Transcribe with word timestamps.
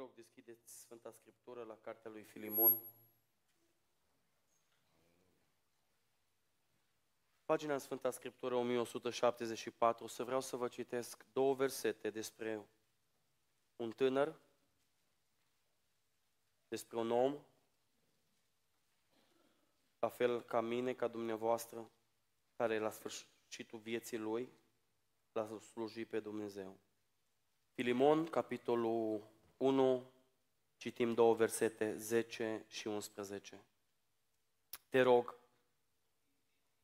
rog, 0.00 0.14
deschideți 0.14 0.80
Sfânta 0.80 1.10
Scriptură 1.10 1.62
la 1.62 1.76
cartea 1.76 2.10
lui 2.10 2.22
Filimon. 2.22 2.78
Pagina 7.44 7.72
în 7.72 7.78
Sfânta 7.78 8.10
Scriptură 8.10 8.54
1174, 8.54 10.04
o 10.04 10.06
să 10.06 10.24
vreau 10.24 10.40
să 10.40 10.56
vă 10.56 10.68
citesc 10.68 11.24
două 11.32 11.54
versete 11.54 12.10
despre 12.10 12.68
un 13.76 13.92
tânăr, 13.92 14.40
despre 16.68 16.96
un 16.96 17.10
om, 17.10 17.44
la 19.98 20.08
fel 20.08 20.42
ca 20.42 20.60
mine, 20.60 20.94
ca 20.94 21.08
dumneavoastră, 21.08 21.90
care 22.52 22.78
la 22.78 22.90
sfârșitul 22.90 23.78
vieții 23.78 24.18
lui 24.18 24.52
l-a 25.32 25.58
slujit 25.58 26.08
pe 26.08 26.20
Dumnezeu. 26.20 26.78
Filimon, 27.72 28.26
capitolul 28.26 29.38
1, 29.60 30.12
citim 30.76 31.14
două 31.14 31.34
versete, 31.34 31.96
10 31.96 32.64
și 32.68 32.86
11. 32.86 33.64
Te 34.88 35.00
rog, 35.00 35.38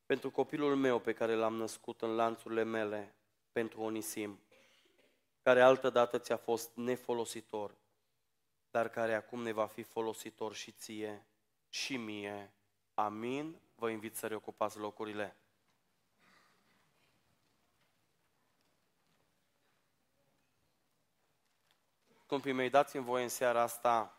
pentru 0.07 0.31
copilul 0.31 0.77
meu 0.77 0.99
pe 0.99 1.13
care 1.13 1.35
l-am 1.35 1.55
născut 1.55 2.03
în 2.03 2.15
lanțurile 2.15 2.63
mele, 2.63 3.15
pentru 3.53 3.81
Onisim, 3.81 4.41
care 5.43 5.63
altădată 5.63 6.19
ți-a 6.19 6.37
fost 6.37 6.71
nefolositor, 6.75 7.77
dar 8.71 8.89
care 8.89 9.15
acum 9.15 9.43
ne 9.43 9.53
va 9.53 9.67
fi 9.67 9.83
folositor 9.83 10.55
și 10.55 10.73
ție 10.73 11.27
și 11.69 11.97
mie. 11.97 12.53
Amin. 12.95 13.61
Vă 13.75 13.91
invit 13.91 14.17
să 14.17 14.27
reocupați 14.27 14.79
locurile. 14.79 15.37
Scumpii 22.27 22.53
mei, 22.53 22.71
dați-mi 22.71 23.05
voie 23.05 23.23
în 23.23 23.29
seara 23.29 23.63
asta 23.63 24.17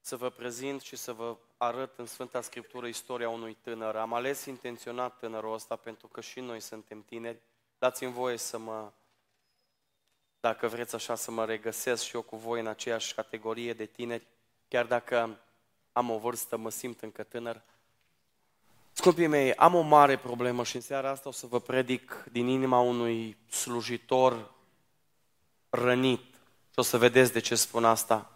să 0.00 0.16
vă 0.16 0.30
prezint 0.30 0.80
și 0.80 0.96
să 0.96 1.12
vă 1.12 1.36
arăt 1.56 1.98
în 1.98 2.06
Sfânta 2.06 2.40
Scriptură 2.40 2.86
istoria 2.86 3.28
unui 3.28 3.56
tânăr. 3.60 3.96
Am 3.96 4.14
ales 4.14 4.44
intenționat 4.44 5.18
tânărul 5.18 5.52
ăsta 5.52 5.76
pentru 5.76 6.06
că 6.06 6.20
și 6.20 6.40
noi 6.40 6.60
suntem 6.60 7.02
tineri. 7.02 7.40
Dați-mi 7.78 8.12
voie 8.12 8.36
să 8.36 8.58
mă, 8.58 8.92
dacă 10.40 10.68
vreți 10.68 10.94
așa, 10.94 11.14
să 11.14 11.30
mă 11.30 11.44
regăsesc 11.44 12.02
și 12.02 12.14
eu 12.14 12.22
cu 12.22 12.36
voi 12.36 12.60
în 12.60 12.66
aceeași 12.66 13.14
categorie 13.14 13.72
de 13.72 13.86
tineri, 13.86 14.26
chiar 14.68 14.86
dacă 14.86 15.38
am 15.92 16.10
o 16.10 16.18
vârstă, 16.18 16.56
mă 16.56 16.70
simt 16.70 17.00
încă 17.00 17.22
tânăr. 17.22 17.62
Scumpii 18.92 19.26
mei, 19.26 19.54
am 19.54 19.74
o 19.74 19.80
mare 19.80 20.18
problemă 20.18 20.64
și 20.64 20.76
în 20.76 20.82
seara 20.82 21.10
asta 21.10 21.28
o 21.28 21.32
să 21.32 21.46
vă 21.46 21.60
predic 21.60 22.24
din 22.32 22.46
inima 22.46 22.80
unui 22.80 23.36
slujitor 23.48 24.56
rănit, 25.70 26.27
și 26.78 26.84
o 26.84 26.86
să 26.86 26.98
vedeți 26.98 27.32
de 27.32 27.40
ce 27.40 27.54
spun 27.54 27.84
asta. 27.84 28.30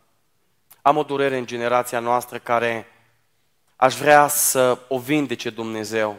Am 0.83 0.97
o 0.97 1.03
durere 1.03 1.37
în 1.37 1.47
generația 1.47 1.99
noastră 1.99 2.39
care 2.39 2.87
aș 3.77 3.95
vrea 3.95 4.29
să 4.29 4.79
o 4.89 4.99
vindece 4.99 5.51
Dumnezeu. 5.51 6.17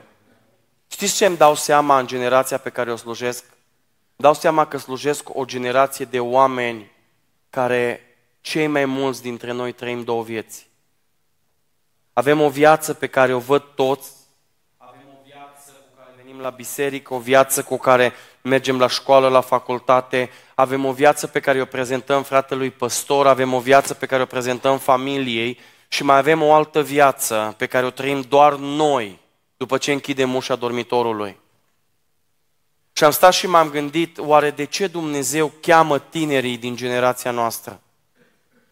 Știți 0.87 1.15
ce 1.15 1.25
îmi 1.25 1.37
dau 1.37 1.55
seama 1.55 1.99
în 1.99 2.07
generația 2.07 2.57
pe 2.57 2.69
care 2.69 2.91
o 2.91 2.95
slujesc? 2.95 3.45
Dau 4.15 4.33
seama 4.33 4.67
că 4.67 4.77
slujesc 4.77 5.35
o 5.35 5.45
generație 5.45 6.05
de 6.05 6.19
oameni 6.19 6.91
care 7.49 8.01
cei 8.41 8.67
mai 8.67 8.85
mulți 8.85 9.21
dintre 9.21 9.51
noi 9.51 9.71
trăim 9.71 10.03
două 10.03 10.23
vieți. 10.23 10.69
Avem 12.13 12.41
o 12.41 12.49
viață 12.49 12.93
pe 12.93 13.07
care 13.07 13.33
o 13.33 13.39
văd 13.39 13.63
toți, 13.75 14.11
avem 14.77 15.07
o 15.19 15.23
viață 15.25 15.71
cu 15.71 15.97
care 15.97 16.09
venim 16.15 16.39
la 16.39 16.49
biserică, 16.49 17.13
o 17.13 17.19
viață 17.19 17.63
cu 17.63 17.77
care 17.77 18.13
mergem 18.43 18.79
la 18.79 18.87
școală, 18.87 19.27
la 19.27 19.41
facultate, 19.41 20.29
avem 20.55 20.85
o 20.85 20.91
viață 20.91 21.27
pe 21.27 21.39
care 21.39 21.61
o 21.61 21.65
prezentăm 21.65 22.23
fratelui 22.23 22.71
păstor, 22.71 23.27
avem 23.27 23.53
o 23.53 23.59
viață 23.59 23.93
pe 23.93 24.05
care 24.05 24.21
o 24.21 24.25
prezentăm 24.25 24.77
familiei 24.77 25.59
și 25.87 26.03
mai 26.03 26.17
avem 26.17 26.41
o 26.41 26.53
altă 26.53 26.81
viață 26.81 27.53
pe 27.57 27.65
care 27.65 27.85
o 27.85 27.89
trăim 27.89 28.21
doar 28.21 28.55
noi 28.55 29.19
după 29.57 29.77
ce 29.77 29.91
închidem 29.91 30.35
ușa 30.35 30.55
dormitorului. 30.55 31.39
Și 32.93 33.03
am 33.03 33.11
stat 33.11 33.33
și 33.33 33.47
m-am 33.47 33.69
gândit, 33.69 34.17
oare 34.17 34.51
de 34.51 34.63
ce 34.63 34.87
Dumnezeu 34.87 35.51
cheamă 35.61 35.99
tinerii 35.99 36.57
din 36.57 36.75
generația 36.75 37.31
noastră? 37.31 37.81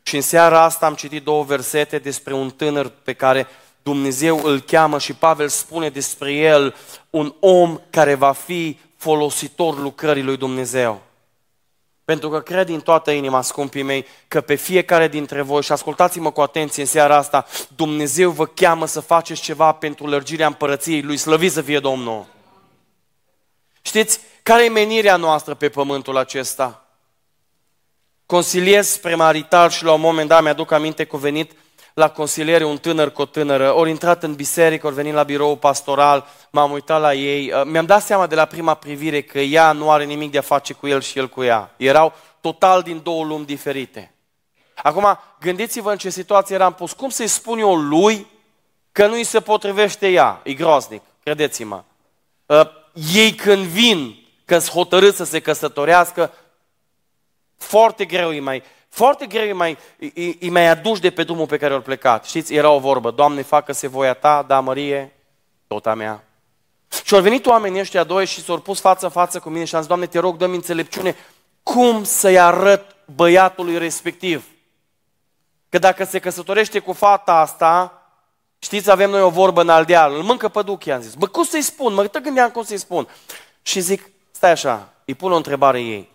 Și 0.03 0.16
în 0.16 0.22
seara 0.22 0.64
asta 0.64 0.86
am 0.86 0.96
citit 0.96 1.24
două 1.24 1.44
versete 1.44 1.98
despre 1.98 2.34
un 2.34 2.50
tânăr 2.50 2.92
pe 3.03 3.14
care 3.14 3.48
Dumnezeu 3.84 4.44
îl 4.44 4.59
cheamă 4.59 5.00
și 5.00 5.14
Pavel 5.14 5.48
spune 5.48 5.90
despre 5.90 6.34
el 6.34 6.76
un 7.09 7.34
om 7.40 7.80
care 7.90 8.16
va 8.16 8.32
fi 8.32 8.80
folositor 9.02 9.80
lucrării 9.80 10.24
lui 10.24 10.38
Dumnezeu. 10.38 11.02
Pentru 12.06 12.30
că 12.30 12.42
cred 12.42 12.66
din 12.66 12.80
toată 12.80 13.12
inima, 13.12 13.42
scumpii 13.42 13.84
mei, 13.84 14.06
că 14.28 14.42
pe 14.42 14.56
fiecare 14.56 15.08
dintre 15.08 15.42
voi, 15.42 15.62
și 15.62 15.72
ascultați-mă 15.72 16.32
cu 16.32 16.42
atenție 16.42 16.82
în 16.82 16.88
seara 16.88 17.16
asta, 17.16 17.46
Dumnezeu 17.76 18.32
vă 18.32 18.46
cheamă 18.46 18.86
să 18.86 19.00
faceți 19.00 19.42
ceva 19.42 19.72
pentru 19.72 20.08
lărgirea 20.08 20.48
împărăției 20.48 21.02
Lui, 21.02 21.18
slăvit 21.18 21.52
să 21.52 21.62
fie 21.62 21.80
Domnul. 21.80 22.26
Știți, 23.82 24.20
care 24.44 24.64
e 24.64 24.70
menirea 24.70 25.16
noastră 25.16 25.54
pe 25.54 25.70
pământul 25.70 26.18
acesta? 26.18 26.86
Consiliez 28.26 28.88
spre 28.88 29.16
marital 29.16 29.70
și 29.70 29.84
la 29.84 29.94
un 29.94 30.02
moment 30.02 30.28
dat 30.28 30.44
mi-aduc 30.44 30.72
aminte 30.72 31.06
că 31.06 31.18
venit 31.18 31.52
la 31.94 32.09
consiliere 32.09 32.63
un 32.63 32.78
tânăr 32.78 33.12
cu 33.12 33.22
o 33.22 33.25
tânără, 33.25 33.74
ori 33.74 33.90
intrat 33.90 34.24
în 34.24 34.34
biserică, 34.34 34.88
ori 34.88 34.96
venit 34.96 35.13
la 35.13 35.24
birou 35.24 35.56
pastoral, 35.56 36.28
m-am 36.50 36.72
uitat 36.72 37.02
la 37.02 37.13
ei, 37.13 37.52
uh, 37.52 37.62
mi-am 37.66 37.85
dat 37.85 38.03
seama 38.03 38.28
de 38.28 38.35
la 38.35 38.46
prima 38.46 38.74
privire 38.74 39.22
că 39.22 39.40
ea 39.40 39.72
nu 39.72 39.91
are 39.91 40.03
nimic 40.03 40.31
de 40.31 40.38
a 40.38 40.41
face 40.41 40.74
cu 40.74 40.88
el 40.88 41.02
și 41.02 41.18
el 41.18 41.29
cu 41.29 41.44
ea. 41.44 41.74
Erau 41.78 42.13
total 42.41 42.81
din 42.81 43.00
două 43.03 43.24
lumi 43.24 43.46
diferite. 43.46 44.13
Acum, 44.75 45.19
gândiți-vă 45.40 45.91
în 45.91 45.97
ce 45.97 46.09
situație 46.09 46.56
eram 46.56 46.74
pus. 46.74 46.91
Cum 46.91 47.09
să-i 47.09 47.28
spun 47.28 47.59
eu 47.59 47.75
lui 47.75 48.28
că 48.91 49.08
nu 49.08 49.13
îi 49.13 49.23
se 49.23 49.40
potrivește 49.40 50.09
ea? 50.09 50.41
E 50.44 50.53
groaznic, 50.53 51.02
credeți-mă. 51.23 51.84
Uh, 52.46 52.62
ei 53.13 53.31
când 53.31 53.63
vin, 53.63 54.25
când 54.46 54.62
sunt 54.62 54.73
hotărât 54.73 55.16
să 55.16 55.23
se 55.23 55.40
căsătorească, 55.40 56.34
foarte 57.58 58.06
greu 58.06 58.29
îi 58.29 58.40
mai 58.40 58.63
foarte 58.94 59.25
greu 59.25 59.46
îi 59.46 59.53
mai, 59.53 59.78
îi, 59.97 60.38
îi 60.40 60.50
mai 60.50 60.68
aduci 60.68 61.00
de 61.00 61.09
pe 61.09 61.24
drumul 61.24 61.46
pe 61.46 61.57
care 61.57 61.74
au 61.74 61.81
plecat. 61.81 62.25
Știți, 62.25 62.53
era 62.53 62.69
o 62.69 62.79
vorbă, 62.79 63.12
Doamne, 63.12 63.41
facă-se 63.41 63.88
voia 63.88 64.13
Ta, 64.13 64.44
da, 64.47 64.59
Mărie, 64.59 65.13
tot 65.68 65.85
a 65.85 65.94
mea. 65.94 66.24
Și 67.06 67.13
au 67.13 67.22
venit 67.22 67.46
oamenii 67.46 67.79
ăștia 67.79 68.03
doi 68.03 68.25
și 68.25 68.44
s-au 68.44 68.59
pus 68.59 68.79
față-față 68.79 69.40
cu 69.40 69.50
mine 69.50 69.66
și 69.66 69.75
am 69.75 69.81
zis, 69.81 69.90
Doamne, 69.90 70.06
te 70.06 70.19
rog, 70.19 70.38
dă-mi 70.38 70.56
înțelepciune, 70.56 71.16
cum 71.63 72.03
să-i 72.03 72.40
arăt 72.40 72.96
băiatului 73.16 73.78
respectiv. 73.78 74.46
Că 75.69 75.78
dacă 75.78 76.03
se 76.03 76.19
căsătorește 76.19 76.79
cu 76.79 76.94
fata 76.94 77.34
asta, 77.34 78.02
știți, 78.59 78.91
avem 78.91 79.09
noi 79.09 79.22
o 79.22 79.29
vorbă 79.29 79.62
în 79.62 79.69
aldeal, 79.69 80.13
îl 80.13 80.22
mâncă 80.22 80.47
păduchi, 80.47 80.90
am 80.90 81.02
zis. 81.02 81.13
Bă, 81.13 81.28
cum 81.28 81.44
să-i 81.44 81.62
spun? 81.62 81.94
Mă 81.94 82.09
gândeam 82.23 82.50
cum 82.50 82.63
să-i 82.63 82.78
spun. 82.78 83.08
Și 83.62 83.79
zic, 83.79 84.09
stai 84.31 84.52
așa, 84.52 84.94
îi 85.06 85.16
pun 85.16 85.31
o 85.31 85.35
întrebare 85.35 85.81
ei. 85.81 86.11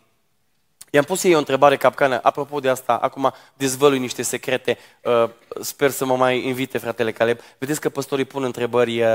I-am 0.91 1.05
pus 1.05 1.23
ei 1.23 1.35
o 1.35 1.39
întrebare 1.39 1.77
capcană, 1.77 2.21
apropo 2.23 2.61
de 2.61 2.69
asta, 2.69 2.97
acum 2.97 3.33
dezvălui 3.55 3.99
niște 3.99 4.23
secrete, 4.23 4.79
uh, 5.03 5.31
sper 5.61 5.91
să 5.91 6.05
mă 6.05 6.17
mai 6.17 6.47
invite 6.47 6.79
fratele 6.79 7.13
Caleb. 7.13 7.39
Vedeți 7.59 7.81
că 7.81 7.89
păstorii 7.89 8.25
pun 8.25 8.43
întrebări 8.43 9.03
uh, 9.03 9.09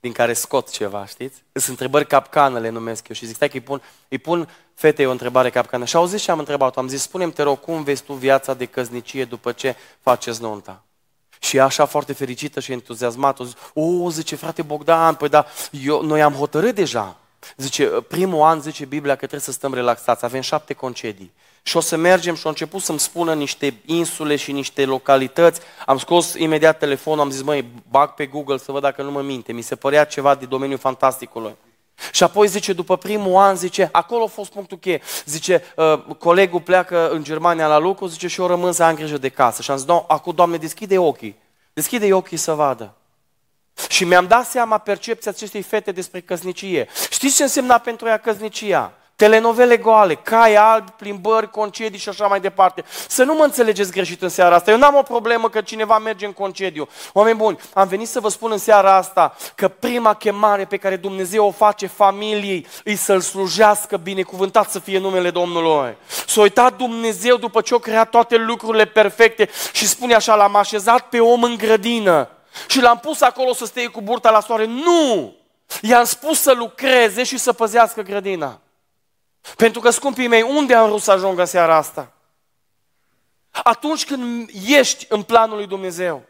din 0.00 0.12
care 0.12 0.32
scot 0.32 0.70
ceva, 0.70 1.06
știți? 1.06 1.42
Sunt 1.52 1.68
întrebări 1.68 2.06
capcană, 2.06 2.58
le 2.58 2.68
numesc 2.68 3.08
eu 3.08 3.14
și 3.14 3.26
zic, 3.26 3.34
stai 3.34 3.48
că 3.48 3.56
îi 3.56 3.62
pun, 3.62 3.82
îi 4.08 4.18
pun 4.18 4.48
fetei 4.74 5.06
o 5.06 5.10
întrebare 5.10 5.50
capcană. 5.50 5.84
Și 5.84 5.96
au 5.96 6.06
zis 6.06 6.20
și 6.20 6.30
am 6.30 6.38
întrebat-o, 6.38 6.80
am 6.80 6.88
zis, 6.88 7.02
spune-mi, 7.02 7.32
te 7.32 7.42
rog, 7.42 7.60
cum 7.60 7.82
vezi 7.82 8.02
tu 8.02 8.12
viața 8.12 8.54
de 8.54 8.64
căznicie 8.64 9.24
după 9.24 9.52
ce 9.52 9.76
faceți 10.00 10.40
nunta? 10.40 10.84
Și 11.40 11.60
așa 11.60 11.84
foarte 11.84 12.12
fericită 12.12 12.60
și 12.60 12.72
entuziasmată, 12.72 13.44
zis, 13.44 13.54
o, 13.74 14.10
zice, 14.10 14.36
frate 14.36 14.62
Bogdan, 14.62 15.14
păi 15.14 15.28
da, 15.28 15.46
eu, 15.70 16.02
noi 16.02 16.22
am 16.22 16.32
hotărât 16.32 16.74
deja, 16.74 17.16
Zice, 17.56 17.84
primul 17.86 18.42
an, 18.42 18.60
zice 18.60 18.84
Biblia, 18.84 19.12
că 19.12 19.18
trebuie 19.18 19.40
să 19.40 19.52
stăm 19.52 19.74
relaxați. 19.74 20.24
Avem 20.24 20.40
șapte 20.40 20.74
concedii. 20.74 21.32
Și 21.62 21.76
o 21.76 21.80
să 21.80 21.96
mergem 21.96 22.34
și 22.34 22.42
au 22.44 22.50
început 22.50 22.82
să-mi 22.82 22.98
spună 22.98 23.34
niște 23.34 23.74
insule 23.84 24.36
și 24.36 24.52
niște 24.52 24.84
localități. 24.84 25.60
Am 25.86 25.98
scos 25.98 26.34
imediat 26.34 26.78
telefonul, 26.78 27.20
am 27.20 27.30
zis, 27.30 27.42
măi, 27.42 27.64
bag 27.90 28.10
pe 28.10 28.26
Google 28.26 28.56
să 28.56 28.72
văd 28.72 28.82
dacă 28.82 29.02
nu 29.02 29.10
mă 29.10 29.22
minte. 29.22 29.52
Mi 29.52 29.62
se 29.62 29.76
părea 29.76 30.04
ceva 30.04 30.34
de 30.34 30.46
domeniul 30.46 30.78
fantasticului. 30.78 31.56
Și 32.12 32.22
apoi 32.22 32.46
zice, 32.46 32.72
după 32.72 32.96
primul 32.96 33.36
an, 33.36 33.56
zice, 33.56 33.88
acolo 33.92 34.24
a 34.24 34.26
fost 34.26 34.52
punctul 34.52 34.78
cheie. 34.78 35.00
Zice, 35.24 35.62
uh, 35.76 36.02
colegul 36.18 36.60
pleacă 36.60 37.10
în 37.10 37.22
Germania 37.22 37.66
la 37.66 37.78
lucru, 37.78 38.06
zice, 38.06 38.26
și 38.26 38.40
eu 38.40 38.46
rămân 38.46 38.72
să 38.72 38.82
am 38.82 38.94
grijă 38.94 39.18
de 39.18 39.28
casă. 39.28 39.62
Și 39.62 39.70
am 39.70 39.76
zis, 39.76 39.86
no, 39.86 40.04
acum, 40.08 40.34
Doamne, 40.34 40.56
deschide 40.56 40.98
ochii. 40.98 41.36
Deschide 41.72 42.14
ochii 42.14 42.36
să 42.36 42.52
vadă. 42.52 42.94
Și 43.88 44.04
mi-am 44.04 44.26
dat 44.26 44.46
seama 44.46 44.78
percepția 44.78 45.30
acestei 45.30 45.62
fete 45.62 45.92
despre 45.92 46.20
căsnicie. 46.20 46.88
Știți 47.10 47.36
ce 47.36 47.42
însemna 47.42 47.78
pentru 47.78 48.06
ea 48.06 48.18
căsnicia? 48.18 48.92
telenovele 49.20 49.76
goale, 49.76 50.14
cai 50.14 50.54
albi, 50.54 50.90
plimbări, 50.90 51.50
concedii 51.50 51.98
și 51.98 52.08
așa 52.08 52.26
mai 52.26 52.40
departe. 52.40 52.84
Să 53.08 53.24
nu 53.24 53.34
mă 53.34 53.44
înțelegeți 53.44 53.90
greșit 53.90 54.22
în 54.22 54.28
seara 54.28 54.54
asta. 54.54 54.70
Eu 54.70 54.78
n-am 54.78 54.94
o 54.94 55.02
problemă 55.02 55.48
că 55.48 55.60
cineva 55.60 55.98
merge 55.98 56.26
în 56.26 56.32
concediu. 56.32 56.88
Oameni 57.12 57.36
buni, 57.36 57.58
am 57.74 57.88
venit 57.88 58.08
să 58.08 58.20
vă 58.20 58.28
spun 58.28 58.50
în 58.52 58.58
seara 58.58 58.96
asta 58.96 59.36
că 59.54 59.68
prima 59.68 60.14
chemare 60.14 60.64
pe 60.64 60.76
care 60.76 60.96
Dumnezeu 60.96 61.46
o 61.46 61.50
face 61.50 61.86
familiei 61.86 62.66
îi 62.84 62.96
să-L 62.96 63.20
slujească 63.20 63.96
binecuvântat 63.96 64.70
să 64.70 64.78
fie 64.78 64.98
numele 64.98 65.30
Domnului. 65.30 65.96
S-a 66.26 66.40
uitat 66.40 66.76
Dumnezeu 66.76 67.36
după 67.36 67.60
ce 67.60 67.74
a 67.74 67.78
creat 67.78 68.10
toate 68.10 68.36
lucrurile 68.36 68.84
perfecte 68.84 69.48
și 69.72 69.86
spune 69.86 70.14
așa, 70.14 70.34
l-am 70.34 70.56
așezat 70.56 71.08
pe 71.08 71.20
om 71.20 71.42
în 71.42 71.56
grădină 71.56 72.28
și 72.68 72.80
l-am 72.80 72.98
pus 72.98 73.20
acolo 73.20 73.52
să 73.52 73.64
stea 73.64 73.90
cu 73.90 74.00
burta 74.00 74.30
la 74.30 74.40
soare. 74.40 74.64
Nu! 74.64 75.34
I-am 75.82 76.04
spus 76.04 76.40
să 76.40 76.52
lucreze 76.52 77.24
și 77.24 77.38
să 77.38 77.52
păzească 77.52 78.02
grădina. 78.02 78.60
Pentru 79.56 79.80
că, 79.80 79.90
scumpii 79.90 80.26
mei, 80.26 80.42
unde 80.42 80.74
am 80.74 80.88
vrut 80.88 81.02
să 81.02 81.10
ajung 81.10 81.46
seara 81.46 81.76
asta? 81.76 82.12
Atunci 83.50 84.04
când 84.04 84.50
ești 84.66 85.06
în 85.08 85.22
planul 85.22 85.56
lui 85.56 85.66
Dumnezeu, 85.66 86.22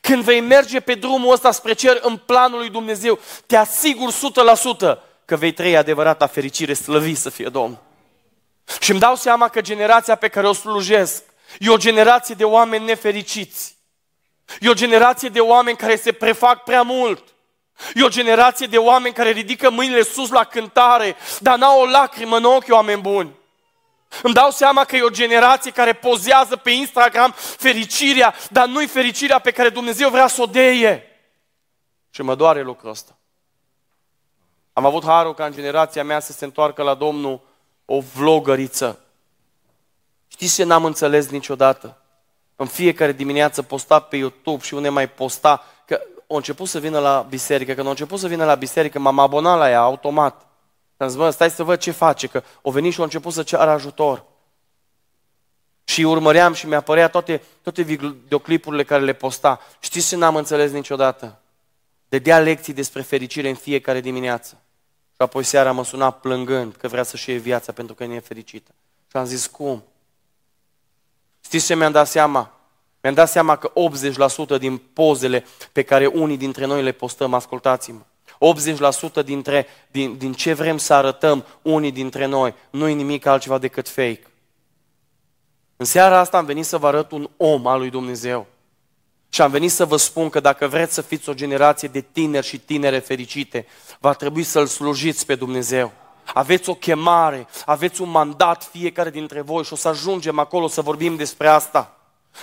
când 0.00 0.22
vei 0.22 0.40
merge 0.40 0.80
pe 0.80 0.94
drumul 0.94 1.32
ăsta 1.32 1.50
spre 1.50 1.72
cer 1.72 1.98
în 2.02 2.16
planul 2.16 2.58
lui 2.58 2.70
Dumnezeu, 2.70 3.18
te 3.46 3.56
asigur 3.56 4.12
100% 4.12 4.98
că 5.24 5.36
vei 5.36 5.52
trăi 5.52 5.76
adevărata 5.76 6.26
fericire, 6.26 6.74
slăvi 6.74 7.14
să 7.14 7.30
fie 7.30 7.48
Domn. 7.48 7.78
Și 8.80 8.90
îmi 8.90 9.00
dau 9.00 9.14
seama 9.14 9.48
că 9.48 9.60
generația 9.60 10.14
pe 10.14 10.28
care 10.28 10.48
o 10.48 10.52
slujesc 10.52 11.22
e 11.58 11.68
o 11.68 11.76
generație 11.76 12.34
de 12.34 12.44
oameni 12.44 12.84
nefericiți. 12.84 13.76
E 14.60 14.68
o 14.68 14.74
generație 14.74 15.28
de 15.28 15.40
oameni 15.40 15.76
care 15.76 15.96
se 15.96 16.12
prefac 16.12 16.62
prea 16.62 16.82
mult. 16.82 17.24
E 17.94 18.04
o 18.04 18.08
generație 18.08 18.66
de 18.66 18.78
oameni 18.78 19.14
care 19.14 19.30
ridică 19.30 19.70
mâinile 19.70 20.02
sus 20.02 20.30
la 20.30 20.44
cântare, 20.44 21.16
dar 21.40 21.58
n-au 21.58 21.80
o 21.80 21.86
lacrimă 21.86 22.36
în 22.36 22.44
ochi, 22.44 22.72
oameni 22.72 23.00
buni. 23.00 23.36
Îmi 24.22 24.34
dau 24.34 24.50
seama 24.50 24.84
că 24.84 24.96
e 24.96 25.02
o 25.02 25.08
generație 25.08 25.70
care 25.70 25.92
pozează 25.92 26.56
pe 26.56 26.70
Instagram 26.70 27.34
fericirea, 27.36 28.34
dar 28.50 28.66
nu-i 28.66 28.86
fericirea 28.86 29.38
pe 29.38 29.50
care 29.50 29.68
Dumnezeu 29.68 30.10
vrea 30.10 30.26
să 30.26 30.42
o 30.42 30.46
deie. 30.46 31.02
Și 32.10 32.22
mă 32.22 32.34
doare 32.34 32.62
lucrul 32.62 32.90
ăsta. 32.90 33.18
Am 34.72 34.84
avut 34.84 35.04
harul 35.04 35.34
ca 35.34 35.44
în 35.44 35.52
generația 35.52 36.04
mea 36.04 36.20
să 36.20 36.32
se 36.32 36.44
întoarcă 36.44 36.82
la 36.82 36.94
Domnul 36.94 37.40
o 37.84 38.00
vlogăriță. 38.00 39.00
Știți 40.28 40.54
ce 40.54 40.64
n-am 40.64 40.84
înțeles 40.84 41.28
niciodată? 41.28 42.02
În 42.60 42.66
fiecare 42.66 43.12
dimineață 43.12 43.62
posta 43.62 44.00
pe 44.00 44.16
YouTube 44.16 44.64
și 44.64 44.74
unde 44.74 44.88
mai 44.88 45.08
posta, 45.10 45.64
că 45.86 46.00
a 46.28 46.34
început 46.34 46.68
să 46.68 46.78
vină 46.78 46.98
la 46.98 47.26
biserică. 47.28 47.74
Când 47.74 47.86
a 47.86 47.90
început 47.90 48.18
să 48.18 48.26
vină 48.26 48.44
la 48.44 48.54
biserică, 48.54 48.98
m-am 48.98 49.18
abonat 49.18 49.58
la 49.58 49.70
ea 49.70 49.80
automat. 49.80 50.46
Am 50.96 51.08
zis, 51.08 51.16
bă, 51.16 51.30
stai 51.30 51.50
să 51.50 51.62
văd 51.62 51.78
ce 51.78 51.90
face, 51.90 52.26
că 52.26 52.42
o 52.62 52.70
venit 52.70 52.92
și 52.92 53.00
a 53.00 53.02
început 53.02 53.32
să 53.32 53.42
ceară 53.42 53.70
ajutor. 53.70 54.24
Și 55.84 56.02
urmăream 56.02 56.52
și 56.52 56.66
mi-a 56.66 56.80
părea 56.80 57.08
toate, 57.08 57.42
toate 57.62 57.82
videoclipurile 57.82 58.84
care 58.84 59.02
le 59.02 59.12
posta. 59.12 59.60
Știți 59.80 60.08
ce 60.08 60.16
n-am 60.16 60.36
înțeles 60.36 60.70
niciodată? 60.70 61.40
De 62.08 62.18
dea 62.18 62.38
lecții 62.38 62.72
despre 62.72 63.02
fericire 63.02 63.48
în 63.48 63.54
fiecare 63.54 64.00
dimineață. 64.00 64.60
Și 65.10 65.16
apoi 65.22 65.42
seara 65.42 65.72
mă 65.72 65.84
suna 65.84 66.10
plângând 66.10 66.74
că 66.74 66.88
vrea 66.88 67.02
să-și 67.02 67.30
iei 67.30 67.38
viața 67.38 67.72
pentru 67.72 67.94
că 67.94 68.04
nu 68.04 68.14
e 68.14 68.20
fericită. 68.20 68.70
Și 69.10 69.16
am 69.16 69.24
zis, 69.24 69.46
cum? 69.46 69.84
Știți 71.48 71.66
ce 71.66 71.74
mi-am 71.74 71.92
dat 71.92 72.08
seama? 72.08 72.50
Mi-am 73.02 73.14
dat 73.14 73.30
seama 73.30 73.56
că 73.56 73.72
80% 74.56 74.58
din 74.58 74.76
pozele 74.76 75.44
pe 75.72 75.82
care 75.82 76.06
unii 76.06 76.36
dintre 76.36 76.66
noi 76.66 76.82
le 76.82 76.92
postăm, 76.92 77.34
ascultați-mă, 77.34 78.00
80% 79.22 79.24
dintre, 79.24 79.66
din, 79.90 80.16
din 80.16 80.32
ce 80.32 80.52
vrem 80.52 80.78
să 80.78 80.94
arătăm 80.94 81.44
unii 81.62 81.92
dintre 81.92 82.26
noi, 82.26 82.54
nu 82.70 82.88
e 82.88 82.92
nimic 82.92 83.26
altceva 83.26 83.58
decât 83.58 83.88
fake. 83.88 84.22
În 85.76 85.84
seara 85.84 86.18
asta 86.18 86.36
am 86.36 86.44
venit 86.44 86.64
să 86.64 86.78
vă 86.78 86.86
arăt 86.86 87.10
un 87.10 87.30
om 87.36 87.66
al 87.66 87.78
lui 87.78 87.90
Dumnezeu. 87.90 88.46
Și 89.28 89.42
am 89.42 89.50
venit 89.50 89.70
să 89.70 89.84
vă 89.84 89.96
spun 89.96 90.28
că 90.28 90.40
dacă 90.40 90.66
vreți 90.66 90.94
să 90.94 91.00
fiți 91.00 91.28
o 91.28 91.34
generație 91.34 91.88
de 91.88 92.00
tineri 92.00 92.46
și 92.46 92.58
tinere 92.58 92.98
fericite, 92.98 93.66
va 94.00 94.12
trebui 94.12 94.42
să-L 94.42 94.66
slujiți 94.66 95.26
pe 95.26 95.34
Dumnezeu. 95.34 95.92
Aveți 96.34 96.68
o 96.68 96.74
chemare, 96.74 97.46
aveți 97.64 98.00
un 98.00 98.10
mandat 98.10 98.68
fiecare 98.72 99.10
dintre 99.10 99.40
voi 99.40 99.64
și 99.64 99.72
o 99.72 99.76
să 99.76 99.88
ajungem 99.88 100.38
acolo 100.38 100.68
să 100.68 100.80
vorbim 100.80 101.16
despre 101.16 101.48
asta. 101.48 101.92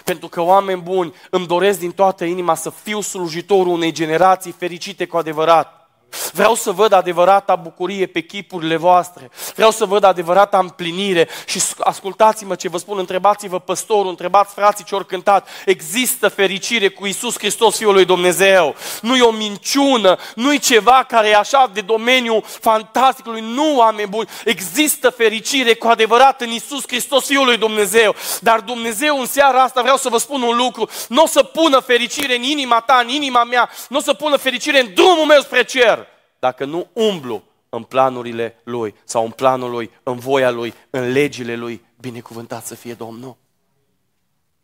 Pentru 0.03 0.27
că 0.27 0.41
oameni 0.41 0.81
buni 0.81 1.13
îmi 1.29 1.47
doresc 1.47 1.79
din 1.79 1.91
toată 1.91 2.25
inima 2.25 2.55
să 2.55 2.69
fiu 2.69 3.01
slujitorul 3.01 3.73
unei 3.73 3.91
generații 3.91 4.51
fericite 4.51 5.05
cu 5.05 5.17
adevărat. 5.17 5.84
Vreau 6.33 6.55
să 6.55 6.71
văd 6.71 6.91
adevărata 6.91 7.55
bucurie 7.55 8.05
pe 8.05 8.21
chipurile 8.21 8.75
voastre. 8.75 9.31
Vreau 9.55 9.71
să 9.71 9.85
văd 9.85 10.03
adevărata 10.03 10.57
împlinire. 10.57 11.27
Și 11.45 11.61
ascultați-mă 11.79 12.55
ce 12.55 12.69
vă 12.69 12.77
spun, 12.77 12.97
întrebați-vă 12.97 13.59
păstorul, 13.59 14.09
întrebați 14.09 14.53
frații 14.53 14.85
ce 14.85 14.95
ori 14.95 15.05
cântat. 15.05 15.47
Există 15.65 16.27
fericire 16.27 16.89
cu 16.89 17.05
Isus 17.05 17.37
Hristos, 17.37 17.77
Fiul 17.77 17.93
lui 17.93 18.05
Dumnezeu. 18.05 18.75
Nu 19.01 19.15
e 19.15 19.21
o 19.21 19.31
minciună, 19.31 20.17
nu 20.35 20.53
e 20.53 20.57
ceva 20.57 21.05
care 21.07 21.27
e 21.27 21.35
așa 21.35 21.69
de 21.73 21.81
domeniu 21.81 22.43
fantasticului. 22.59 23.41
Nu, 23.41 23.77
oameni 23.77 24.09
buni, 24.09 24.29
există 24.45 25.09
fericire 25.09 25.73
cu 25.73 25.87
adevărat 25.87 26.41
în 26.41 26.49
Isus 26.49 26.83
Hristos, 26.87 27.25
Fiul 27.25 27.45
lui 27.45 27.57
Dumnezeu. 27.57 28.15
Dar 28.41 28.59
Dumnezeu 28.59 29.19
în 29.19 29.25
seara 29.25 29.63
asta 29.63 29.81
vreau 29.81 29.97
să 29.97 30.09
vă 30.09 30.17
spun 30.17 30.41
un 30.41 30.55
lucru. 30.55 30.89
Nu 31.07 31.23
o 31.23 31.27
să 31.27 31.43
pună 31.43 31.79
fericire 31.79 32.35
în 32.35 32.43
inima 32.43 32.79
ta, 32.79 32.99
în 33.03 33.09
inima 33.09 33.43
mea, 33.43 33.69
nu 33.89 33.97
o 33.97 34.01
să 34.01 34.13
pună 34.13 34.37
fericire 34.37 34.79
în 34.79 34.93
drumul 34.93 35.25
meu 35.25 35.41
spre 35.41 35.63
cer 35.63 36.04
dacă 36.45 36.65
nu 36.65 36.87
umblu 36.93 37.43
în 37.69 37.83
planurile 37.83 38.59
Lui 38.63 38.95
sau 39.03 39.25
în 39.25 39.31
planul 39.31 39.69
Lui, 39.69 39.91
în 40.03 40.17
voia 40.17 40.49
Lui, 40.49 40.73
în 40.89 41.11
legile 41.11 41.55
Lui, 41.55 41.85
binecuvântat 41.99 42.65
să 42.65 42.75
fie 42.75 42.93
Domnul. 42.93 43.35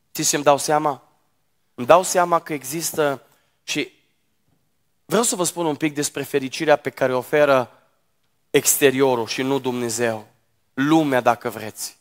Știți 0.10 0.30
ce 0.30 0.36
îmi 0.36 0.45
dau 0.45 0.57
seama? 0.57 1.04
Îmi 1.74 1.88
dau 1.88 2.04
seama 2.04 2.39
că 2.39 2.54
există 2.54 3.22
și 3.63 3.92
vreau 5.06 5.24
să 5.24 5.36
vă 5.36 5.44
spun 5.44 5.66
un 5.66 5.75
pic 5.75 5.94
despre 5.94 6.24
fericirea 6.24 6.75
pe 6.75 6.89
care 6.89 7.13
o 7.13 7.18
oferă 7.18 7.72
exteriorul 8.50 9.27
și 9.27 9.42
nu 9.42 9.60
Dumnezeu. 9.60 10.27
Lumea, 10.74 11.22
dacă 11.22 11.50
vreți. 11.50 11.98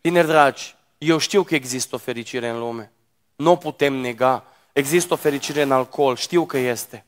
Tineri 0.00 0.26
dragi, 0.26 0.76
eu 0.98 1.18
știu 1.18 1.42
că 1.42 1.54
există 1.54 1.94
o 1.94 1.98
fericire 1.98 2.48
în 2.48 2.58
lume. 2.58 2.92
Nu 3.36 3.50
o 3.50 3.56
putem 3.56 3.94
nega. 3.94 4.44
Există 4.72 5.12
o 5.12 5.16
fericire 5.16 5.62
în 5.62 5.72
alcool, 5.72 6.16
știu 6.16 6.46
că 6.46 6.58
este. 6.58 7.02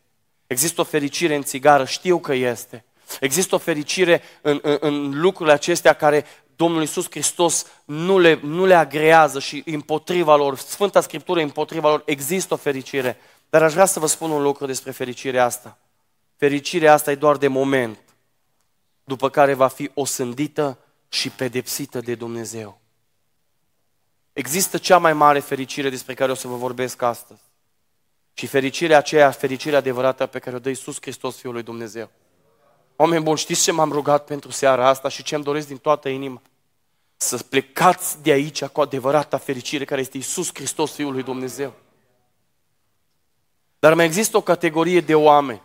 Există 0.50 0.80
o 0.80 0.84
fericire 0.84 1.34
în 1.34 1.42
țigară, 1.42 1.84
știu 1.84 2.18
că 2.18 2.34
este. 2.34 2.84
Există 3.20 3.54
o 3.54 3.58
fericire 3.58 4.22
în, 4.40 4.58
în, 4.62 4.76
în 4.80 5.20
lucrurile 5.20 5.54
acestea 5.54 5.92
care 5.92 6.24
Domnul 6.56 6.80
Iisus 6.80 7.10
Hristos 7.10 7.66
nu 7.84 8.18
le, 8.18 8.40
nu 8.42 8.64
le 8.64 8.74
agrează 8.74 9.38
și 9.40 9.62
împotriva 9.66 10.36
lor, 10.36 10.58
Sfânta 10.58 11.00
Scriptură 11.00 11.40
împotriva 11.40 11.88
lor, 11.88 12.02
există 12.06 12.54
o 12.54 12.56
fericire. 12.56 13.18
Dar 13.50 13.62
aș 13.62 13.72
vrea 13.72 13.84
să 13.84 14.00
vă 14.00 14.06
spun 14.06 14.30
un 14.30 14.42
lucru 14.42 14.66
despre 14.66 14.90
fericirea 14.90 15.44
asta. 15.44 15.78
Fericirea 16.36 16.92
asta 16.92 17.10
e 17.10 17.14
doar 17.14 17.36
de 17.36 17.48
moment, 17.48 17.98
după 19.04 19.30
care 19.30 19.54
va 19.54 19.68
fi 19.68 19.90
osândită 19.94 20.78
și 21.08 21.30
pedepsită 21.30 22.00
de 22.00 22.14
Dumnezeu. 22.14 22.80
Există 24.32 24.78
cea 24.78 24.98
mai 24.98 25.12
mare 25.12 25.38
fericire 25.38 25.90
despre 25.90 26.14
care 26.14 26.30
o 26.30 26.34
să 26.34 26.48
vă 26.48 26.56
vorbesc 26.56 27.02
astăzi. 27.02 27.49
Și 28.40 28.46
fericirea 28.46 28.98
aceea, 28.98 29.30
fericirea 29.30 29.78
adevărată 29.78 30.26
pe 30.26 30.38
care 30.38 30.56
o 30.56 30.58
dă 30.58 30.68
Iisus 30.68 30.96
Hristos, 31.00 31.36
Fiul 31.36 31.52
lui 31.52 31.62
Dumnezeu. 31.62 32.10
Oameni 32.96 33.22
buni, 33.22 33.38
știți 33.38 33.62
ce 33.62 33.72
m-am 33.72 33.92
rugat 33.92 34.24
pentru 34.24 34.50
seara 34.50 34.88
asta 34.88 35.08
și 35.08 35.22
ce 35.22 35.34
îmi 35.34 35.44
doresc 35.44 35.66
din 35.66 35.76
toată 35.76 36.08
inima? 36.08 36.42
Să 37.16 37.36
plecați 37.36 38.22
de 38.22 38.30
aici 38.30 38.64
cu 38.64 38.80
adevărata 38.80 39.36
fericire 39.38 39.84
care 39.84 40.00
este 40.00 40.16
Iisus 40.16 40.50
Hristos, 40.54 40.92
Fiul 40.92 41.12
lui 41.12 41.22
Dumnezeu. 41.22 41.72
Dar 43.78 43.94
mai 43.94 44.04
există 44.04 44.36
o 44.36 44.40
categorie 44.40 45.00
de 45.00 45.14
oameni. 45.14 45.62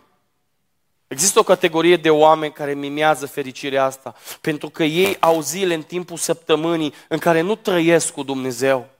Există 1.06 1.38
o 1.38 1.42
categorie 1.42 1.96
de 1.96 2.10
oameni 2.10 2.52
care 2.52 2.74
mimează 2.74 3.26
fericirea 3.26 3.84
asta, 3.84 4.14
pentru 4.40 4.68
că 4.70 4.84
ei 4.84 5.16
au 5.20 5.40
zile 5.40 5.74
în 5.74 5.82
timpul 5.82 6.16
săptămânii 6.16 6.94
în 7.08 7.18
care 7.18 7.40
nu 7.40 7.54
trăiesc 7.54 8.12
cu 8.12 8.22
Dumnezeu 8.22 8.94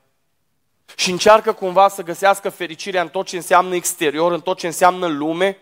și 0.97 1.11
încearcă 1.11 1.52
cumva 1.52 1.88
să 1.88 2.02
găsească 2.02 2.50
fericirea 2.50 3.02
în 3.02 3.09
tot 3.09 3.26
ce 3.26 3.37
înseamnă 3.37 3.75
exterior, 3.75 4.33
în 4.33 4.40
tot 4.40 4.59
ce 4.59 4.66
înseamnă 4.66 5.07
lume 5.07 5.59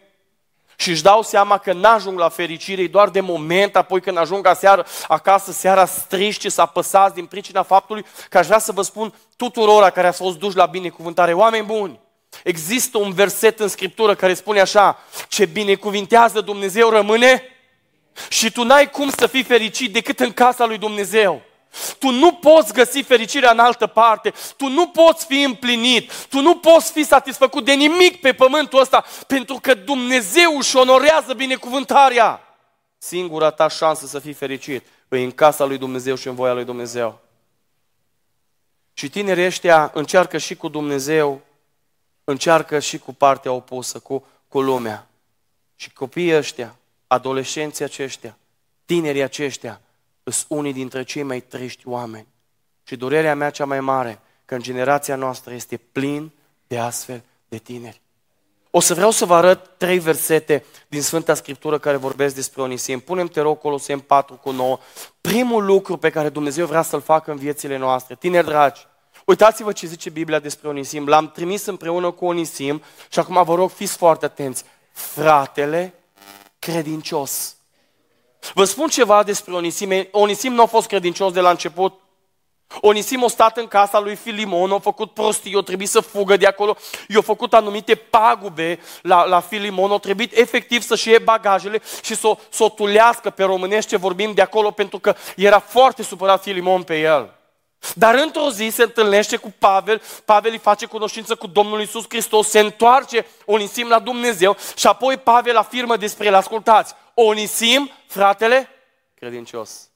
și 0.76 0.90
își 0.90 1.02
dau 1.02 1.22
seama 1.22 1.58
că 1.58 1.72
n-ajung 1.72 2.18
la 2.18 2.28
fericire 2.28 2.86
doar 2.86 3.08
de 3.08 3.20
moment, 3.20 3.76
apoi 3.76 4.00
când 4.00 4.18
ajung 4.18 4.46
aseară, 4.46 4.86
acasă 5.08 5.52
seara 5.52 5.84
striși 5.84 6.40
și 6.40 6.50
să 6.50 6.60
apăsați 6.60 7.14
din 7.14 7.26
pricina 7.26 7.62
faptului 7.62 8.04
că 8.28 8.38
aș 8.38 8.46
vrea 8.46 8.58
să 8.58 8.72
vă 8.72 8.82
spun 8.82 9.14
tuturora 9.36 9.90
care 9.90 10.06
ați 10.06 10.18
fost 10.18 10.38
duși 10.38 10.56
la 10.56 10.66
binecuvântare, 10.66 11.32
oameni 11.32 11.66
buni, 11.66 12.00
există 12.44 12.98
un 12.98 13.12
verset 13.12 13.60
în 13.60 13.68
Scriptură 13.68 14.14
care 14.14 14.34
spune 14.34 14.60
așa, 14.60 14.98
ce 15.28 15.46
binecuvintează 15.46 16.40
Dumnezeu 16.40 16.88
rămâne 16.88 17.42
și 18.28 18.52
tu 18.52 18.62
n-ai 18.62 18.90
cum 18.90 19.10
să 19.10 19.26
fii 19.26 19.42
fericit 19.42 19.92
decât 19.92 20.20
în 20.20 20.32
casa 20.32 20.66
lui 20.66 20.78
Dumnezeu. 20.78 21.42
Tu 21.98 22.10
nu 22.10 22.32
poți 22.32 22.72
găsi 22.72 23.02
fericirea 23.02 23.50
în 23.50 23.58
altă 23.58 23.86
parte, 23.86 24.32
tu 24.56 24.68
nu 24.68 24.88
poți 24.88 25.26
fi 25.26 25.42
împlinit, 25.42 26.26
tu 26.26 26.40
nu 26.40 26.56
poți 26.56 26.92
fi 26.92 27.04
satisfăcut 27.04 27.64
de 27.64 27.72
nimic 27.72 28.20
pe 28.20 28.32
pământul 28.32 28.80
ăsta, 28.80 29.04
pentru 29.26 29.58
că 29.62 29.74
Dumnezeu 29.74 30.56
își 30.56 30.76
onorează 30.76 31.34
binecuvântarea. 31.34 32.40
singura 32.98 33.50
ta 33.50 33.68
șansă 33.68 34.06
să 34.06 34.18
fii 34.18 34.32
fericit 34.32 34.86
e 35.08 35.22
în 35.22 35.30
casa 35.30 35.64
lui 35.64 35.78
Dumnezeu 35.78 36.14
și 36.14 36.28
în 36.28 36.34
voia 36.34 36.52
lui 36.52 36.64
Dumnezeu. 36.64 37.18
Și 38.92 39.08
tinerii 39.08 39.44
ăștia 39.44 39.90
încearcă 39.94 40.38
și 40.38 40.54
cu 40.54 40.68
Dumnezeu, 40.68 41.40
încearcă 42.24 42.78
și 42.78 42.98
cu 42.98 43.12
partea 43.12 43.52
opusă, 43.52 43.98
cu, 43.98 44.26
cu 44.48 44.60
lumea. 44.60 45.06
Și 45.76 45.92
copiii 45.92 46.36
ăștia, 46.36 46.76
adolescenții 47.06 47.84
aceștia, 47.84 48.36
tinerii 48.84 49.22
aceștia, 49.22 49.80
sunt 50.30 50.46
unii 50.48 50.72
dintre 50.72 51.02
cei 51.02 51.22
mai 51.22 51.40
triști 51.40 51.88
oameni. 51.88 52.26
Și 52.82 52.96
durerea 52.96 53.34
mea 53.34 53.50
cea 53.50 53.64
mai 53.64 53.80
mare, 53.80 54.20
că 54.44 54.54
în 54.54 54.60
generația 54.60 55.16
noastră 55.16 55.54
este 55.54 55.76
plin 55.76 56.32
de 56.66 56.78
astfel 56.78 57.22
de 57.48 57.58
tineri. 57.58 58.02
O 58.70 58.80
să 58.80 58.94
vreau 58.94 59.10
să 59.10 59.24
vă 59.24 59.34
arăt 59.34 59.70
trei 59.76 59.98
versete 59.98 60.64
din 60.88 61.02
Sfânta 61.02 61.34
Scriptură 61.34 61.78
care 61.78 61.96
vorbesc 61.96 62.34
despre 62.34 62.62
Onisim. 62.62 63.00
Punem, 63.00 63.26
te 63.26 63.40
rog, 63.40 63.58
Colosem 63.58 64.00
4 64.00 64.34
cu 64.34 64.50
9. 64.50 64.78
Primul 65.20 65.64
lucru 65.64 65.96
pe 65.96 66.10
care 66.10 66.28
Dumnezeu 66.28 66.66
vrea 66.66 66.82
să-l 66.82 67.00
facă 67.00 67.30
în 67.30 67.36
viețile 67.36 67.76
noastre. 67.76 68.14
Tineri 68.14 68.46
dragi, 68.46 68.86
uitați-vă 69.24 69.72
ce 69.72 69.86
zice 69.86 70.10
Biblia 70.10 70.38
despre 70.38 70.68
Onisim. 70.68 71.06
L-am 71.06 71.30
trimis 71.30 71.66
împreună 71.66 72.10
cu 72.10 72.24
Onisim 72.24 72.82
și 73.10 73.18
acum 73.18 73.42
vă 73.44 73.54
rog, 73.54 73.70
fiți 73.70 73.96
foarte 73.96 74.24
atenți. 74.24 74.64
Fratele 74.92 75.94
credincios. 76.58 77.56
Vă 78.54 78.64
spun 78.64 78.88
ceva 78.88 79.22
despre 79.22 79.52
Onisim. 79.52 80.08
Onisim 80.10 80.52
nu 80.52 80.62
a 80.62 80.66
fost 80.66 80.86
credincios 80.86 81.32
de 81.32 81.40
la 81.40 81.50
început. 81.50 81.98
Onisim 82.80 83.24
a 83.24 83.28
stat 83.28 83.56
în 83.56 83.66
casa 83.66 84.00
lui 84.00 84.14
Filimon, 84.14 84.72
a 84.72 84.78
făcut 84.78 85.12
prostii, 85.12 85.56
a 85.56 85.60
trebuit 85.60 85.88
să 85.88 86.00
fugă 86.00 86.36
de 86.36 86.46
acolo, 86.46 86.76
i-a 87.08 87.20
făcut 87.20 87.54
anumite 87.54 87.94
pagube 87.94 88.78
la, 89.02 89.24
la 89.24 89.40
Filimon, 89.40 89.92
a 89.92 89.96
trebuit 89.96 90.36
efectiv 90.36 90.82
să-și 90.82 91.08
iei 91.08 91.18
bagajele 91.18 91.82
și 92.02 92.14
să, 92.16 92.36
să 92.48 92.62
o 92.62 92.68
tulească 92.68 93.30
pe 93.30 93.44
românește 93.44 93.96
vorbim 93.96 94.32
de 94.32 94.42
acolo 94.42 94.70
pentru 94.70 94.98
că 94.98 95.14
era 95.36 95.58
foarte 95.58 96.02
supărat 96.02 96.42
Filimon 96.42 96.82
pe 96.82 97.00
el. 97.00 97.32
Dar 97.94 98.14
într-o 98.14 98.50
zi 98.50 98.68
se 98.68 98.82
întâlnește 98.82 99.36
cu 99.36 99.54
Pavel, 99.58 100.02
Pavel 100.24 100.52
îi 100.52 100.58
face 100.58 100.86
cunoștință 100.86 101.34
cu 101.34 101.46
Domnul 101.46 101.80
Isus 101.80 102.04
Hristos, 102.08 102.48
se 102.48 102.60
întoarce 102.60 103.26
Onisim 103.44 103.88
la 103.88 103.98
Dumnezeu 103.98 104.56
și 104.76 104.86
apoi 104.86 105.16
Pavel 105.16 105.56
afirmă 105.56 105.96
despre 105.96 106.26
el, 106.26 106.34
ascultați, 106.34 106.94
Onisim, 107.14 107.90
fratele 108.06 108.68
credincios. 109.14 109.88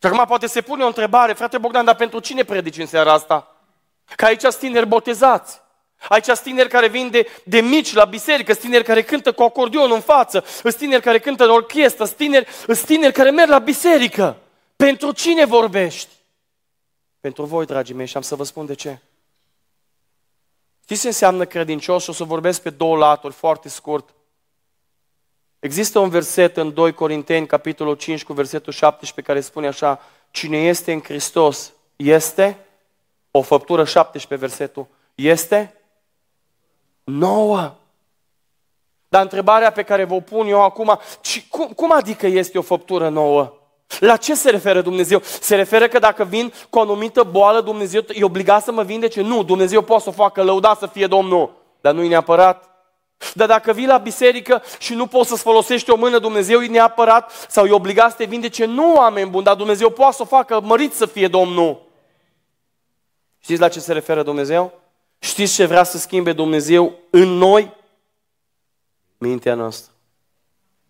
Și 0.00 0.06
acum 0.06 0.24
poate 0.26 0.46
se 0.46 0.60
pune 0.60 0.84
o 0.84 0.86
întrebare, 0.86 1.32
frate 1.32 1.58
Bogdan, 1.58 1.84
dar 1.84 1.94
pentru 1.94 2.18
cine 2.18 2.44
predici 2.44 2.78
în 2.78 2.86
seara 2.86 3.12
asta? 3.12 3.56
Că 4.16 4.24
aici 4.24 4.40
sunt 4.40 4.56
tineri 4.56 4.86
botezați. 4.86 5.60
Aici 6.08 6.24
sunt 6.24 6.38
tineri 6.38 6.68
care 6.68 6.88
vin 6.88 7.10
de, 7.10 7.26
de 7.44 7.60
mici 7.60 7.92
la 7.92 8.04
biserică, 8.04 8.52
sunt 8.52 8.64
tineri 8.64 8.84
care 8.84 9.02
cântă 9.02 9.32
cu 9.32 9.42
acordeon 9.42 9.92
în 9.92 10.00
față, 10.00 10.44
sunt 10.46 10.76
tineri 10.76 11.02
care 11.02 11.18
cântă 11.18 11.44
în 11.44 11.50
orchestră, 11.50 12.04
sunt 12.04 12.16
tineri, 12.16 12.48
sunt 12.64 12.84
tineri 12.84 13.12
care 13.12 13.30
merg 13.30 13.50
la 13.50 13.58
biserică. 13.58 14.36
Pentru 14.76 15.12
cine 15.12 15.44
vorbești? 15.44 16.08
Pentru 17.20 17.44
voi, 17.44 17.66
dragii 17.66 17.94
mei, 17.94 18.06
și 18.06 18.16
am 18.16 18.22
să 18.22 18.34
vă 18.34 18.44
spun 18.44 18.66
de 18.66 18.74
ce. 18.74 18.98
Știți 20.82 21.00
ce 21.00 21.06
înseamnă 21.06 21.44
credincios? 21.44 22.02
Și 22.02 22.10
o 22.10 22.12
să 22.12 22.24
vorbesc 22.24 22.62
pe 22.62 22.70
două 22.70 22.96
laturi, 22.96 23.34
foarte 23.34 23.68
scurt. 23.68 24.14
Există 25.58 25.98
un 25.98 26.08
verset 26.08 26.56
în 26.56 26.74
2 26.74 26.92
Corinteni, 26.92 27.46
capitolul 27.46 27.94
5, 27.94 28.24
cu 28.24 28.32
versetul 28.32 28.72
17, 28.72 29.32
care 29.32 29.40
spune 29.40 29.66
așa, 29.66 30.00
cine 30.30 30.56
este 30.56 30.92
în 30.92 31.02
Hristos 31.02 31.72
este, 31.96 32.58
o 33.30 33.42
făptură 33.42 33.84
17 33.84 34.46
versetul, 34.46 34.86
este 35.14 35.80
nouă. 37.04 37.74
Dar 39.08 39.22
întrebarea 39.22 39.72
pe 39.72 39.82
care 39.82 40.04
vă 40.04 40.20
pun 40.20 40.46
eu 40.46 40.62
acum, 40.62 40.98
cum, 41.48 41.66
cum 41.66 41.92
adică 41.92 42.26
este 42.26 42.58
o 42.58 42.62
făptură 42.62 43.08
nouă? 43.08 43.52
La 44.00 44.16
ce 44.16 44.34
se 44.34 44.50
referă 44.50 44.80
Dumnezeu? 44.80 45.20
Se 45.22 45.56
referă 45.56 45.88
că 45.88 45.98
dacă 45.98 46.24
vin 46.24 46.52
cu 46.70 46.78
o 46.78 46.80
anumită 46.80 47.22
boală, 47.22 47.60
Dumnezeu 47.60 48.00
e 48.08 48.24
obligat 48.24 48.62
să 48.62 48.72
mă 48.72 48.82
vindece? 48.82 49.20
Nu, 49.20 49.42
Dumnezeu 49.42 49.82
poate 49.82 50.02
să 50.02 50.08
o 50.08 50.12
facă, 50.12 50.42
lăuda 50.42 50.74
să 50.74 50.86
fie 50.86 51.06
Domnul. 51.06 51.54
Dar 51.80 51.94
nu-i 51.94 52.08
neapărat 52.08 52.75
dar 53.34 53.48
dacă 53.48 53.72
vii 53.72 53.86
la 53.86 53.98
biserică 53.98 54.62
și 54.78 54.94
nu 54.94 55.06
poți 55.06 55.28
să-ți 55.28 55.42
folosești 55.42 55.90
o 55.90 55.96
mână, 55.96 56.18
Dumnezeu 56.18 56.62
e 56.62 56.66
neapărat 56.66 57.46
sau 57.50 57.66
e 57.66 57.72
obligat 57.72 58.10
să 58.10 58.16
te 58.16 58.24
vindece, 58.24 58.64
nu 58.64 58.94
oameni 58.94 59.30
buni, 59.30 59.44
dar 59.44 59.54
Dumnezeu 59.54 59.90
poate 59.90 60.14
să 60.14 60.22
o 60.22 60.24
facă, 60.24 60.60
mărit 60.60 60.92
să 60.92 61.06
fie 61.06 61.28
Domnul. 61.28 61.82
Știți 63.38 63.60
la 63.60 63.68
ce 63.68 63.80
se 63.80 63.92
referă 63.92 64.22
Dumnezeu? 64.22 64.80
Știți 65.18 65.54
ce 65.54 65.64
vrea 65.64 65.82
să 65.82 65.98
schimbe 65.98 66.32
Dumnezeu 66.32 66.92
în 67.10 67.28
noi? 67.28 67.74
Mintea 69.18 69.54
noastră. 69.54 69.92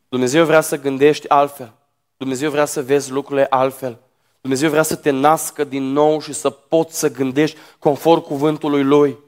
Dumnezeu 0.08 0.44
vrea 0.44 0.60
să 0.60 0.78
gândești 0.78 1.28
altfel. 1.28 1.72
Dumnezeu 2.16 2.50
vrea 2.50 2.64
să 2.64 2.82
vezi 2.82 3.10
lucrurile 3.10 3.46
altfel. 3.50 3.98
Dumnezeu 4.40 4.70
vrea 4.70 4.82
să 4.82 4.96
te 4.96 5.10
nască 5.10 5.64
din 5.64 5.82
nou 5.82 6.20
și 6.20 6.32
să 6.32 6.50
poți 6.50 6.98
să 6.98 7.10
gândești 7.10 7.58
conform 7.78 8.20
cuvântului 8.20 8.82
Lui. 8.82 9.18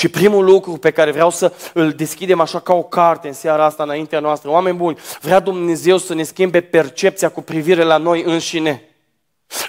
Și 0.00 0.08
primul 0.08 0.44
lucru 0.44 0.72
pe 0.72 0.90
care 0.90 1.10
vreau 1.10 1.30
să 1.30 1.52
îl 1.74 1.92
deschidem 1.92 2.40
așa 2.40 2.60
ca 2.60 2.74
o 2.74 2.82
carte 2.82 3.26
în 3.26 3.32
seara 3.32 3.64
asta 3.64 3.82
înaintea 3.82 4.20
noastră, 4.20 4.50
oameni 4.50 4.76
buni, 4.76 4.98
vrea 5.20 5.40
Dumnezeu 5.40 5.98
să 5.98 6.14
ne 6.14 6.22
schimbe 6.22 6.60
percepția 6.60 7.28
cu 7.28 7.42
privire 7.42 7.82
la 7.82 7.96
noi 7.96 8.22
înșine. 8.22 8.88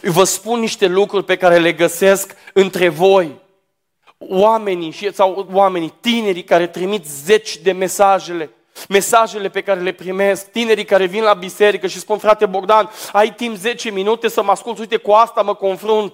Vă 0.02 0.24
spun 0.24 0.60
niște 0.60 0.88
lucruri 0.88 1.24
pe 1.24 1.36
care 1.36 1.58
le 1.58 1.74
găsesc 1.74 2.36
între 2.54 2.90
voi. 2.90 3.40
Oamenii 4.18 5.14
sau 5.14 5.48
oamenii, 5.54 5.94
tinerii 6.00 6.44
care 6.44 6.68
trimit 6.68 7.06
zeci 7.06 7.58
de 7.58 7.72
mesajele, 7.72 8.50
mesajele 8.90 9.50
pe 9.50 9.62
care 9.62 9.80
le 9.80 9.92
primesc, 9.92 10.52
tinerii 10.52 10.86
care 10.86 11.06
vin 11.06 11.24
la 11.24 11.34
biserică 11.34 11.88
și 11.88 12.00
spun, 12.00 12.18
frate 12.18 12.46
Bogdan, 12.46 12.90
ai 13.12 13.34
timp 13.34 13.56
10 13.56 13.90
minute 13.90 14.28
să 14.28 14.44
mă 14.44 14.52
asculți, 14.52 14.80
uite, 14.80 14.98
cu 14.98 15.12
asta 15.12 15.42
mă 15.42 15.54
confrunt. 15.54 16.14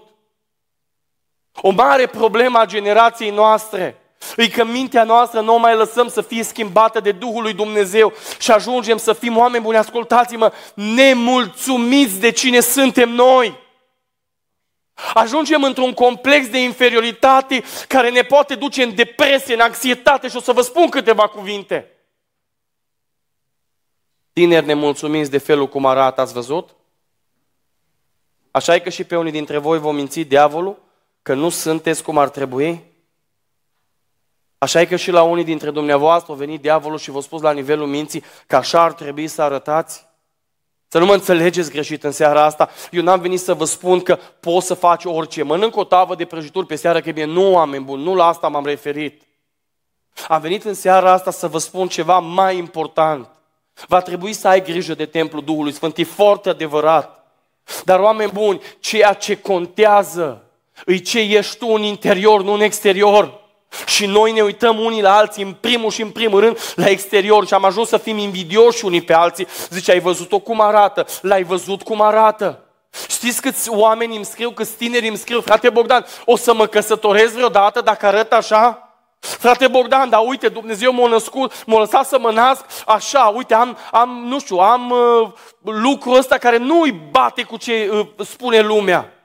O 1.62 1.69
mare 1.69 2.05
problemă 2.05 2.57
a 2.57 2.65
generației 2.65 3.29
noastre 3.29 4.01
e 4.36 4.50
că 4.50 4.65
mintea 4.65 5.03
noastră 5.03 5.41
nu 5.41 5.53
o 5.53 5.57
mai 5.57 5.75
lăsăm 5.75 6.07
să 6.07 6.21
fie 6.21 6.43
schimbată 6.43 7.00
de 7.00 7.12
Duhul 7.12 7.41
lui 7.41 7.53
Dumnezeu 7.53 8.13
și 8.39 8.51
ajungem 8.51 8.97
să 8.97 9.13
fim 9.13 9.38
oameni 9.38 9.63
buni, 9.63 9.77
ascultați-mă, 9.77 10.53
nemulțumiți 10.74 12.19
de 12.19 12.31
cine 12.31 12.59
suntem 12.59 13.09
noi. 13.09 13.65
Ajungem 15.13 15.63
într-un 15.63 15.93
complex 15.93 16.50
de 16.50 16.63
inferioritate 16.63 17.63
care 17.88 18.09
ne 18.09 18.21
poate 18.21 18.55
duce 18.55 18.83
în 18.83 18.95
depresie, 18.95 19.53
în 19.53 19.59
anxietate 19.59 20.27
și 20.27 20.36
o 20.36 20.39
să 20.41 20.51
vă 20.51 20.62
spun 20.62 20.89
câteva 20.89 21.27
cuvinte. 21.27 21.91
Tineri 24.33 24.65
nemulțumiți 24.65 25.31
de 25.31 25.38
felul 25.38 25.67
cum 25.67 25.86
arată, 25.86 26.21
ați 26.21 26.33
văzut? 26.33 26.75
Așa 28.51 28.75
e 28.75 28.79
că 28.79 28.89
și 28.89 29.03
pe 29.03 29.17
unii 29.17 29.31
dintre 29.31 29.57
voi 29.57 29.79
vom 29.79 29.95
minți 29.95 30.19
diavolul 30.19 30.81
că 31.21 31.33
nu 31.33 31.50
sunteți 31.50 32.03
cum 32.03 32.17
ar 32.17 32.29
trebui? 32.29 32.83
Așa 34.57 34.81
e 34.81 34.85
că 34.85 34.95
și 34.95 35.11
la 35.11 35.23
unii 35.23 35.43
dintre 35.43 35.71
dumneavoastră 35.71 36.33
a 36.33 36.35
venit 36.35 36.61
diavolul 36.61 36.97
și 36.97 37.11
v-a 37.11 37.21
spus 37.21 37.41
la 37.41 37.51
nivelul 37.51 37.87
minții 37.87 38.23
că 38.47 38.55
așa 38.55 38.81
ar 38.81 38.93
trebui 38.93 39.27
să 39.27 39.41
arătați? 39.41 40.07
Să 40.87 40.99
nu 40.99 41.05
mă 41.05 41.13
înțelegeți 41.13 41.71
greșit 41.71 42.03
în 42.03 42.11
seara 42.11 42.43
asta. 42.43 42.69
Eu 42.91 43.03
n-am 43.03 43.19
venit 43.19 43.39
să 43.39 43.53
vă 43.53 43.65
spun 43.65 44.01
că 44.01 44.19
poți 44.39 44.65
să 44.65 44.73
faci 44.73 45.05
orice. 45.05 45.43
Mănânc 45.43 45.75
o 45.75 45.83
tavă 45.83 46.15
de 46.15 46.25
prăjituri 46.25 46.65
pe 46.65 46.75
seara 46.75 47.01
că 47.01 47.09
e 47.09 47.11
bine. 47.11 47.25
Nu, 47.25 47.53
oameni 47.53 47.83
buni, 47.83 48.03
nu 48.03 48.15
la 48.15 48.25
asta 48.25 48.47
m-am 48.47 48.65
referit. 48.65 49.21
Am 50.27 50.41
venit 50.41 50.63
în 50.63 50.73
seara 50.73 51.11
asta 51.11 51.31
să 51.31 51.47
vă 51.47 51.57
spun 51.57 51.87
ceva 51.87 52.19
mai 52.19 52.57
important. 52.57 53.29
Va 53.87 54.01
trebui 54.01 54.33
să 54.33 54.47
ai 54.47 54.63
grijă 54.63 54.93
de 54.93 55.05
templul 55.05 55.43
Duhului 55.43 55.71
Sfânt. 55.71 55.97
E 55.97 56.03
foarte 56.03 56.49
adevărat. 56.49 57.25
Dar, 57.83 57.99
oameni 57.99 58.31
buni, 58.31 58.61
ceea 58.79 59.13
ce 59.13 59.39
contează 59.41 60.43
îi 60.85 61.01
ce 61.01 61.19
ești 61.19 61.57
tu 61.57 61.67
în 61.67 61.81
interior, 61.81 62.43
nu 62.43 62.53
în 62.53 62.61
exterior. 62.61 63.45
Și 63.86 64.05
noi 64.05 64.31
ne 64.31 64.41
uităm 64.41 64.79
unii 64.79 65.01
la 65.01 65.15
alții, 65.15 65.43
în 65.43 65.53
primul 65.53 65.91
și 65.91 66.01
în 66.01 66.09
primul 66.09 66.39
rând, 66.39 66.74
la 66.75 66.89
exterior 66.89 67.47
și 67.47 67.53
am 67.53 67.65
ajuns 67.65 67.88
să 67.88 67.97
fim 67.97 68.17
invidioși 68.17 68.86
unii 68.86 69.01
pe 69.01 69.13
alții. 69.13 69.47
Zice, 69.69 69.91
ai 69.91 70.00
văzut-o 70.00 70.39
cum 70.39 70.62
arată? 70.62 71.05
L-ai 71.21 71.43
văzut 71.43 71.81
cum 71.81 72.01
arată? 72.01 72.62
Știți 73.07 73.41
câți 73.41 73.69
oameni 73.69 74.15
îmi 74.15 74.25
scriu, 74.25 74.51
câți 74.51 74.75
tineri 74.75 75.07
îmi 75.07 75.17
scriu, 75.17 75.41
frate 75.41 75.69
Bogdan, 75.69 76.05
o 76.25 76.38
să 76.38 76.53
mă 76.53 76.65
căsătoresc 76.65 77.33
vreodată 77.33 77.81
dacă 77.81 78.05
arăt 78.05 78.33
așa? 78.33 78.81
Frate 79.19 79.67
Bogdan, 79.67 80.09
dar 80.09 80.21
uite, 80.25 80.47
Dumnezeu 80.47 80.93
m-a 80.93 81.07
născut, 81.07 81.63
m-a 81.65 81.79
lăsat 81.79 82.07
să 82.07 82.19
mă 82.19 82.31
nasc 82.31 82.65
așa, 82.86 83.21
uite, 83.36 83.53
am, 83.53 83.77
am 83.91 84.24
nu 84.27 84.39
știu, 84.39 84.57
am 84.57 84.89
uh, 84.89 85.29
lucrul 85.62 86.17
ăsta 86.17 86.38
care 86.38 86.57
nu 86.57 86.81
îi 86.81 86.91
bate 87.12 87.43
cu 87.43 87.57
ce 87.57 87.89
uh, 87.91 88.25
spune 88.25 88.59
lumea. 88.59 89.16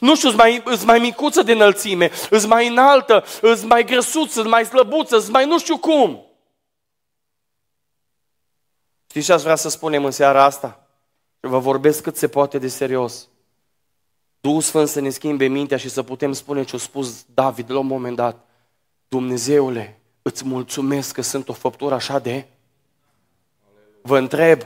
Nu 0.00 0.16
știu, 0.16 0.28
îți 0.28 0.36
mai, 0.36 0.62
îți 0.64 0.84
mai 0.84 0.98
micuță 0.98 1.42
de 1.42 1.52
înălțime, 1.52 2.10
îți 2.30 2.46
mai 2.46 2.68
înaltă, 2.68 3.24
îți 3.40 3.64
mai 3.64 3.84
grăsuță, 3.84 4.40
îți 4.40 4.48
mai 4.48 4.64
slăbuță, 4.64 5.16
îți 5.16 5.30
mai 5.30 5.46
nu 5.46 5.58
știu 5.58 5.78
cum. 5.78 6.26
Știți 9.08 9.26
ce 9.26 9.32
aș 9.32 9.42
vrea 9.42 9.54
să 9.54 9.68
spunem 9.68 10.04
în 10.04 10.10
seara 10.10 10.44
asta? 10.44 10.86
Vă 11.40 11.58
vorbesc 11.58 12.02
cât 12.02 12.16
se 12.16 12.28
poate 12.28 12.58
de 12.58 12.68
serios. 12.68 13.28
Duhul 14.40 14.60
Sfânt 14.60 14.88
să 14.88 15.00
ne 15.00 15.10
schimbe 15.10 15.46
mintea 15.46 15.76
și 15.76 15.88
să 15.88 16.02
putem 16.02 16.32
spune 16.32 16.64
ce 16.64 16.76
a 16.76 16.78
spus 16.78 17.24
David 17.34 17.70
la 17.70 17.78
un 17.78 17.86
moment 17.86 18.16
dat. 18.16 18.44
Dumnezeule, 19.08 20.00
îți 20.22 20.44
mulțumesc 20.44 21.14
că 21.14 21.22
sunt 21.22 21.48
o 21.48 21.52
făptură 21.52 21.94
așa 21.94 22.18
de... 22.18 22.46
Vă 24.02 24.18
întreb, 24.18 24.62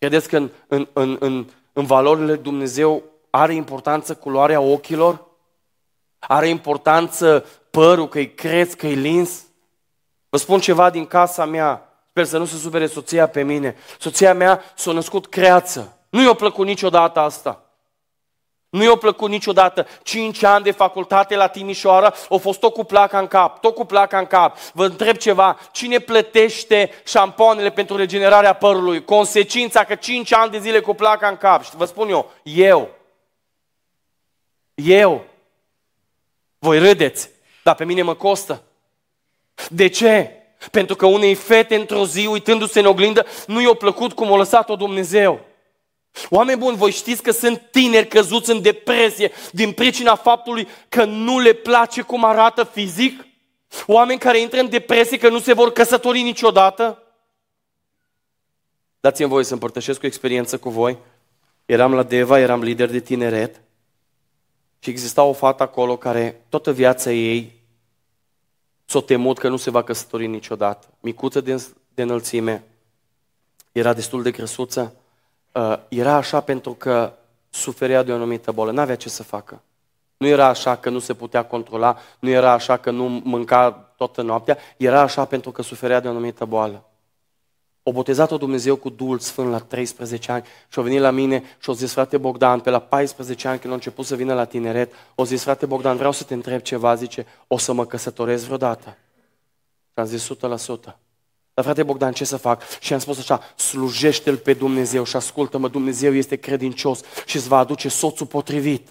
Credeți 0.00 0.28
că 0.28 0.36
în, 0.36 0.50
în, 0.68 0.88
în, 0.92 1.16
în, 1.20 1.46
în 1.72 1.84
valorile 1.84 2.36
Dumnezeu 2.36 3.02
are 3.30 3.54
importanță 3.54 4.14
culoarea 4.14 4.60
ochilor? 4.60 5.24
Are 6.18 6.48
importanță 6.48 7.46
părul, 7.70 8.08
că-i 8.08 8.34
creț, 8.34 8.72
că-i 8.72 8.94
lins? 8.94 9.44
Vă 10.28 10.36
spun 10.36 10.60
ceva 10.60 10.90
din 10.90 11.06
casa 11.06 11.44
mea. 11.44 11.84
Sper 12.08 12.24
să 12.24 12.38
nu 12.38 12.44
se 12.44 12.56
supere 12.56 12.86
soția 12.86 13.26
pe 13.28 13.42
mine. 13.42 13.76
Soția 13.98 14.34
mea 14.34 14.62
s-a 14.74 14.92
născut 14.92 15.26
creață. 15.26 15.96
Nu 16.08 16.22
i-a 16.22 16.32
plăcut 16.32 16.66
niciodată 16.66 17.20
asta. 17.20 17.64
Nu 18.68 18.82
i-a 18.82 18.96
plăcut 18.96 19.28
niciodată. 19.30 19.86
Cinci 20.02 20.42
ani 20.42 20.64
de 20.64 20.70
facultate 20.70 21.36
la 21.36 21.46
Timișoara, 21.46 22.14
au 22.30 22.38
fost 22.38 22.60
tot 22.60 22.72
cu 22.72 22.84
placa 22.84 23.18
în 23.18 23.26
cap, 23.26 23.60
tot 23.60 23.74
cu 23.74 23.84
placa 23.84 24.18
în 24.18 24.26
cap. 24.26 24.56
Vă 24.72 24.84
întreb 24.84 25.16
ceva, 25.16 25.58
cine 25.72 25.98
plătește 25.98 26.90
șampoanele 27.04 27.70
pentru 27.70 27.96
regenerarea 27.96 28.52
părului? 28.52 29.04
Consecința 29.04 29.84
că 29.84 29.94
cinci 29.94 30.32
ani 30.32 30.50
de 30.50 30.58
zile 30.58 30.80
cu 30.80 30.94
placa 30.94 31.28
în 31.28 31.36
cap. 31.36 31.62
Și 31.62 31.76
vă 31.76 31.84
spun 31.84 32.08
eu, 32.08 32.30
eu. 32.42 32.88
Eu. 34.84 35.24
Voi 36.58 36.78
râdeți, 36.78 37.30
dar 37.62 37.74
pe 37.74 37.84
mine 37.84 38.02
mă 38.02 38.14
costă. 38.14 38.62
De 39.68 39.88
ce? 39.88 40.30
Pentru 40.70 40.96
că 40.96 41.06
unei 41.06 41.34
fete 41.34 41.74
într-o 41.74 42.06
zi, 42.06 42.26
uitându-se 42.26 42.78
în 42.78 42.86
oglindă, 42.86 43.26
nu 43.46 43.60
i-a 43.60 43.74
plăcut 43.74 44.12
cum 44.12 44.32
a 44.32 44.36
lăsat-o 44.36 44.76
Dumnezeu. 44.76 45.40
Oameni 46.28 46.58
buni, 46.58 46.76
voi 46.76 46.90
știți 46.90 47.22
că 47.22 47.30
sunt 47.30 47.62
tineri 47.70 48.08
căzuți 48.08 48.50
în 48.50 48.62
depresie 48.62 49.30
din 49.52 49.72
pricina 49.72 50.14
faptului 50.14 50.68
că 50.88 51.04
nu 51.04 51.38
le 51.38 51.52
place 51.52 52.02
cum 52.02 52.24
arată 52.24 52.64
fizic? 52.64 53.26
Oameni 53.86 54.18
care 54.18 54.40
intră 54.40 54.60
în 54.60 54.68
depresie 54.68 55.18
că 55.18 55.28
nu 55.28 55.38
se 55.38 55.52
vor 55.52 55.72
căsători 55.72 56.22
niciodată? 56.22 57.02
Dați-mi 59.00 59.28
voie 59.28 59.44
să 59.44 59.52
împărtășesc 59.52 60.02
o 60.02 60.06
experiență 60.06 60.58
cu 60.58 60.70
voi. 60.70 60.98
Eram 61.66 61.94
la 61.94 62.02
Deva, 62.02 62.38
eram 62.38 62.62
lider 62.62 62.90
de 62.90 63.00
tineret 63.00 63.60
și 64.80 64.90
exista 64.90 65.22
o 65.22 65.32
fată 65.32 65.62
acolo 65.62 65.96
care 65.96 66.44
toată 66.48 66.72
viața 66.72 67.10
ei 67.10 67.60
s-o 68.84 69.00
temut 69.00 69.38
că 69.38 69.48
nu 69.48 69.56
se 69.56 69.70
va 69.70 69.82
căsători 69.82 70.26
niciodată. 70.26 70.86
Micuță 71.00 71.40
de, 71.40 71.66
de 71.94 72.02
înălțime, 72.02 72.64
era 73.72 73.92
destul 73.92 74.22
de 74.22 74.30
grăsuță, 74.30 74.94
uh, 75.52 75.78
era 75.88 76.14
așa 76.14 76.40
pentru 76.40 76.72
că 76.72 77.12
suferea 77.50 78.02
de 78.02 78.12
o 78.12 78.14
anumită 78.14 78.52
bolă, 78.52 78.70
n-avea 78.70 78.96
ce 78.96 79.08
să 79.08 79.22
facă. 79.22 79.62
Nu 80.16 80.26
era 80.26 80.46
așa 80.46 80.76
că 80.76 80.90
nu 80.90 80.98
se 80.98 81.14
putea 81.14 81.44
controla, 81.44 81.98
nu 82.18 82.28
era 82.28 82.52
așa 82.52 82.76
că 82.76 82.90
nu 82.90 83.20
mânca 83.24 83.70
toată 83.70 84.22
noaptea, 84.22 84.58
era 84.76 85.00
așa 85.00 85.24
pentru 85.24 85.50
că 85.50 85.62
suferea 85.62 86.00
de 86.00 86.06
o 86.06 86.10
anumită 86.10 86.44
boală. 86.44 86.84
O 87.90 87.92
botezat-o 87.92 88.36
Dumnezeu 88.36 88.76
cu 88.76 88.88
Duhul 88.88 89.18
Sfânt 89.18 89.50
la 89.50 89.58
13 89.58 90.32
ani 90.32 90.44
și 90.68 90.78
a 90.78 90.82
venit 90.82 91.00
la 91.00 91.10
mine 91.10 91.42
și 91.58 91.70
a 91.70 91.72
zis, 91.72 91.92
frate 91.92 92.18
Bogdan, 92.18 92.60
pe 92.60 92.70
la 92.70 92.78
14 92.78 93.48
ani 93.48 93.58
când 93.58 93.72
a 93.72 93.74
început 93.74 94.04
să 94.04 94.14
vină 94.14 94.34
la 94.34 94.44
tineret, 94.44 94.92
o 95.14 95.24
zis, 95.24 95.42
frate 95.42 95.66
Bogdan, 95.66 95.96
vreau 95.96 96.12
să 96.12 96.24
te 96.24 96.34
întreb 96.34 96.60
ceva, 96.60 96.94
zice, 96.94 97.26
o 97.46 97.58
să 97.58 97.72
mă 97.72 97.86
căsătoresc 97.86 98.44
vreodată? 98.44 98.96
Și 99.92 99.94
am 99.94 100.04
zis, 100.04 100.28
100%. 100.28 100.36
Dar 101.54 101.64
frate 101.64 101.82
Bogdan, 101.82 102.12
ce 102.12 102.24
să 102.24 102.36
fac? 102.36 102.62
Și 102.80 102.92
am 102.92 102.98
spus 102.98 103.18
așa, 103.18 103.40
slujește-L 103.56 104.36
pe 104.36 104.52
Dumnezeu 104.52 105.04
și 105.04 105.16
ascultă-mă, 105.16 105.68
Dumnezeu 105.68 106.14
este 106.14 106.36
credincios 106.36 107.00
și 107.26 107.36
îți 107.36 107.48
va 107.48 107.58
aduce 107.58 107.88
soțul 107.88 108.26
potrivit. 108.26 108.88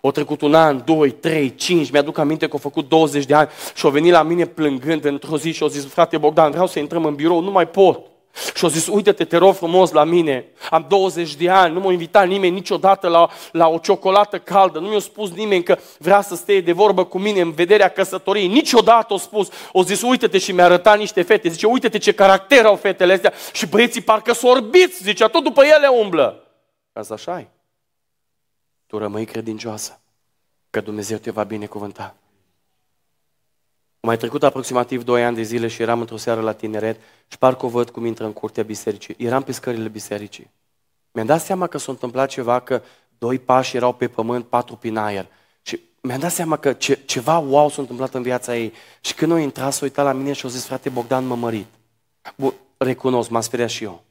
O 0.00 0.10
trecut 0.10 0.40
un 0.40 0.54
an, 0.54 0.82
doi, 0.84 1.10
trei, 1.10 1.54
cinci, 1.54 1.90
mi-aduc 1.90 2.18
aminte 2.18 2.46
că 2.46 2.52
au 2.52 2.58
făcut 2.58 2.88
20 2.88 3.24
de 3.24 3.34
ani 3.34 3.48
și 3.74 3.84
au 3.84 3.90
venit 3.90 4.12
la 4.12 4.22
mine 4.22 4.46
plângând 4.46 5.04
într-o 5.04 5.38
zi 5.38 5.52
și 5.52 5.62
au 5.62 5.68
zis, 5.68 5.86
frate 5.86 6.18
Bogdan, 6.18 6.50
vreau 6.50 6.66
să 6.66 6.78
intrăm 6.78 7.04
în 7.04 7.14
birou, 7.14 7.40
nu 7.40 7.50
mai 7.50 7.68
pot. 7.68 8.10
Și 8.62 8.68
au 8.68 8.74
zis, 8.74 8.86
uite-te, 8.86 9.24
te 9.24 9.36
rog 9.36 9.54
frumos 9.54 9.90
la 9.90 10.04
mine, 10.04 10.44
am 10.70 10.84
20 10.88 11.34
de 11.34 11.50
ani, 11.50 11.74
nu 11.74 11.80
m-a 11.80 11.92
invitat 11.92 12.28
nimeni 12.28 12.54
niciodată 12.54 13.08
la, 13.08 13.28
la 13.52 13.68
o 13.68 13.78
ciocolată 13.78 14.38
caldă, 14.38 14.78
nu 14.78 14.88
mi-a 14.88 14.98
spus 14.98 15.30
nimeni 15.30 15.62
că 15.62 15.78
vrea 15.98 16.20
să 16.20 16.34
stea 16.34 16.60
de 16.60 16.72
vorbă 16.72 17.04
cu 17.04 17.18
mine 17.18 17.40
în 17.40 17.52
vederea 17.52 17.88
căsătoriei, 17.88 18.46
niciodată 18.46 19.06
au 19.12 19.16
spus, 19.16 19.48
au 19.72 19.82
zis, 19.82 20.02
uite-te 20.02 20.38
și 20.38 20.52
mi-a 20.52 20.64
arătat 20.64 20.98
niște 20.98 21.22
fete, 21.22 21.48
zice, 21.48 21.66
uite-te 21.66 21.98
ce 21.98 22.12
caracter 22.12 22.64
au 22.64 22.76
fetele 22.76 23.12
astea 23.12 23.32
și 23.52 23.66
băieții 23.66 24.00
parcă 24.00 24.32
sorbiți, 24.32 25.02
zicea, 25.02 25.28
tot 25.28 25.42
după 25.42 25.62
ele 25.64 25.86
umblă. 25.86 26.46
Asta 26.92 27.14
așa 27.14 27.38
e. 27.38 27.46
Tu 28.86 28.98
rămâi 28.98 29.24
credincioasă, 29.24 30.00
că 30.70 30.80
Dumnezeu 30.80 31.18
te 31.18 31.30
va 31.30 31.44
binecuvânta. 31.44 32.16
Mai 34.06 34.16
trecut 34.16 34.42
aproximativ 34.42 35.04
2 35.04 35.24
ani 35.24 35.36
de 35.36 35.42
zile 35.42 35.68
și 35.68 35.82
eram 35.82 36.00
într-o 36.00 36.16
seară 36.16 36.40
la 36.40 36.52
tineret 36.52 37.00
și 37.28 37.38
parcă 37.38 37.66
o 37.66 37.68
văd 37.68 37.90
cum 37.90 38.04
intră 38.04 38.24
în 38.24 38.32
curtea 38.32 38.62
bisericii. 38.62 39.14
Eram 39.18 39.42
pe 39.42 39.52
scările 39.52 39.88
bisericii. 39.88 40.50
Mi-am 41.12 41.26
dat 41.26 41.40
seama 41.40 41.66
că 41.66 41.78
s-a 41.78 41.92
întâmplat 41.92 42.28
ceva, 42.28 42.60
că 42.60 42.82
doi 43.18 43.38
pași 43.38 43.76
erau 43.76 43.92
pe 43.92 44.08
pământ, 44.08 44.44
patru 44.46 44.76
prin 44.76 44.96
aer. 44.96 45.26
Și 45.62 45.80
mi-am 46.00 46.18
dat 46.18 46.32
seama 46.32 46.56
că 46.56 46.72
ce, 46.72 46.98
ceva 47.04 47.38
wow 47.38 47.70
s-a 47.70 47.80
întâmplat 47.80 48.14
în 48.14 48.22
viața 48.22 48.56
ei. 48.56 48.72
Și 49.00 49.14
când 49.14 49.32
o 49.32 49.36
intrat, 49.36 49.72
s-a 49.72 49.80
uitat 49.82 50.04
la 50.04 50.12
mine 50.12 50.32
și 50.32 50.46
a 50.46 50.48
zis, 50.48 50.64
frate 50.64 50.88
Bogdan, 50.88 51.26
mă 51.26 51.34
mărit. 51.34 51.66
Bun, 52.36 52.54
recunosc, 52.76 53.30
m-am 53.30 53.40
speriat 53.40 53.68
și 53.68 53.84
eu. 53.84 54.02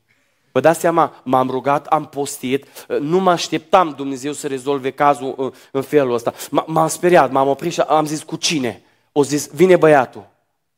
Vă 0.51 0.59
dați 0.59 0.79
seama, 0.79 1.21
m-am 1.23 1.49
rugat, 1.49 1.85
am 1.85 2.05
postit, 2.05 2.65
nu 2.99 3.19
mă 3.19 3.31
așteptam 3.31 3.93
Dumnezeu 3.97 4.31
să 4.31 4.47
rezolve 4.47 4.91
cazul 4.91 5.33
uh, 5.37 5.51
în 5.71 5.81
felul 5.81 6.13
ăsta. 6.13 6.33
M-am 6.65 6.87
speriat, 6.87 7.31
m-am 7.31 7.47
oprit 7.47 7.73
și 7.73 7.81
am 7.81 8.05
zis, 8.05 8.23
cu 8.23 8.35
cine? 8.35 8.81
O 9.11 9.23
zis, 9.23 9.47
vine 9.47 9.75
băiatul. 9.75 10.29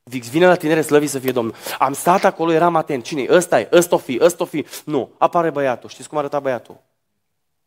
Vine 0.03 0.47
la 0.47 0.55
tinere, 0.55 0.81
slăvi 0.81 1.07
să 1.07 1.19
fie 1.19 1.31
Domnul. 1.31 1.55
Am 1.79 1.93
stat 1.93 2.23
acolo, 2.23 2.51
eram 2.51 2.75
atent. 2.75 3.03
Cine 3.03 3.25
Ăsta 3.29 3.59
e, 3.59 3.69
ăsta 3.71 3.95
o 3.95 3.97
fi, 3.97 4.19
ăsta 4.21 4.43
o 4.43 4.45
fi. 4.45 4.65
Nu, 4.85 5.09
apare 5.17 5.49
băiatul. 5.49 5.89
Știți 5.89 6.09
cum 6.09 6.17
arăta 6.17 6.39
băiatul? 6.39 6.77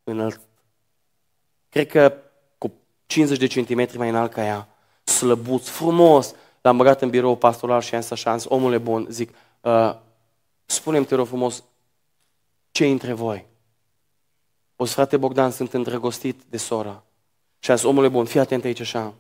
Înalt. 0.05 0.41
Cred 1.69 1.87
că 1.87 2.15
cu 2.59 2.73
50 3.07 3.39
de 3.39 3.47
centimetri 3.47 3.99
mai 3.99 4.09
înalt 4.09 4.33
ca 4.33 4.45
ea. 4.45 4.69
Slăbuț, 5.05 5.69
frumos. 5.69 6.35
L-am 6.61 6.77
băgat 6.77 7.03
în 7.03 7.11
birou 7.11 7.37
pastoral 7.37 7.81
și 7.81 7.95
am 7.95 8.01
zis 8.01 8.11
așa, 8.11 8.31
am 8.31 8.39
zis, 8.39 8.47
omule 8.49 8.79
bun, 8.79 9.07
zic, 9.11 9.35
uh, 9.61 9.97
spune-mi, 10.65 11.05
te 11.05 11.15
rog 11.15 11.27
frumos, 11.27 11.65
ce 12.71 12.87
între 12.87 13.13
voi? 13.13 13.47
O 14.77 14.85
zis, 14.85 14.95
frate 14.95 15.17
Bogdan, 15.17 15.51
sunt 15.51 15.75
îndrăgostit 15.75 16.43
de 16.49 16.57
sora. 16.57 17.03
Și 17.59 17.71
am 17.71 17.77
zis, 17.77 17.87
omule 17.87 18.09
bun, 18.09 18.25
fii 18.25 18.41
atent 18.41 18.65
aici 18.65 18.81
așa. 18.81 19.15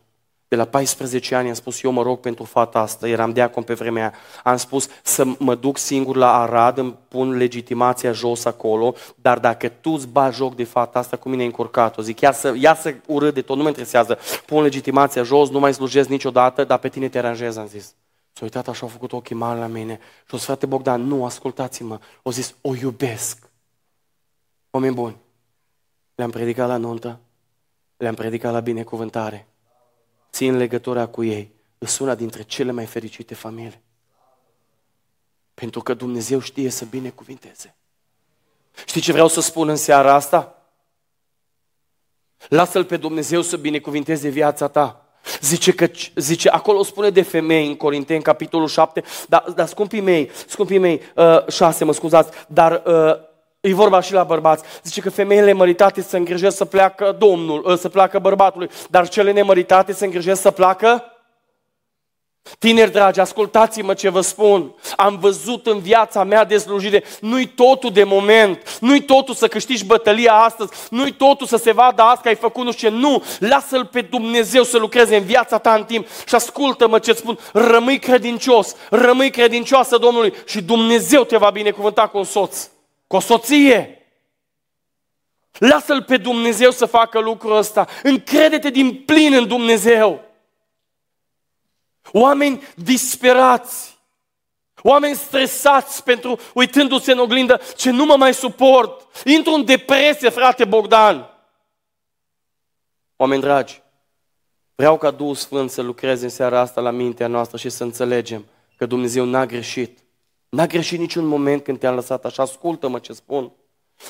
De 0.49 0.57
la 0.57 0.65
14 0.65 1.35
ani 1.35 1.49
am 1.49 1.55
spus, 1.55 1.83
eu 1.83 1.91
mă 1.91 2.03
rog 2.03 2.19
pentru 2.19 2.45
fata 2.45 2.79
asta, 2.79 3.09
eram 3.09 3.33
deacon 3.33 3.63
pe 3.63 3.75
vremea 3.75 4.03
aia. 4.03 4.15
Am 4.45 4.57
spus 4.57 4.89
să 5.03 5.25
mă 5.39 5.55
duc 5.55 5.79
singur 5.79 6.17
la 6.17 6.41
Arad, 6.41 6.79
îmi 6.79 6.95
pun 7.09 7.37
legitimația 7.37 8.13
jos 8.13 8.45
acolo, 8.45 8.95
dar 9.15 9.39
dacă 9.39 9.69
tu 9.69 9.91
îți 9.91 10.09
bagi 10.09 10.37
joc 10.37 10.55
de 10.55 10.65
fata 10.65 10.99
asta, 10.99 11.17
cu 11.17 11.29
mine 11.29 11.43
e 11.43 11.47
încurcat-o. 11.47 12.03
Zic, 12.03 12.21
ia 12.21 12.33
să, 12.33 12.55
ia 12.57 12.75
să 12.75 12.95
urât 13.07 13.35
de 13.35 13.43
tot, 13.43 13.57
nu 13.57 13.63
mă 13.63 13.69
interesează. 13.69 14.19
Pun 14.47 14.63
legitimația 14.63 15.23
jos, 15.23 15.51
nu 15.51 15.59
mai 15.59 15.75
slujesc 15.75 16.09
niciodată, 16.09 16.65
dar 16.65 16.79
pe 16.79 16.89
tine 16.89 17.09
te 17.09 17.19
aranjez, 17.19 17.57
am 17.57 17.67
zis. 17.67 17.95
S-a 18.33 18.41
uitat 18.43 18.69
așa, 18.69 18.87
a 18.87 18.89
făcut 18.89 19.13
ochii 19.13 19.37
mari 19.37 19.59
la 19.59 19.67
mine. 19.67 19.99
Și 20.27 20.35
o 20.35 20.37
zis, 20.37 20.47
frate 20.47 20.67
Bogdan, 20.67 21.03
nu, 21.03 21.25
ascultați-mă. 21.25 21.99
O 22.23 22.31
zis, 22.31 22.55
o 22.61 22.75
iubesc. 22.75 23.51
Oameni 24.71 24.95
buni, 24.95 25.17
le-am 26.15 26.31
predicat 26.31 26.69
la 26.69 26.77
nuntă, 26.77 27.21
le-am 27.97 28.15
predicat 28.15 28.53
la 28.53 28.61
binecuvântare 28.61 29.47
țin 30.37 30.57
legătura 30.57 31.07
cu 31.07 31.25
ei, 31.25 31.53
sunt 31.79 32.09
una 32.09 32.15
dintre 32.15 32.43
cele 32.43 32.71
mai 32.71 32.87
fericite 32.87 33.35
familii. 33.35 33.81
Pentru 35.55 35.81
că 35.81 35.95
Dumnezeu 35.95 36.41
știe 36.41 36.71
să 36.71 36.85
binecuvinteze. 36.85 37.77
Știi 38.87 39.01
ce 39.01 39.13
vreau 39.13 39.29
să 39.29 39.41
spun 39.41 39.69
în 39.69 39.77
seara 39.77 40.15
asta? 40.15 40.63
Lasă-L 42.49 42.85
pe 42.85 42.97
Dumnezeu 42.97 43.43
să 43.43 43.57
binecuvinteze 43.57 44.29
viața 44.29 44.69
ta. 44.69 45.07
Zice, 45.41 45.73
că, 45.73 45.91
zice, 46.15 46.49
acolo 46.49 46.83
spune 46.83 47.11
de 47.11 47.23
femei 47.23 47.67
în 47.67 47.77
Corinteni, 47.77 48.23
capitolul 48.23 48.69
7, 48.69 49.05
dar, 49.29 49.43
dar 49.55 49.67
scumpii 49.67 50.01
mei, 50.01 50.31
scumpii 50.47 50.79
mei, 50.79 51.01
uh, 51.15 51.49
6, 51.49 51.85
mă 51.85 51.93
scuzați, 51.93 52.31
dar 52.49 52.83
uh, 52.87 53.26
E 53.67 53.75
vorba 53.75 54.01
și 54.01 54.13
la 54.13 54.23
bărbați. 54.23 54.65
Zice 54.83 55.01
că 55.01 55.11
femeile 55.11 55.53
măritate 55.53 56.01
se 56.03 56.17
îngrijesc 56.17 56.57
să 56.57 56.65
pleacă 56.65 57.17
Domnul, 57.19 57.63
ă, 57.67 57.75
să 57.75 57.89
pleacă 57.89 58.19
bărbatului, 58.19 58.71
dar 58.91 59.09
cele 59.09 59.33
nemăritate 59.33 59.93
se 59.93 60.05
îngrijesc 60.05 60.41
să 60.41 60.51
pleacă 60.51 61.05
Tineri 62.59 62.93
dragi, 62.93 63.21
ascultați-mă 63.21 63.95
ce 63.95 64.09
vă 64.09 64.21
spun. 64.21 64.75
Am 64.97 65.19
văzut 65.21 65.67
în 65.67 65.79
viața 65.79 66.25
mea 66.25 66.45
de 66.45 66.59
slujire, 66.59 67.05
nu-i 67.21 67.47
totul 67.47 67.91
de 67.91 68.05
moment, 68.05 68.79
nu-i 68.81 69.03
totul 69.03 69.35
să 69.35 69.49
câștigi 69.49 69.85
bătălia 69.85 70.33
astăzi, 70.33 70.73
nu-i 70.91 71.13
totul 71.13 71.47
să 71.47 71.57
se 71.57 71.73
vadă 71.73 72.03
azi 72.03 72.23
că 72.23 72.29
ai 72.29 72.35
făcut 72.35 72.65
nu 72.65 72.73
știu 72.73 72.89
ce. 72.89 72.95
Nu, 72.95 73.23
lasă-L 73.39 73.85
pe 73.85 74.01
Dumnezeu 74.01 74.63
să 74.63 74.79
lucreze 74.79 75.17
în 75.17 75.25
viața 75.25 75.59
ta 75.59 75.75
în 75.75 75.85
timp 75.85 76.07
și 76.27 76.35
ascultă-mă 76.35 76.99
ce 76.99 77.13
spun. 77.13 77.39
Rămâi 77.53 77.99
credincios, 77.99 78.75
rămâi 78.91 79.31
credincioasă 79.31 79.97
Domnului 79.97 80.35
și 80.47 80.63
Dumnezeu 80.63 81.25
te 81.25 81.37
va 81.37 81.51
binecuvânta 81.51 82.07
cu 82.07 82.19
un 82.19 82.25
soț 82.25 82.69
cu 83.07 83.17
o 83.17 83.21
soție. 83.21 84.07
Lasă-L 85.59 86.03
pe 86.03 86.17
Dumnezeu 86.17 86.71
să 86.71 86.87
facă 86.87 87.19
lucrul 87.19 87.57
ăsta. 87.57 87.87
Încrede-te 88.03 88.71
din 88.71 89.05
plin 89.05 89.33
în 89.35 89.49
Dumnezeu. 89.49 90.25
Oameni 92.13 92.63
disperați, 92.75 93.97
Oameni 94.83 95.15
stresați 95.15 96.03
pentru 96.03 96.39
uitându-se 96.55 97.13
în 97.13 97.19
oglindă, 97.19 97.61
ce 97.77 97.91
nu 97.91 98.05
mă 98.05 98.17
mai 98.17 98.35
suport. 98.35 99.25
Intru 99.25 99.53
în 99.53 99.65
depresie, 99.65 100.29
frate 100.29 100.65
Bogdan. 100.65 101.31
Oameni 103.17 103.41
dragi, 103.41 103.83
vreau 104.75 104.99
ca 104.99 105.11
Duhul 105.11 105.35
Sfânt 105.35 105.71
să 105.71 105.83
lucreze 105.83 106.25
în 106.25 106.31
seara 106.31 106.61
asta 106.61 106.81
la 106.81 106.91
mintea 106.91 107.27
noastră 107.27 107.57
și 107.57 107.69
să 107.69 107.83
înțelegem 107.83 108.45
că 108.77 108.87
Dumnezeu 108.87 109.25
n-a 109.25 109.47
greșit. 109.47 109.99
N-a 110.57 110.67
greșit 110.67 110.99
niciun 110.99 111.27
moment 111.27 111.63
când 111.63 111.79
te-a 111.79 111.91
lăsat 111.91 112.25
așa. 112.25 112.43
Ascultă-mă 112.43 112.99
ce 112.99 113.13
spun. 113.13 113.53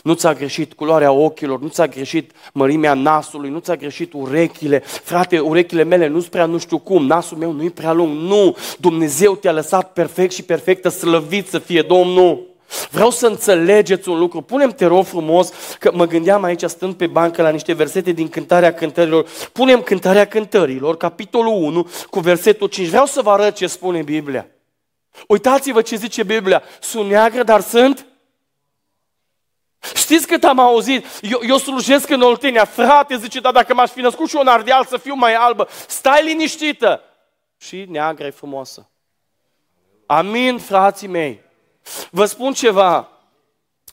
Nu 0.03 0.13
ți-a 0.13 0.33
greșit 0.33 0.73
culoarea 0.73 1.13
ochilor, 1.13 1.61
nu 1.61 1.69
ți-a 1.69 1.87
greșit 1.87 2.33
mărimea 2.53 2.95
nasului, 2.95 3.51
nu 3.51 3.59
ți-a 3.59 3.75
greșit 3.75 4.13
urechile. 4.13 4.79
Frate, 4.79 5.39
urechile 5.39 5.83
mele 5.83 6.07
nu-s 6.07 6.29
prea 6.29 6.47
nu 6.47 6.59
știu 6.59 6.79
cum, 6.79 7.07
nasul 7.07 7.37
meu 7.37 7.53
nu-i 7.53 7.71
prea 7.71 7.93
lung. 7.93 8.19
Nu! 8.19 8.57
Dumnezeu 8.79 9.35
te-a 9.37 9.53
lăsat 9.53 9.93
perfect 9.93 10.33
și 10.33 10.43
perfectă, 10.43 10.89
slăvit 10.89 11.49
să 11.49 11.59
fie 11.59 11.83
Domnul. 11.83 12.47
Vreau 12.91 13.11
să 13.11 13.27
înțelegeți 13.27 14.09
un 14.09 14.19
lucru. 14.19 14.41
Punem 14.41 14.71
te 14.71 14.85
rog 14.85 15.05
frumos, 15.05 15.53
că 15.79 15.91
mă 15.95 16.07
gândeam 16.07 16.43
aici 16.43 16.63
stând 16.63 16.95
pe 16.95 17.07
bancă 17.07 17.43
la 17.43 17.51
niște 17.51 17.73
versete 17.73 18.13
din 18.13 18.29
Cântarea 18.29 18.75
Cântărilor. 18.75 19.27
Punem 19.53 19.81
Cântarea 19.81 20.27
Cântărilor, 20.27 20.97
capitolul 20.97 21.63
1, 21.63 21.89
cu 22.11 22.21
versetul 22.21 22.69
5. 22.69 22.89
Vreau 22.89 23.07
să 23.07 23.21
vă 23.23 23.31
arăt 23.31 23.55
ce 23.55 23.67
spune 23.67 24.03
Biblia. 24.03 24.47
Uitați-vă 25.29 25.83
ce 25.83 25.97
zice 25.97 26.23
Biblia. 26.23 26.63
Sunt 26.81 27.09
neagră, 27.09 27.43
dar 27.43 27.61
sunt 27.61 28.07
Știți 29.95 30.27
cât 30.27 30.45
am 30.45 30.59
auzit? 30.59 31.07
Eu, 31.23 31.41
eu 31.47 31.57
slujesc 31.57 32.09
în 32.09 32.21
Oltenia. 32.21 32.65
Frate, 32.65 33.17
zice, 33.17 33.41
dar 33.41 33.53
dacă 33.53 33.75
m-aș 33.75 33.91
fi 33.91 34.01
născut 34.01 34.29
și 34.29 34.37
un 34.37 34.47
ardeal 34.47 34.85
să 34.85 34.97
fiu 34.97 35.15
mai 35.15 35.35
albă, 35.35 35.69
stai 35.89 36.25
liniștită. 36.25 37.03
Și 37.57 37.87
neagră 37.89 38.27
e 38.27 38.31
frumoasă. 38.31 38.89
Amin, 40.07 40.59
frații 40.59 41.09
mei. 41.09 41.41
Vă 42.11 42.25
spun 42.25 42.53
ceva. 42.53 43.09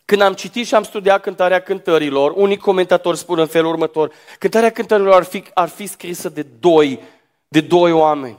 Când 0.05 0.21
am 0.21 0.33
citit 0.33 0.67
și 0.67 0.75
am 0.75 0.83
studiat 0.83 1.21
cântarea 1.21 1.61
cântărilor, 1.61 2.31
unii 2.35 2.57
comentatori 2.57 3.17
spun 3.17 3.39
în 3.39 3.47
felul 3.47 3.71
următor, 3.71 4.11
cântarea 4.39 4.71
cântărilor 4.71 5.13
ar 5.13 5.23
fi, 5.23 5.43
ar 5.53 5.69
fi 5.69 5.85
scrisă 5.85 6.29
de 6.29 6.45
doi, 6.59 6.99
de 7.47 7.61
doi 7.61 7.91
oameni 7.91 8.37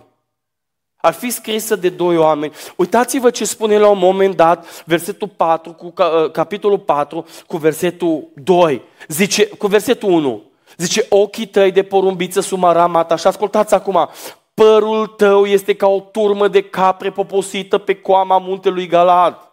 ar 1.05 1.13
fi 1.13 1.31
scrisă 1.31 1.77
de 1.77 1.89
doi 1.89 2.17
oameni. 2.17 2.53
Uitați-vă 2.77 3.31
ce 3.31 3.45
spune 3.45 3.79
la 3.79 3.89
un 3.89 3.99
moment 3.99 4.37
dat 4.37 4.83
versetul 4.85 5.29
4 5.37 5.73
cu 5.73 5.93
ă, 5.99 6.29
capitolul 6.33 6.79
4 6.79 7.27
cu 7.47 7.57
versetul 7.57 8.29
2. 8.35 8.83
Zice, 9.09 9.47
cu 9.47 9.67
versetul 9.67 10.11
1. 10.11 10.43
Zice, 10.77 11.07
ochii 11.09 11.47
tăi 11.47 11.73
de 11.73 11.83
porumbiță 11.83 12.41
sumaramata. 12.41 13.17
Și 13.17 13.27
ascultați 13.27 13.75
acum, 13.75 14.09
părul 14.55 15.07
tău 15.07 15.45
este 15.45 15.75
ca 15.75 15.87
o 15.87 16.01
turmă 16.01 16.49
de 16.49 16.63
capre 16.63 17.11
poposită 17.11 17.79
pe 17.79 17.95
coama 17.95 18.39
muntelui 18.39 18.87
Galad. 18.87 19.44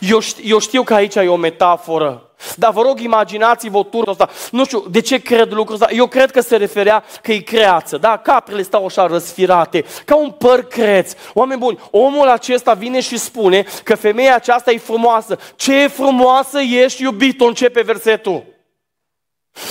Eu 0.00 0.20
știu, 0.20 0.44
eu 0.46 0.58
știu 0.58 0.82
că 0.82 0.94
aici 0.94 1.14
e 1.14 1.28
o 1.28 1.36
metaforă. 1.36 2.30
Dar 2.56 2.72
vă 2.72 2.82
rog, 2.82 3.00
imaginați-vă 3.00 3.82
turnul 3.82 4.10
ăsta. 4.10 4.28
Nu 4.50 4.64
știu, 4.64 4.84
de 4.90 5.00
ce 5.00 5.18
cred 5.18 5.52
lucrul 5.52 5.74
ăsta? 5.74 5.88
Eu 5.94 6.06
cred 6.06 6.30
că 6.30 6.40
se 6.40 6.56
referea 6.56 7.04
că 7.22 7.32
e 7.32 7.38
creață, 7.38 7.96
da? 7.98 8.16
Caprele 8.16 8.62
stau 8.62 8.84
așa 8.84 9.06
răsfirate, 9.06 9.84
ca 10.04 10.16
un 10.16 10.30
păr 10.30 10.66
creț. 10.66 11.12
Oameni 11.34 11.60
buni, 11.60 11.78
omul 11.90 12.28
acesta 12.28 12.72
vine 12.72 13.00
și 13.00 13.16
spune 13.16 13.64
că 13.84 13.94
femeia 13.94 14.34
aceasta 14.34 14.70
e 14.70 14.78
frumoasă. 14.78 15.38
Ce 15.56 15.82
e 15.82 15.88
frumoasă 15.88 16.60
ești, 16.60 17.02
iubito, 17.02 17.44
începe 17.44 17.82
versetul. 17.82 18.44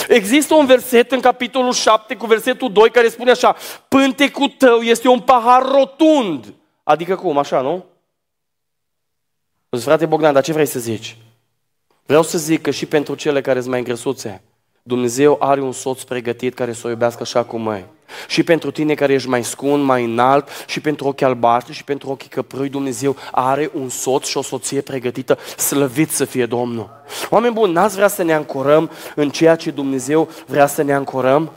Există 0.08 0.54
un 0.54 0.66
verset 0.66 1.12
în 1.12 1.20
capitolul 1.20 1.74
7 1.74 2.16
cu 2.16 2.26
versetul 2.26 2.72
2 2.72 2.90
care 2.90 3.10
spune 3.10 3.32
așa 3.32 3.56
Pântecul 3.88 4.48
tău 4.58 4.80
este 4.80 5.08
un 5.08 5.20
pahar 5.20 5.62
rotund. 5.62 6.54
Adică 6.84 7.16
cum, 7.16 7.38
așa, 7.38 7.62
nu? 7.62 7.86
Zic, 9.72 9.86
frate 9.86 10.06
Bogdan, 10.06 10.34
dar 10.34 10.44
ce 10.44 10.54
vrei 10.54 10.66
să 10.66 10.80
zici? 10.80 11.18
Vreau 12.06 12.24
să 12.24 12.38
zic 12.38 12.62
că 12.62 12.72
și 12.72 12.86
pentru 12.86 13.16
cele 13.16 13.42
care 13.42 13.58
sunt 13.58 13.70
mai 13.70 13.80
îngrăsuțe, 13.80 14.42
Dumnezeu 14.84 15.38
are 15.40 15.62
un 15.62 15.72
soț 15.72 16.02
pregătit 16.02 16.54
care 16.54 16.74
să 16.74 16.88
o 16.88 16.90
iubească 16.90 17.22
așa 17.22 17.44
cum 17.44 17.62
mai. 17.62 17.86
Și 18.28 18.44
pentru 18.44 18.72
tine 18.72 18.94
care 18.94 19.14
ești 19.14 19.30
mai 19.30 19.44
scun, 19.44 19.82
mai 19.82 20.04
înalt, 20.04 20.48
și 20.68 20.82
pentru 20.82 21.08
ochii 21.08 21.26
albaștri, 21.26 21.74
și 21.74 21.84
pentru 21.84 22.10
ochii 22.10 22.30
căprâi, 22.30 22.70
Dumnezeu 22.70 23.16
are 23.32 23.72
un 23.74 23.90
soț 23.90 24.26
și 24.26 24.38
o 24.38 24.42
soție 24.42 24.82
pregătită, 24.82 25.38
slăvit 25.58 26.12
să 26.12 26.26
fie 26.26 26.46
Domnul. 26.46 26.90
Oameni 27.30 27.54
buni, 27.54 27.74
n-ați 27.74 27.96
vrea 27.96 28.08
să 28.08 28.24
ne 28.24 28.34
ancorăm 28.34 28.90
în 29.16 29.30
ceea 29.30 29.56
ce 29.56 29.72
Dumnezeu 29.72 30.30
vrea 30.46 30.68
să 30.68 30.82
ne 30.82 30.94
ancorăm? 30.94 31.52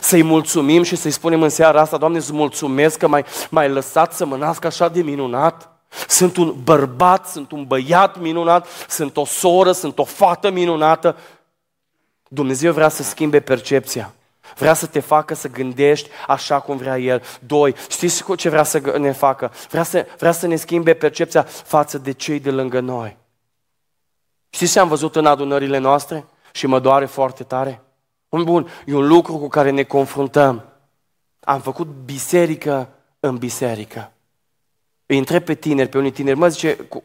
Să-i 0.00 0.22
mulțumim 0.22 0.82
și 0.82 0.96
să-i 0.96 1.10
spunem 1.10 1.42
în 1.42 1.48
seara 1.48 1.80
asta, 1.80 1.96
Doamne, 1.96 2.18
îți 2.18 2.32
mulțumesc 2.32 2.98
că 2.98 3.08
m-ai, 3.08 3.24
m-ai 3.50 3.68
lăsat 3.68 4.12
să 4.12 4.26
mă 4.26 4.36
nasc 4.36 4.64
așa 4.64 4.88
de 4.88 5.02
minunat. 5.02 5.73
Sunt 6.08 6.36
un 6.36 6.54
bărbat, 6.62 7.28
sunt 7.28 7.52
un 7.52 7.64
băiat 7.64 8.20
minunat, 8.20 8.66
sunt 8.88 9.16
o 9.16 9.24
soră, 9.24 9.72
sunt 9.72 9.98
o 9.98 10.04
fată 10.04 10.50
minunată. 10.50 11.16
Dumnezeu 12.28 12.72
vrea 12.72 12.88
să 12.88 13.02
schimbe 13.02 13.40
percepția. 13.40 14.14
Vrea 14.56 14.74
să 14.74 14.86
te 14.86 15.00
facă 15.00 15.34
să 15.34 15.48
gândești 15.48 16.08
așa 16.26 16.60
cum 16.60 16.76
vrea 16.76 16.98
El. 16.98 17.22
Doi, 17.46 17.74
știți 17.88 18.24
ce 18.36 18.48
vrea 18.48 18.62
să 18.62 18.96
ne 18.98 19.12
facă? 19.12 19.52
Vrea 19.70 19.82
să, 19.82 20.06
vrea 20.18 20.32
să 20.32 20.46
ne 20.46 20.56
schimbe 20.56 20.94
percepția 20.94 21.42
față 21.42 21.98
de 21.98 22.12
cei 22.12 22.40
de 22.40 22.50
lângă 22.50 22.80
noi. 22.80 23.16
Știți 24.50 24.72
ce 24.72 24.78
am 24.78 24.88
văzut 24.88 25.16
în 25.16 25.26
adunările 25.26 25.78
noastre? 25.78 26.24
Și 26.52 26.66
mă 26.66 26.80
doare 26.80 27.06
foarte 27.06 27.44
tare. 27.44 27.82
Un 28.28 28.44
bun, 28.44 28.68
e 28.86 28.94
un 28.94 29.06
lucru 29.06 29.38
cu 29.38 29.48
care 29.48 29.70
ne 29.70 29.82
confruntăm. 29.82 30.64
Am 31.40 31.60
făcut 31.60 31.86
biserică 31.86 32.88
în 33.20 33.36
biserică 33.36 34.13
îi 35.14 35.20
întreb 35.20 35.44
pe 35.44 35.54
tineri, 35.54 35.88
pe 35.88 35.98
unii 35.98 36.10
tineri, 36.10 36.38
mă 36.38 36.48
zice, 36.48 36.76
cu, 36.76 37.02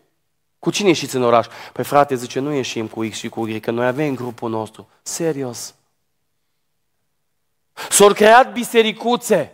cu 0.59 0.71
cine 0.71 0.87
ieșiți 0.87 1.15
în 1.15 1.23
oraș? 1.23 1.47
Păi 1.73 1.83
frate, 1.83 2.15
zice, 2.15 2.39
nu 2.39 2.53
ieșim 2.53 2.87
cu 2.87 3.07
X 3.09 3.17
și 3.17 3.29
cu 3.29 3.47
Y, 3.47 3.59
că 3.59 3.71
noi 3.71 3.87
avem 3.87 4.15
grupul 4.15 4.49
nostru. 4.49 4.89
Serios. 5.01 5.75
S-au 7.89 8.13
creat 8.13 8.53
bisericuțe. 8.53 9.53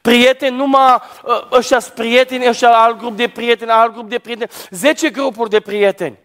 Prieteni, 0.00 0.56
numai 0.56 1.00
ă, 1.24 1.48
ăștia 1.52 1.80
prieteni, 1.94 2.48
ăștia 2.48 2.70
alt 2.70 2.98
grup 2.98 3.16
de 3.16 3.28
prieteni, 3.28 3.70
alt 3.70 3.92
grup 3.92 4.08
de 4.08 4.18
prieteni, 4.18 4.50
zece 4.70 5.10
grupuri 5.10 5.50
de 5.50 5.60
prieteni. 5.60 6.18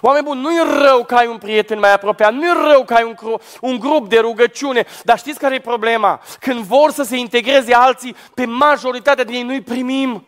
Oameni 0.00 0.24
buni, 0.24 0.40
nu 0.40 0.54
e 0.54 0.80
rău 0.82 1.04
că 1.04 1.14
ai 1.14 1.26
un 1.26 1.38
prieten 1.38 1.78
mai 1.78 1.92
apropiat, 1.92 2.32
nu 2.32 2.46
e 2.46 2.70
rău 2.70 2.84
că 2.84 2.94
ai 2.94 3.02
un, 3.02 3.36
un 3.60 3.78
grup 3.78 4.08
de 4.08 4.18
rugăciune, 4.18 4.86
dar 5.04 5.18
știți 5.18 5.38
care 5.38 5.54
e 5.54 5.60
problema? 5.60 6.20
Când 6.40 6.60
vor 6.60 6.90
să 6.90 7.02
se 7.02 7.16
integreze 7.16 7.74
alții, 7.74 8.16
pe 8.34 8.44
majoritatea 8.44 9.24
din 9.24 9.34
ei 9.34 9.42
nu-i 9.42 9.60
primim. 9.60 10.26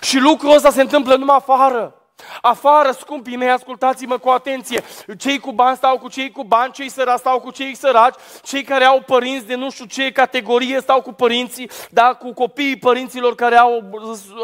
Și 0.00 0.18
lucrul 0.18 0.54
ăsta 0.54 0.70
se 0.70 0.80
întâmplă 0.80 1.16
numai 1.16 1.36
afară. 1.36 2.00
Afară, 2.40 2.90
scumpii 2.90 3.36
mei, 3.36 3.50
ascultați-mă 3.50 4.18
cu 4.18 4.28
atenție. 4.28 4.84
Cei 5.18 5.38
cu 5.38 5.52
bani 5.52 5.76
stau 5.76 5.98
cu 5.98 6.08
cei 6.08 6.30
cu 6.30 6.44
bani, 6.44 6.72
cei 6.72 6.88
săraci 6.88 7.18
stau 7.18 7.40
cu 7.40 7.50
cei 7.50 7.74
săraci, 7.74 8.14
cei 8.42 8.62
care 8.62 8.84
au 8.84 9.00
părinți 9.00 9.46
de 9.46 9.54
nu 9.54 9.70
știu 9.70 9.84
ce 9.84 10.12
categorie 10.12 10.80
stau 10.80 11.02
cu 11.02 11.12
părinții, 11.12 11.70
da, 11.90 12.14
cu 12.14 12.32
copiii 12.32 12.78
părinților 12.78 13.34
care 13.34 13.56
au 13.56 13.82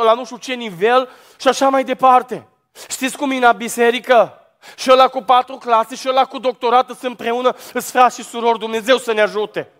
la 0.04 0.14
nu 0.14 0.24
știu 0.24 0.36
ce 0.36 0.54
nivel 0.54 1.08
și 1.40 1.48
așa 1.48 1.68
mai 1.68 1.84
departe. 1.84 2.46
Știți 2.88 3.16
cum 3.16 3.30
e 3.30 3.46
în 3.46 3.56
biserică? 3.56 4.36
Și 4.76 4.90
ăla 4.90 5.08
cu 5.08 5.22
patru 5.22 5.56
clase 5.56 5.94
și 5.94 6.08
ăla 6.08 6.24
cu 6.24 6.38
doctorat 6.38 6.86
sunt 6.86 7.02
împreună, 7.02 7.56
îți 7.72 7.90
frați 7.90 8.16
și 8.16 8.24
surori, 8.24 8.58
Dumnezeu 8.58 8.98
să 8.98 9.12
ne 9.12 9.20
ajute. 9.20 9.72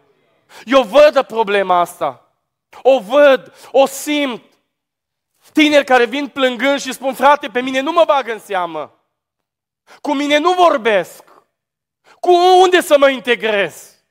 Eu 0.64 0.83
văd 0.83 1.22
problema 1.22 1.78
asta. 1.78 2.33
O 2.83 3.00
văd, 3.00 3.55
o 3.70 3.87
simt. 3.87 4.42
Tineri 5.52 5.85
care 5.85 6.05
vin 6.05 6.28
plângând 6.28 6.81
și 6.81 6.92
spun, 6.92 7.14
frate, 7.14 7.48
pe 7.48 7.61
mine 7.61 7.81
nu 7.81 7.92
mă 7.92 8.05
bag 8.07 8.28
în 8.28 8.38
seamă. 8.38 8.94
Cu 10.00 10.14
mine 10.14 10.38
nu 10.38 10.52
vorbesc. 10.52 11.24
Cu 12.20 12.33
unde 12.61 12.81
să 12.81 12.98
mă 12.98 13.09
integrez? 13.09 14.05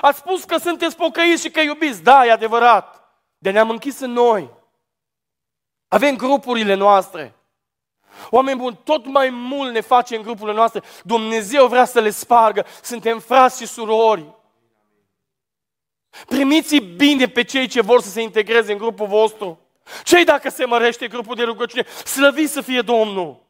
Ați 0.00 0.18
spus 0.18 0.44
că 0.44 0.56
sunteți 0.56 0.96
pocăiți 0.96 1.42
și 1.42 1.50
că 1.50 1.60
iubiți. 1.60 2.02
Da, 2.02 2.26
e 2.26 2.30
adevărat. 2.30 3.00
De 3.38 3.50
ne-am 3.50 3.70
închis 3.70 4.00
în 4.00 4.12
noi. 4.12 4.50
Avem 5.88 6.16
grupurile 6.16 6.74
noastre. 6.74 7.34
Oameni 8.30 8.58
buni, 8.58 8.80
tot 8.84 9.06
mai 9.06 9.30
mult 9.30 9.72
ne 9.72 9.80
face 9.80 10.16
în 10.16 10.22
grupurile 10.22 10.56
noastre. 10.56 10.82
Dumnezeu 11.04 11.66
vrea 11.66 11.84
să 11.84 12.00
le 12.00 12.10
spargă. 12.10 12.66
Suntem 12.82 13.18
frați 13.18 13.60
și 13.60 13.66
surori. 13.66 14.34
Primiți 16.26 16.76
bine 16.76 17.26
pe 17.26 17.42
cei 17.42 17.66
ce 17.66 17.80
vor 17.80 18.00
să 18.00 18.08
se 18.08 18.20
integreze 18.20 18.72
în 18.72 18.78
grupul 18.78 19.06
vostru. 19.06 19.58
Cei 20.04 20.24
dacă 20.24 20.48
se 20.48 20.64
mărește 20.64 21.08
grupul 21.08 21.34
de 21.34 21.42
rugăciune, 21.42 21.86
slăvi 22.04 22.46
să 22.46 22.60
fie 22.60 22.80
Domnul. 22.80 23.40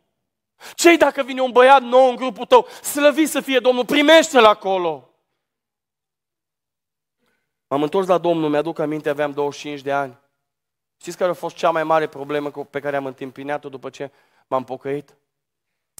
Cei 0.74 0.96
dacă 0.96 1.22
vine 1.22 1.40
un 1.40 1.50
băiat 1.50 1.82
nou 1.82 2.08
în 2.08 2.16
grupul 2.16 2.44
tău, 2.44 2.66
slăvi 2.82 3.26
să 3.26 3.40
fie 3.40 3.58
Domnul, 3.58 3.84
primește-l 3.84 4.44
acolo. 4.44 5.10
M-am 7.68 7.82
întors 7.82 8.06
la 8.06 8.18
Domnul, 8.18 8.50
mi-aduc 8.50 8.78
aminte, 8.78 9.08
aveam 9.08 9.32
25 9.32 9.80
de 9.80 9.92
ani. 9.92 10.18
Știți 11.00 11.16
care 11.16 11.30
a 11.30 11.34
fost 11.34 11.56
cea 11.56 11.70
mai 11.70 11.84
mare 11.84 12.06
problemă 12.06 12.50
pe 12.50 12.80
care 12.80 12.96
am 12.96 13.06
întâmpinat-o 13.06 13.68
după 13.68 13.90
ce 13.90 14.10
m-am 14.52 14.64
pocăit, 14.64 15.16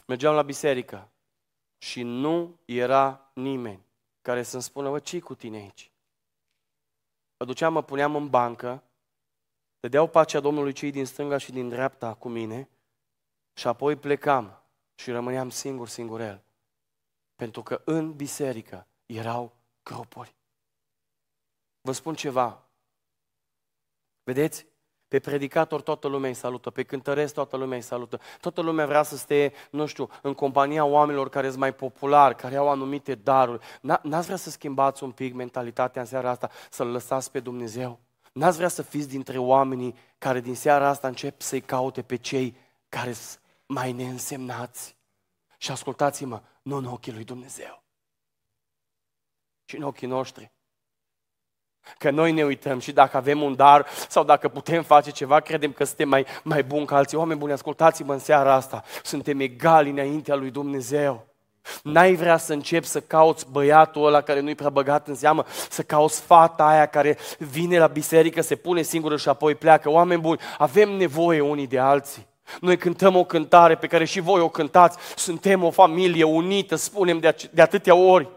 mergeam 0.06 0.34
la 0.34 0.42
biserică 0.42 1.10
și 1.78 2.02
nu 2.02 2.60
era 2.64 3.30
nimeni 3.34 3.86
care 4.20 4.42
să-mi 4.42 4.62
spună, 4.62 4.90
bă, 4.90 4.98
ce 4.98 5.20
cu 5.20 5.34
tine 5.34 5.56
aici? 5.56 5.92
Mă 7.38 7.44
duceam, 7.44 7.72
mă 7.72 7.82
puneam 7.82 8.14
în 8.14 8.28
bancă 8.28 8.82
dădeau 9.80 10.08
pacea 10.08 10.40
Domnului 10.40 10.72
cei 10.72 10.90
din 10.90 11.06
stânga 11.06 11.38
și 11.38 11.52
din 11.52 11.68
dreapta 11.68 12.14
cu 12.14 12.28
mine 12.28 12.68
și 13.54 13.66
apoi 13.66 13.96
plecam 13.96 14.62
și 14.94 15.10
rămâneam 15.10 15.50
singur, 15.50 15.88
singurel. 15.88 16.42
Pentru 17.34 17.62
că 17.62 17.82
în 17.84 18.12
biserică 18.16 18.86
erau 19.06 19.52
gropuri. 19.82 20.34
Vă 21.80 21.92
spun 21.92 22.14
ceva. 22.14 22.68
Vedeți? 24.22 24.66
Pe 25.12 25.20
predicator 25.20 25.80
toată 25.82 26.08
lumea 26.08 26.28
îi 26.28 26.34
salută, 26.34 26.70
pe 26.70 26.82
cântăresc 26.82 27.34
toată 27.34 27.56
lumea 27.56 27.76
îi 27.76 27.82
salută. 27.82 28.20
Toată 28.40 28.60
lumea 28.60 28.86
vrea 28.86 29.02
să 29.02 29.16
stea, 29.16 29.50
nu 29.70 29.86
știu, 29.86 30.08
în 30.22 30.34
compania 30.34 30.84
oamenilor 30.84 31.28
care 31.28 31.46
sunt 31.48 31.58
mai 31.58 31.74
populari, 31.74 32.36
care 32.36 32.56
au 32.56 32.68
anumite 32.68 33.14
daruri. 33.14 33.64
N-ați 33.80 34.24
vrea 34.24 34.36
să 34.36 34.50
schimbați 34.50 35.02
un 35.02 35.10
pic 35.10 35.34
mentalitatea 35.34 36.00
în 36.00 36.06
seara 36.06 36.30
asta, 36.30 36.50
să-L 36.70 36.86
lăsați 36.86 37.30
pe 37.30 37.40
Dumnezeu? 37.40 37.98
N-ați 38.32 38.56
vrea 38.56 38.68
să 38.68 38.82
fiți 38.82 39.08
dintre 39.08 39.38
oamenii 39.38 39.94
care 40.18 40.40
din 40.40 40.54
seara 40.54 40.88
asta 40.88 41.08
încep 41.08 41.40
să-i 41.40 41.60
caute 41.60 42.02
pe 42.02 42.16
cei 42.16 42.56
care 42.88 43.12
sunt 43.12 43.40
mai 43.66 43.92
neînsemnați? 43.92 44.96
Și 45.56 45.70
ascultați-mă, 45.70 46.42
nu 46.62 46.76
în 46.76 46.84
ochii 46.84 47.12
lui 47.12 47.24
Dumnezeu, 47.24 47.82
ci 49.64 49.72
în 49.72 49.82
ochii 49.82 50.06
noștri. 50.06 50.52
Că 51.98 52.10
noi 52.10 52.32
ne 52.32 52.44
uităm 52.44 52.78
și 52.78 52.92
dacă 52.92 53.16
avem 53.16 53.42
un 53.42 53.56
dar 53.56 53.86
sau 54.08 54.24
dacă 54.24 54.48
putem 54.48 54.82
face 54.82 55.10
ceva, 55.10 55.40
credem 55.40 55.72
că 55.72 55.84
suntem 55.84 56.08
mai, 56.08 56.26
mai 56.42 56.62
buni 56.62 56.86
ca 56.86 56.96
alții. 56.96 57.16
Oameni 57.16 57.38
buni, 57.38 57.52
ascultați-mă 57.52 58.12
în 58.12 58.18
seara 58.18 58.54
asta. 58.54 58.82
Suntem 59.02 59.40
egali 59.40 59.90
înaintea 59.90 60.34
lui 60.34 60.50
Dumnezeu. 60.50 61.26
N-ai 61.82 62.14
vrea 62.14 62.36
să 62.36 62.52
începi 62.52 62.86
să 62.86 63.00
cauți 63.00 63.46
băiatul 63.50 64.06
ăla 64.06 64.20
care 64.20 64.40
nu-i 64.40 64.54
prea 64.54 64.70
băgat 64.70 65.08
în 65.08 65.14
seamă, 65.14 65.44
să 65.70 65.82
cauți 65.82 66.20
fata 66.20 66.66
aia 66.66 66.86
care 66.86 67.18
vine 67.38 67.78
la 67.78 67.86
biserică, 67.86 68.40
se 68.40 68.54
pune 68.54 68.82
singură 68.82 69.16
și 69.16 69.28
apoi 69.28 69.54
pleacă. 69.54 69.90
Oameni 69.90 70.20
buni, 70.20 70.40
avem 70.58 70.90
nevoie 70.90 71.40
unii 71.40 71.66
de 71.66 71.78
alții. 71.78 72.26
Noi 72.60 72.76
cântăm 72.76 73.16
o 73.16 73.24
cântare 73.24 73.76
pe 73.76 73.86
care 73.86 74.04
și 74.04 74.20
voi 74.20 74.40
o 74.40 74.48
cântați. 74.48 74.98
Suntem 75.16 75.64
o 75.64 75.70
familie 75.70 76.24
unită, 76.24 76.74
spunem 76.74 77.18
de, 77.18 77.36
de 77.50 77.62
atâtea 77.62 77.94
ori. 77.94 78.28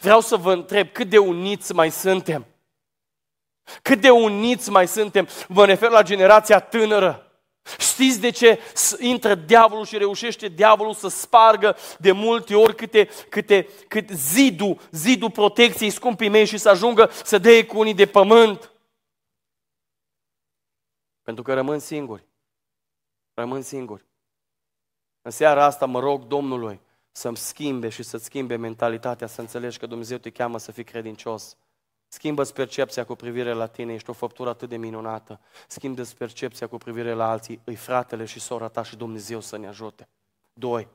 Vreau 0.00 0.20
să 0.20 0.36
vă 0.36 0.52
întreb 0.52 0.88
cât 0.92 1.08
de 1.08 1.18
uniți 1.18 1.74
mai 1.74 1.90
suntem. 1.90 2.46
Cât 3.82 4.00
de 4.00 4.10
uniți 4.10 4.70
mai 4.70 4.88
suntem. 4.88 5.28
Vă 5.48 5.64
refer 5.64 5.90
la 5.90 6.02
generația 6.02 6.60
tânără. 6.60 7.22
Știți 7.78 8.20
de 8.20 8.30
ce 8.30 8.60
intră 8.98 9.34
diavolul 9.34 9.84
și 9.84 9.98
reușește 9.98 10.48
diavolul 10.48 10.94
să 10.94 11.08
spargă 11.08 11.76
de 11.98 12.12
multe 12.12 12.54
ori 12.54 12.74
câte, 12.74 13.08
câte, 13.28 13.68
cât 13.88 14.08
zidul, 14.08 14.80
zidul 14.90 15.30
protecției 15.30 15.90
scumpii 15.90 16.28
mei 16.28 16.46
și 16.46 16.58
să 16.58 16.68
ajungă 16.68 17.10
să 17.24 17.38
dea 17.38 17.66
cu 17.66 17.78
unii 17.78 17.94
de 17.94 18.06
pământ? 18.06 18.72
Pentru 21.22 21.42
că 21.42 21.54
rămân 21.54 21.78
singuri. 21.78 22.24
Rămân 23.34 23.62
singuri. 23.62 24.04
În 25.22 25.30
seara 25.30 25.64
asta 25.64 25.86
mă 25.86 26.00
rog 26.00 26.24
Domnului 26.24 26.80
să-mi 27.12 27.36
schimbe 27.36 27.88
și 27.88 28.02
să-ți 28.02 28.24
schimbe 28.24 28.56
mentalitatea, 28.56 29.26
să 29.26 29.40
înțelegi 29.40 29.78
că 29.78 29.86
Dumnezeu 29.86 30.18
te 30.18 30.30
cheamă 30.30 30.58
să 30.58 30.72
fii 30.72 30.84
credincios. 30.84 31.56
Schimbă-ți 32.08 32.54
percepția 32.54 33.04
cu 33.04 33.14
privire 33.14 33.52
la 33.52 33.66
tine, 33.66 33.92
ești 33.92 34.10
o 34.10 34.12
făptură 34.12 34.48
atât 34.48 34.68
de 34.68 34.76
minunată. 34.76 35.40
Schimbă-ți 35.68 36.16
percepția 36.16 36.66
cu 36.66 36.76
privire 36.76 37.12
la 37.12 37.30
alții, 37.30 37.60
îi 37.64 37.74
fratele 37.74 38.24
și 38.24 38.40
sora 38.40 38.68
ta 38.68 38.82
și 38.82 38.96
Dumnezeu 38.96 39.40
să 39.40 39.56
ne 39.56 39.66
ajute. 39.66 40.08
Doi. 40.52 40.88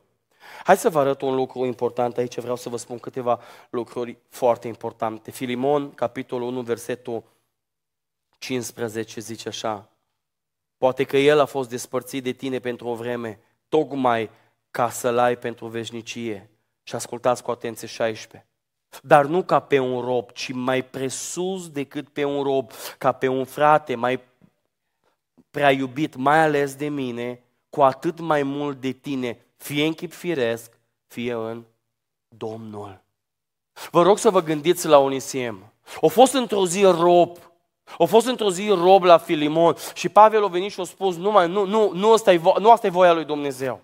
Hai 0.64 0.78
să 0.78 0.90
vă 0.90 1.00
arăt 1.00 1.22
un 1.22 1.36
lucru 1.36 1.66
important 1.66 2.18
aici, 2.18 2.40
vreau 2.40 2.56
să 2.56 2.70
vă 2.70 2.78
spun 2.78 3.00
câteva 3.00 3.40
lucruri 3.70 4.18
foarte 4.30 4.68
importante. 4.68 5.32
Filimon, 5.32 5.94
capitolul 5.94 6.48
1, 6.48 6.62
versetul 6.62 7.24
15, 8.38 9.20
zice 9.20 9.48
așa. 9.48 9.90
Poate 10.78 11.04
că 11.04 11.18
el 11.18 11.40
a 11.40 11.46
fost 11.46 11.70
despărțit 11.70 12.24
de 12.24 12.32
tine 12.32 12.60
pentru 12.60 12.88
o 12.88 12.96
vreme, 12.96 13.40
tocmai 13.70 14.30
ca 14.72 14.90
să-l 14.90 15.18
ai 15.18 15.38
pentru 15.38 15.68
veșnicie. 15.68 16.50
Și 16.84 16.96
ascultați 16.96 17.44
cu 17.44 17.52
atenție 17.52 17.88
16 17.88 18.48
dar 19.02 19.26
nu 19.26 19.44
ca 19.44 19.60
pe 19.60 19.80
un 19.80 20.02
rob, 20.02 20.32
ci 20.32 20.52
mai 20.52 20.84
presus 20.84 21.70
decât 21.70 22.10
pe 22.10 22.24
un 22.24 22.44
rob, 22.44 22.72
ca 22.98 23.12
pe 23.12 23.28
un 23.28 23.46
frate 23.46 23.96
mai 23.96 24.20
prea 25.52 25.72
iubit, 25.72 26.16
mai 26.16 26.40
ales 26.40 26.76
de 26.76 26.88
mine, 26.90 27.44
cu 27.70 27.84
atât 27.84 28.20
mai 28.20 28.44
mult 28.44 28.82
de 28.82 28.92
tine, 28.92 29.46
fie 29.58 29.86
în 29.86 29.94
chip 29.94 30.14
firesc, 30.14 30.80
fie 31.08 31.34
în 31.34 31.64
Domnul. 32.28 33.02
Vă 33.92 34.02
rog 34.02 34.18
să 34.18 34.30
vă 34.30 34.42
gândiți 34.42 34.88
la 34.88 34.98
Onisiem. 34.98 35.74
O 36.00 36.08
fost 36.08 36.34
într-o 36.34 36.66
zi 36.66 36.84
rob, 36.84 37.38
o 37.98 38.06
fost 38.06 38.28
într-o 38.28 38.52
zi 38.52 38.68
rob 38.68 39.04
la 39.04 39.18
Filimon 39.18 39.76
și 39.94 40.10
Pavel 40.10 40.44
a 40.44 40.48
venit 40.48 40.72
și 40.72 40.80
a 40.80 40.84
spus, 40.84 41.16
nu, 41.16 41.32
mai, 41.32 41.48
nu, 41.48 41.66
nu, 41.66 41.92
nu, 41.94 42.12
asta 42.12 42.34
e, 42.34 42.42
nu 42.60 42.72
asta 42.72 42.88
e 42.88 42.90
voia 42.90 43.14
lui 43.14 43.26
Dumnezeu. 43.26 43.82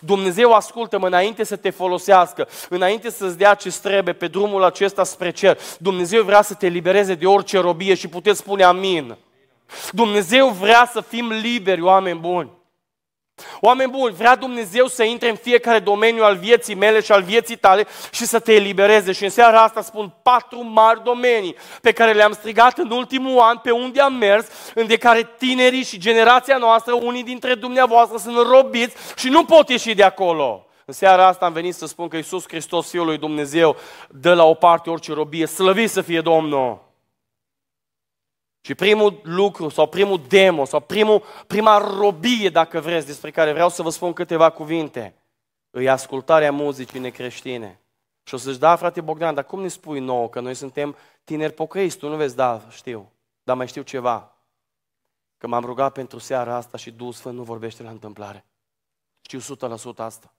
Dumnezeu 0.00 0.52
ascultă-mă 0.52 1.06
înainte 1.06 1.44
să 1.44 1.56
te 1.56 1.70
folosească, 1.70 2.48
înainte 2.68 3.10
să-ți 3.10 3.38
dea 3.38 3.54
ce 3.54 3.70
trebuie 3.82 4.14
pe 4.14 4.26
drumul 4.26 4.62
acesta 4.62 5.04
spre 5.04 5.30
cer. 5.30 5.58
Dumnezeu 5.78 6.22
vrea 6.22 6.42
să 6.42 6.54
te 6.54 6.66
libereze 6.66 7.14
de 7.14 7.26
orice 7.26 7.58
robie 7.58 7.94
și 7.94 8.08
puteți 8.08 8.38
spune 8.38 8.62
amin. 8.62 9.16
Dumnezeu 9.90 10.48
vrea 10.48 10.90
să 10.92 11.00
fim 11.00 11.28
liberi, 11.28 11.82
oameni 11.82 12.18
buni. 12.18 12.50
Oameni 13.60 13.90
buni, 13.90 14.14
vrea 14.14 14.36
Dumnezeu 14.36 14.86
să 14.86 15.02
intre 15.02 15.28
în 15.28 15.36
fiecare 15.36 15.78
domeniu 15.78 16.22
al 16.22 16.36
vieții 16.36 16.74
mele 16.74 17.00
și 17.00 17.12
al 17.12 17.22
vieții 17.22 17.56
tale 17.56 17.86
și 18.10 18.24
să 18.24 18.38
te 18.38 18.54
elibereze. 18.54 19.12
Și 19.12 19.24
în 19.24 19.30
seara 19.30 19.62
asta 19.62 19.82
spun 19.82 20.12
patru 20.22 20.62
mari 20.64 21.02
domenii 21.04 21.56
pe 21.80 21.92
care 21.92 22.12
le-am 22.12 22.32
strigat 22.32 22.78
în 22.78 22.90
ultimul 22.90 23.38
an, 23.40 23.56
pe 23.56 23.70
unde 23.70 24.00
am 24.00 24.14
mers, 24.14 24.46
în 24.74 24.86
de 24.86 24.96
care 24.96 25.30
tinerii 25.38 25.84
și 25.84 25.98
generația 25.98 26.56
noastră, 26.56 26.92
unii 26.92 27.24
dintre 27.24 27.54
dumneavoastră 27.54 28.18
sunt 28.18 28.36
robiți 28.36 28.96
și 29.16 29.28
nu 29.28 29.44
pot 29.44 29.68
ieși 29.68 29.94
de 29.94 30.02
acolo. 30.02 30.66
În 30.84 30.94
seara 30.94 31.26
asta 31.26 31.44
am 31.44 31.52
venit 31.52 31.74
să 31.74 31.86
spun 31.86 32.08
că 32.08 32.16
Iisus 32.16 32.44
Hristos, 32.48 32.90
Fiul 32.90 33.06
lui 33.06 33.18
Dumnezeu, 33.18 33.76
dă 34.08 34.34
la 34.34 34.44
o 34.44 34.54
parte 34.54 34.90
orice 34.90 35.12
robie, 35.12 35.46
slăvit 35.46 35.90
să 35.90 36.00
fie 36.00 36.20
Domnul. 36.20 36.91
Și 38.64 38.74
primul 38.74 39.20
lucru 39.22 39.68
sau 39.68 39.86
primul 39.86 40.22
demo 40.28 40.64
sau 40.64 40.80
primul, 40.80 41.22
prima 41.46 41.78
robie, 41.78 42.48
dacă 42.48 42.80
vreți, 42.80 43.06
despre 43.06 43.30
care 43.30 43.52
vreau 43.52 43.68
să 43.68 43.82
vă 43.82 43.90
spun 43.90 44.12
câteva 44.12 44.50
cuvinte, 44.50 45.14
îi 45.70 45.88
ascultarea 45.88 46.52
muzicii 46.52 46.98
necreștine. 46.98 47.80
Și 48.22 48.34
o 48.34 48.36
să-și 48.36 48.58
da, 48.58 48.76
frate 48.76 49.00
Bogdan, 49.00 49.34
dar 49.34 49.44
cum 49.44 49.60
ne 49.60 49.68
spui 49.68 50.00
nouă 50.00 50.28
că 50.28 50.40
noi 50.40 50.54
suntem 50.54 50.96
tineri 51.24 51.52
pocăiți? 51.52 51.96
Tu 51.96 52.08
nu 52.08 52.16
vezi, 52.16 52.36
da, 52.36 52.62
știu, 52.70 53.12
dar 53.42 53.56
mai 53.56 53.68
știu 53.68 53.82
ceva. 53.82 54.36
Că 55.38 55.46
m-am 55.46 55.64
rugat 55.64 55.92
pentru 55.92 56.18
seara 56.18 56.54
asta 56.56 56.76
și 56.76 56.90
Duhul 56.90 57.12
Sfânt 57.12 57.36
nu 57.36 57.42
vorbește 57.42 57.82
la 57.82 57.90
întâmplare. 57.90 58.44
Știu 59.20 59.56
100% 59.56 59.96
asta. 59.96 60.34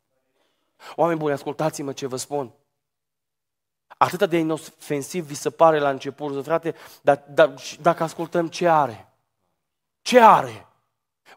Oameni 0.96 1.20
buni, 1.20 1.34
ascultați-mă 1.34 1.94
ce 1.94 2.08
vă 2.08 2.16
spun. 2.16 2.54
Atât 4.04 4.30
de 4.30 4.38
inofensiv 4.38 5.26
vi 5.26 5.36
se 5.36 5.50
pare 5.50 5.80
la 5.80 5.90
început, 5.90 6.44
frate, 6.44 6.76
dar, 7.02 7.24
dar 7.30 7.54
dacă 7.82 8.04
ascultăm 8.04 8.48
ce 8.48 8.68
are? 8.68 9.14
Ce 10.02 10.20
are? 10.20 10.68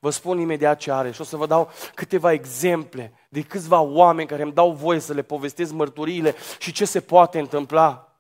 Vă 0.01 0.11
spun 0.11 0.39
imediat 0.39 0.79
ce 0.79 0.93
are 0.93 1.11
și 1.11 1.21
o 1.21 1.25
să 1.25 1.37
vă 1.37 1.47
dau 1.47 1.71
câteva 1.95 2.33
exemple 2.33 3.13
de 3.29 3.43
câțiva 3.43 3.81
oameni 3.81 4.29
care 4.29 4.43
îmi 4.43 4.53
dau 4.53 4.73
voie 4.73 4.99
să 4.99 5.13
le 5.13 5.23
povestesc 5.23 5.73
mărturiile 5.73 6.35
și 6.59 6.73
ce 6.73 6.85
se 6.85 7.01
poate 7.01 7.39
întâmpla. 7.39 8.17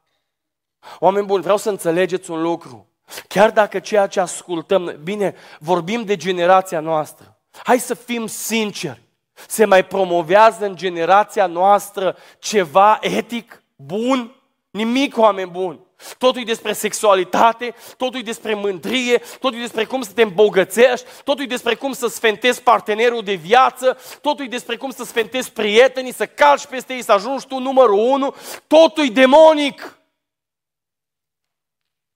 Oameni 0.99 1.27
buni, 1.27 1.43
vreau 1.43 1.57
să 1.57 1.71
înțelegeți 1.71 2.31
un 2.31 2.43
lucru. 2.43 2.89
Chiar 3.29 3.51
dacă 3.51 3.79
ceea 3.79 4.07
ce 4.07 4.21
ascultăm, 4.21 4.97
bine, 5.03 5.35
vorbim 5.59 6.05
de 6.05 6.17
generația 6.17 6.81
noastră. 6.81 7.39
Hai 7.65 7.79
să 7.79 7.95
fim 7.95 8.27
sinceri. 8.27 9.03
Se 9.49 9.65
mai 9.65 9.85
promovează 9.85 10.65
în 10.65 10.77
generația 10.77 11.47
noastră 11.47 12.17
ceva 12.39 12.99
etic? 13.01 13.61
Bun, 13.77 14.35
nimic 14.71 15.17
oameni 15.17 15.51
buni. 15.51 15.85
Totul 16.19 16.41
e 16.41 16.45
despre 16.45 16.73
sexualitate, 16.73 17.75
totul 17.97 18.21
e 18.21 18.23
despre 18.23 18.55
mândrie, 18.55 19.23
totul 19.41 19.59
e 19.59 19.61
despre 19.61 19.85
cum 19.85 20.03
să 20.03 20.13
te 20.13 20.23
îmbogățești, 20.23 21.07
totul 21.25 21.45
e 21.45 21.47
despre 21.47 21.75
cum 21.75 21.93
să 21.93 22.07
sfentezi 22.07 22.63
partenerul 22.63 23.23
de 23.23 23.35
viață, 23.35 23.99
totul 24.21 24.45
e 24.45 24.49
despre 24.49 24.77
cum 24.77 24.91
să 24.91 25.05
sfentezi 25.05 25.53
prietenii, 25.53 26.13
să 26.13 26.27
calci 26.27 26.67
peste 26.67 26.95
ei, 26.95 27.03
să 27.03 27.13
ajungi 27.13 27.47
tu 27.47 27.59
numărul 27.59 27.99
unu, 27.99 28.35
totul 28.67 29.05
e 29.05 29.09
demonic. 29.09 30.01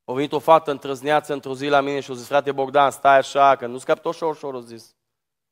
A 0.04 0.12
venit 0.12 0.32
o 0.32 0.38
fată 0.38 0.70
întrăzneață 0.70 1.32
într-o 1.32 1.54
zi 1.54 1.66
la 1.66 1.80
mine 1.80 2.00
și 2.00 2.10
a 2.10 2.14
zis, 2.14 2.26
frate 2.26 2.52
Bogdan, 2.52 2.90
stai 2.90 3.16
așa, 3.16 3.56
că 3.56 3.66
nu 3.66 3.78
scapi 3.78 4.00
tot 4.00 4.12
ușor, 4.12 4.30
ușor, 4.30 4.54
a 4.54 4.60
zis. 4.60 4.94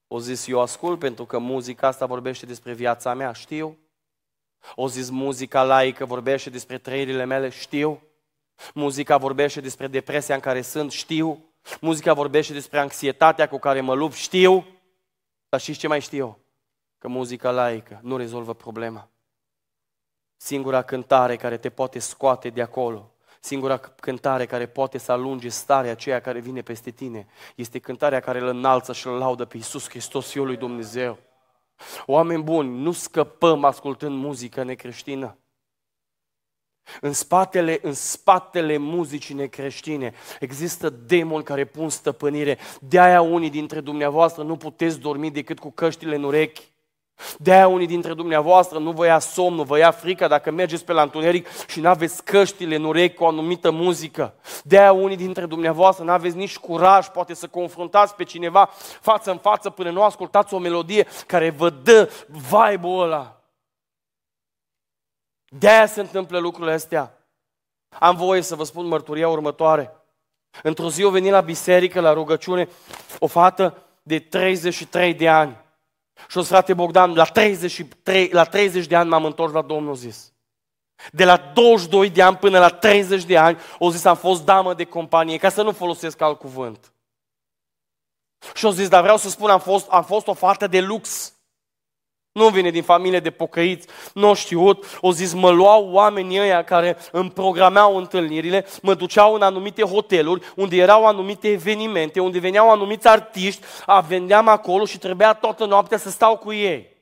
O 0.07 0.19
zis, 0.19 0.47
eu 0.47 0.61
ascult 0.61 0.99
pentru 0.99 1.25
că 1.25 1.39
muzica 1.39 1.87
asta 1.87 2.07
vorbește 2.07 2.47
despre 2.47 2.73
viața 2.73 3.15
mea, 3.15 3.33
știu. 3.33 3.79
O 4.75 4.89
zis 4.89 5.11
muzica 5.11 5.63
laică 5.63 6.05
vorbește 6.05 6.51
despre 6.51 6.79
trăirile 6.79 7.25
mele, 7.25 7.49
știu. 7.49 8.03
Muzica 8.75 9.17
vorbește 9.17 9.61
despre 9.61 9.87
depresia 9.87 10.35
în 10.35 10.41
care 10.41 10.63
sunt, 10.63 10.93
știu. 10.93 11.45
Muzica 11.81 12.13
vorbește 12.13 12.53
despre 12.53 12.79
anxietatea 12.79 13.49
cu 13.49 13.59
care 13.59 13.81
mă 13.81 13.95
lupt, 13.95 14.15
știu. 14.15 14.67
Dar 15.49 15.61
știți 15.61 15.79
ce 15.79 15.89
mai 15.89 16.01
știu? 16.01 16.39
Că 16.99 17.09
muzica 17.09 17.51
laică 17.51 18.01
nu 18.03 18.17
rezolvă 18.17 18.55
problema. 18.55 19.09
Singura 20.37 20.83
cântare 20.83 21.37
care 21.37 21.57
te 21.57 21.71
poate 21.71 21.99
scoate 21.99 22.51
de 22.51 22.63
acolo, 22.63 23.13
Singura 23.41 23.79
cântare 23.79 24.47
care 24.47 24.67
poate 24.67 24.99
să 24.99 25.13
alunge 25.13 25.49
starea 25.49 25.91
aceea 25.91 26.21
care 26.21 26.39
vine 26.39 26.63
peste 26.63 26.91
tine 26.91 27.27
este 27.55 27.79
cântarea 27.79 28.21
care 28.21 28.39
îl 28.39 28.47
înalță 28.47 28.93
și 28.93 29.07
îl 29.07 29.19
laudă 29.19 29.45
pe 29.45 29.57
Iisus 29.57 29.89
Hristos, 29.89 30.31
Fiul 30.31 30.47
lui 30.47 30.57
Dumnezeu. 30.57 31.19
Oameni 32.07 32.43
buni, 32.43 32.79
nu 32.83 32.93
scăpăm 32.93 33.65
ascultând 33.65 34.17
muzică 34.17 34.63
necreștină. 34.63 35.39
În 37.01 37.13
spatele, 37.13 37.79
în 37.83 37.93
spatele 37.93 38.77
muzicii 38.77 39.35
necreștine 39.35 40.13
există 40.41 40.91
demoni 40.91 41.45
care 41.45 41.65
pun 41.65 41.89
stăpânire. 41.89 42.59
De-aia 42.81 43.21
unii 43.21 43.51
dintre 43.51 43.81
dumneavoastră 43.81 44.43
nu 44.43 44.57
puteți 44.57 44.99
dormi 44.99 45.31
decât 45.31 45.59
cu 45.59 45.71
căștile 45.71 46.15
în 46.15 46.23
urechi. 46.23 46.63
De-aia 47.39 47.69
unii 47.69 47.87
dintre 47.87 48.15
dumneavoastră 48.15 48.79
nu 48.79 48.91
vă 48.91 49.07
ia 49.07 49.19
somn, 49.19 49.57
nu 49.57 49.63
vă 49.63 49.79
ia 49.79 49.91
frica 49.91 50.29
dacă 50.29 50.51
mergeți 50.51 50.85
pe 50.85 50.93
la 50.93 51.03
întuneric 51.03 51.49
și 51.67 51.81
nu 51.81 51.89
aveți 51.89 52.25
căștile 52.25 52.75
în 52.75 52.85
urechi 52.85 53.15
cu 53.15 53.25
o 53.25 53.29
anumită 53.29 53.71
muzică. 53.71 54.35
De-aia 54.65 54.93
unii 54.93 55.17
dintre 55.17 55.47
dumneavoastră 55.47 56.05
nu 56.05 56.11
aveți 56.11 56.37
nici 56.37 56.57
curaj, 56.57 57.07
poate 57.07 57.35
să 57.35 57.47
confruntați 57.47 58.15
pe 58.15 58.25
cineva 58.25 58.71
față 59.01 59.31
în 59.31 59.39
față 59.39 59.71
până 59.71 59.91
nu 59.91 60.03
ascultați 60.03 60.55
o 60.55 60.59
melodie 60.59 61.07
care 61.27 61.51
vă 61.51 61.71
dă 61.71 62.11
vibe-ul 62.27 63.03
ăla. 63.03 63.41
De-aia 65.49 65.87
se 65.87 66.01
întâmplă 66.01 66.39
lucrurile 66.39 66.73
astea. 66.73 67.19
Am 67.99 68.17
voie 68.17 68.41
să 68.41 68.55
vă 68.55 68.65
spun 68.65 68.87
mărturia 68.87 69.29
următoare. 69.29 69.93
Într-o 70.63 70.91
zi 70.91 71.03
o 71.03 71.11
venit 71.11 71.31
la 71.31 71.41
biserică, 71.41 72.01
la 72.01 72.13
rugăciune, 72.13 72.69
o 73.19 73.27
fată 73.27 73.83
de 74.03 74.19
33 74.19 75.15
de 75.15 75.29
ani. 75.29 75.57
Și 76.29 76.39
o 76.39 76.43
frate 76.43 76.75
Bogdan, 76.75 77.15
la 77.15 77.25
33, 77.25 78.29
la 78.33 78.45
30 78.45 78.87
de 78.87 78.97
ani 78.97 79.09
m-am 79.09 79.25
întors 79.25 79.53
la 79.53 79.63
Domnul 79.63 79.95
zis. 79.95 80.33
De 81.13 81.25
la 81.25 81.37
22 81.37 82.11
de 82.11 82.23
ani 82.23 82.37
până 82.37 82.59
la 82.59 82.69
30 82.69 83.25
de 83.25 83.39
ani, 83.39 83.59
o 83.79 83.91
zis, 83.91 84.05
am 84.05 84.17
fost 84.17 84.45
damă 84.45 84.75
de 84.75 84.85
companie, 84.85 85.37
ca 85.37 85.49
să 85.49 85.63
nu 85.63 85.73
folosesc 85.73 86.21
alt 86.21 86.39
cuvânt. 86.39 86.93
Și 88.55 88.65
o 88.65 88.71
zis, 88.71 88.89
dar 88.89 89.03
vreau 89.03 89.17
să 89.17 89.29
spun, 89.29 89.51
am 89.51 89.61
fost, 89.61 89.89
am 89.89 90.05
fost 90.05 90.27
o 90.27 90.35
fată 90.35 90.67
de 90.67 90.81
lux. 90.81 91.33
Nu 92.39 92.49
vine 92.49 92.71
din 92.71 92.83
familie 92.83 93.21
de 93.21 93.31
pocăiți, 93.31 93.87
nu 94.15 94.35
știut. 94.35 94.99
O 95.01 95.13
zis, 95.13 95.33
mă 95.33 95.51
luau 95.51 95.89
oamenii 95.91 96.41
ăia 96.41 96.65
care 96.65 96.97
îmi 97.13 97.31
programeau 97.31 97.97
întâlnirile, 97.97 98.67
mă 98.83 98.95
duceau 98.95 99.35
în 99.35 99.43
anumite 99.43 99.83
hoteluri, 99.83 100.53
unde 100.57 100.77
erau 100.77 101.07
anumite 101.07 101.49
evenimente, 101.49 102.21
unde 102.21 102.39
veneau 102.39 102.71
anumiți 102.71 103.09
artiști, 103.09 103.65
a 103.87 104.01
vendeam 104.01 104.49
acolo 104.49 104.85
și 104.85 104.99
trebuia 104.99 105.33
toată 105.33 105.65
noaptea 105.65 105.99
să 105.99 106.11
stau 106.11 106.37
cu 106.37 106.53
ei. 106.53 106.97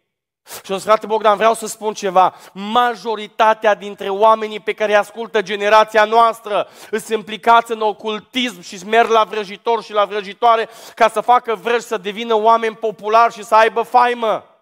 Și 0.65 0.73
o 0.73 0.79
frate 0.79 1.07
Bogdan, 1.07 1.37
vreau 1.37 1.55
să 1.55 1.67
spun 1.67 1.95
ceva. 1.95 2.35
Majoritatea 2.53 3.75
dintre 3.75 4.09
oamenii 4.09 4.61
pe 4.61 4.73
care 4.73 4.93
îi 4.93 4.99
ascultă 4.99 5.43
generația 5.43 6.05
noastră 6.05 6.69
sunt 6.91 7.09
implicați 7.09 7.73
în 7.73 7.81
ocultism 7.81 8.61
și 8.61 8.87
merg 8.87 9.11
la 9.11 9.25
vrăjitor 9.25 9.83
și 9.83 9.93
la 9.93 10.05
vrăjitoare 10.05 10.69
ca 10.95 11.09
să 11.09 11.21
facă 11.21 11.59
vrăji 11.63 11.87
să 11.87 11.97
devină 11.97 12.35
oameni 12.35 12.77
populari 12.77 13.33
și 13.33 13.45
să 13.45 13.55
aibă 13.55 13.83
faimă. 13.83 14.56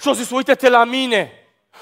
Și 0.00 0.08
au 0.08 0.14
zis, 0.14 0.30
uite-te 0.30 0.68
la 0.68 0.84
mine. 0.84 1.38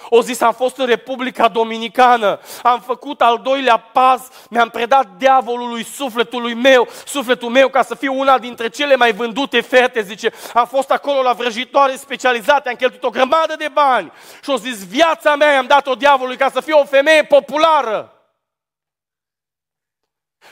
O 0.08 0.22
zis, 0.22 0.40
am 0.40 0.52
fost 0.52 0.76
în 0.76 0.86
Republica 0.86 1.48
Dominicană, 1.48 2.40
am 2.62 2.80
făcut 2.80 3.20
al 3.20 3.40
doilea 3.42 3.76
pas, 3.76 4.28
mi-am 4.50 4.68
predat 4.68 5.08
diavolului 5.16 5.84
sufletului 5.84 6.54
meu, 6.54 6.88
sufletul 7.06 7.48
meu 7.48 7.68
ca 7.68 7.82
să 7.82 7.94
fiu 7.94 8.18
una 8.18 8.38
dintre 8.38 8.68
cele 8.68 8.96
mai 8.96 9.12
vândute 9.12 9.60
fete, 9.60 10.02
zice, 10.02 10.32
am 10.54 10.66
fost 10.66 10.90
acolo 10.90 11.22
la 11.22 11.32
vrăjitoare 11.32 11.96
specializate, 11.96 12.68
am 12.68 12.74
cheltuit 12.74 13.02
o 13.02 13.10
grămadă 13.10 13.54
de 13.56 13.68
bani 13.72 14.12
și 14.42 14.50
o 14.50 14.56
zis, 14.56 14.86
viața 14.86 15.36
mea 15.36 15.52
i-am 15.52 15.66
dat-o 15.66 15.94
diavolului 15.94 16.36
ca 16.36 16.50
să 16.50 16.60
fiu 16.60 16.78
o 16.78 16.84
femeie 16.84 17.24
populară. 17.24 18.12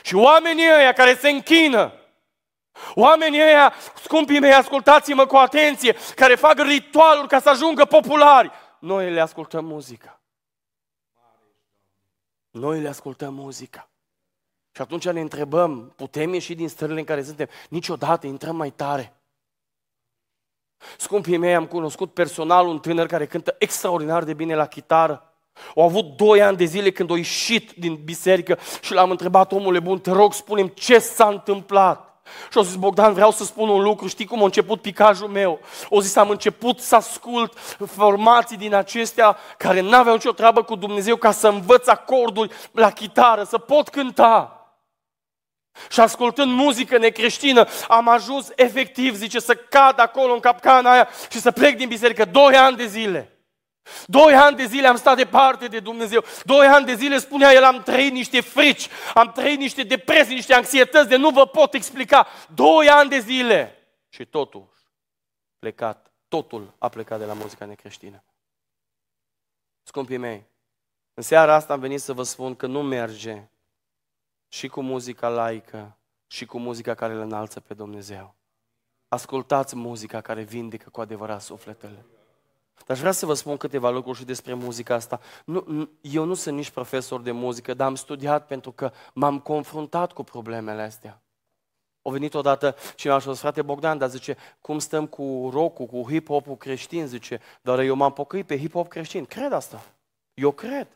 Și 0.01 0.15
oamenii 0.15 0.71
ăia 0.77 0.93
care 0.93 1.15
se 1.15 1.29
închină, 1.29 1.93
Oamenii 2.95 3.41
ăia, 3.41 3.73
scumpii 4.03 4.39
mei, 4.39 4.53
ascultați-mă 4.53 5.25
cu 5.25 5.35
atenție, 5.35 5.95
care 6.15 6.35
fac 6.35 6.59
ritualuri 6.59 7.27
ca 7.27 7.39
să 7.39 7.49
ajungă 7.49 7.85
populari. 7.85 8.51
Noi 8.79 9.11
le 9.11 9.19
ascultăm 9.19 9.65
muzica. 9.65 10.21
Noi 12.49 12.79
le 12.79 12.87
ascultăm 12.87 13.33
muzica. 13.33 13.89
Și 14.71 14.81
atunci 14.81 15.09
ne 15.09 15.19
întrebăm, 15.19 15.93
putem 15.95 16.33
ieși 16.33 16.55
din 16.55 16.69
stările 16.69 16.99
în 16.99 17.05
care 17.05 17.23
suntem? 17.23 17.47
Niciodată 17.69 18.27
intrăm 18.27 18.55
mai 18.55 18.69
tare. 18.69 19.15
Scumpii 20.97 21.37
mei, 21.37 21.55
am 21.55 21.65
cunoscut 21.65 22.13
personal 22.13 22.67
un 22.67 22.79
tânăr 22.79 23.05
care 23.05 23.25
cântă 23.25 23.55
extraordinar 23.59 24.23
de 24.23 24.33
bine 24.33 24.55
la 24.55 24.65
chitară. 24.65 25.33
Au 25.75 25.83
avut 25.83 26.17
doi 26.17 26.41
ani 26.41 26.57
de 26.57 26.63
zile 26.63 26.91
când 26.91 27.11
a 27.11 27.15
ieșit 27.15 27.71
din 27.71 28.03
biserică 28.03 28.57
și 28.81 28.93
l-am 28.93 29.11
întrebat, 29.11 29.51
omule 29.51 29.79
bun, 29.79 29.99
te 29.99 30.11
rog, 30.11 30.33
spunem 30.33 30.67
ce 30.67 30.99
s-a 30.99 31.27
întâmplat. 31.27 32.10
Și 32.51 32.57
au 32.57 32.63
zis, 32.63 32.75
Bogdan, 32.75 33.13
vreau 33.13 33.31
să 33.31 33.43
spun 33.43 33.69
un 33.69 33.81
lucru, 33.81 34.07
știi 34.07 34.25
cum 34.25 34.41
a 34.41 34.43
început 34.43 34.81
picajul 34.81 35.27
meu? 35.27 35.59
O 35.89 36.01
zis, 36.01 36.15
am 36.15 36.29
început 36.29 36.79
să 36.79 36.95
ascult 36.95 37.57
formații 37.85 38.57
din 38.57 38.73
acestea 38.73 39.37
care 39.57 39.79
n-aveau 39.79 40.15
nicio 40.15 40.31
treabă 40.31 40.63
cu 40.63 40.75
Dumnezeu 40.75 41.15
ca 41.15 41.31
să 41.31 41.47
învăț 41.47 41.87
acorduri 41.87 42.53
la 42.71 42.91
chitară, 42.91 43.43
să 43.43 43.57
pot 43.57 43.89
cânta. 43.89 44.55
Și 45.89 45.99
ascultând 45.99 46.51
muzică 46.51 46.97
necreștină, 46.97 47.67
am 47.87 48.07
ajuns 48.07 48.47
efectiv, 48.55 49.15
zice, 49.15 49.39
să 49.39 49.55
cad 49.55 49.99
acolo 49.99 50.33
în 50.33 50.39
capcana 50.39 50.91
aia 50.91 51.09
și 51.29 51.39
să 51.39 51.51
plec 51.51 51.77
din 51.77 51.87
biserică 51.87 52.25
doi 52.25 52.55
ani 52.55 52.77
de 52.77 52.85
zile. 52.85 53.40
Doi 54.05 54.33
ani 54.33 54.55
de 54.55 54.65
zile 54.65 54.87
am 54.87 54.95
stat 54.95 55.15
departe 55.15 55.67
de 55.67 55.79
Dumnezeu. 55.79 56.23
Doi 56.43 56.67
ani 56.67 56.85
de 56.85 56.93
zile, 56.93 57.17
spunea 57.17 57.51
el, 57.51 57.63
am 57.63 57.83
trăit 57.83 58.11
niște 58.11 58.41
frici, 58.41 58.89
am 59.13 59.31
trăit 59.31 59.59
niște 59.59 59.83
depresii, 59.83 60.35
niște 60.35 60.53
anxietăți 60.53 61.09
de 61.09 61.15
nu 61.15 61.29
vă 61.29 61.47
pot 61.47 61.73
explica. 61.73 62.27
Doi 62.53 62.89
ani 62.89 63.09
de 63.09 63.19
zile. 63.19 63.75
Și 64.09 64.25
totul 64.25 64.69
plecat, 65.59 66.11
totul 66.27 66.73
a 66.77 66.89
plecat 66.89 67.19
de 67.19 67.25
la 67.25 67.33
muzica 67.33 67.65
necreștină. 67.65 68.23
Scumpii 69.83 70.17
mei, 70.17 70.45
în 71.13 71.23
seara 71.23 71.53
asta 71.53 71.73
am 71.73 71.79
venit 71.79 72.01
să 72.01 72.13
vă 72.13 72.23
spun 72.23 72.55
că 72.55 72.67
nu 72.67 72.81
merge 72.81 73.49
și 74.47 74.67
cu 74.67 74.81
muzica 74.81 75.29
laică 75.29 75.97
și 76.27 76.45
cu 76.45 76.57
muzica 76.57 76.95
care 76.95 77.13
îl 77.13 77.19
înalță 77.19 77.59
pe 77.59 77.73
Dumnezeu. 77.73 78.35
Ascultați 79.07 79.75
muzica 79.75 80.21
care 80.21 80.41
vindecă 80.41 80.89
cu 80.89 81.01
adevărat 81.01 81.41
sufletele. 81.41 82.05
Dar 82.85 82.97
vreau 82.97 83.13
să 83.13 83.25
vă 83.25 83.33
spun 83.33 83.57
câteva 83.57 83.89
lucruri 83.89 84.17
și 84.17 84.25
despre 84.25 84.53
muzica 84.53 84.93
asta. 84.93 85.19
Nu, 85.45 85.89
eu 86.01 86.23
nu 86.23 86.33
sunt 86.33 86.55
nici 86.55 86.69
profesor 86.69 87.21
de 87.21 87.31
muzică, 87.31 87.73
dar 87.73 87.87
am 87.87 87.95
studiat 87.95 88.47
pentru 88.47 88.71
că 88.71 88.91
m-am 89.13 89.39
confruntat 89.39 90.11
cu 90.11 90.23
problemele 90.23 90.81
astea. 90.81 91.21
O 92.01 92.11
venit 92.11 92.33
odată 92.33 92.75
cineva 92.95 93.19
și 93.19 93.27
a 93.27 93.31
zis, 93.31 93.41
frate 93.41 93.61
Bogdan, 93.61 93.97
dar 93.97 94.09
zice, 94.09 94.37
cum 94.61 94.79
stăm 94.79 95.05
cu 95.05 95.49
rock 95.53 95.75
cu 95.75 96.05
hip-hop-ul 96.07 96.57
creștin? 96.57 97.07
Zice, 97.07 97.41
dar 97.61 97.79
eu 97.79 97.95
m-am 97.95 98.13
pocăit 98.13 98.45
pe 98.45 98.57
hip-hop 98.57 98.87
creștin. 98.87 99.25
Cred 99.25 99.51
asta. 99.51 99.81
Eu 100.33 100.51
cred. 100.51 100.87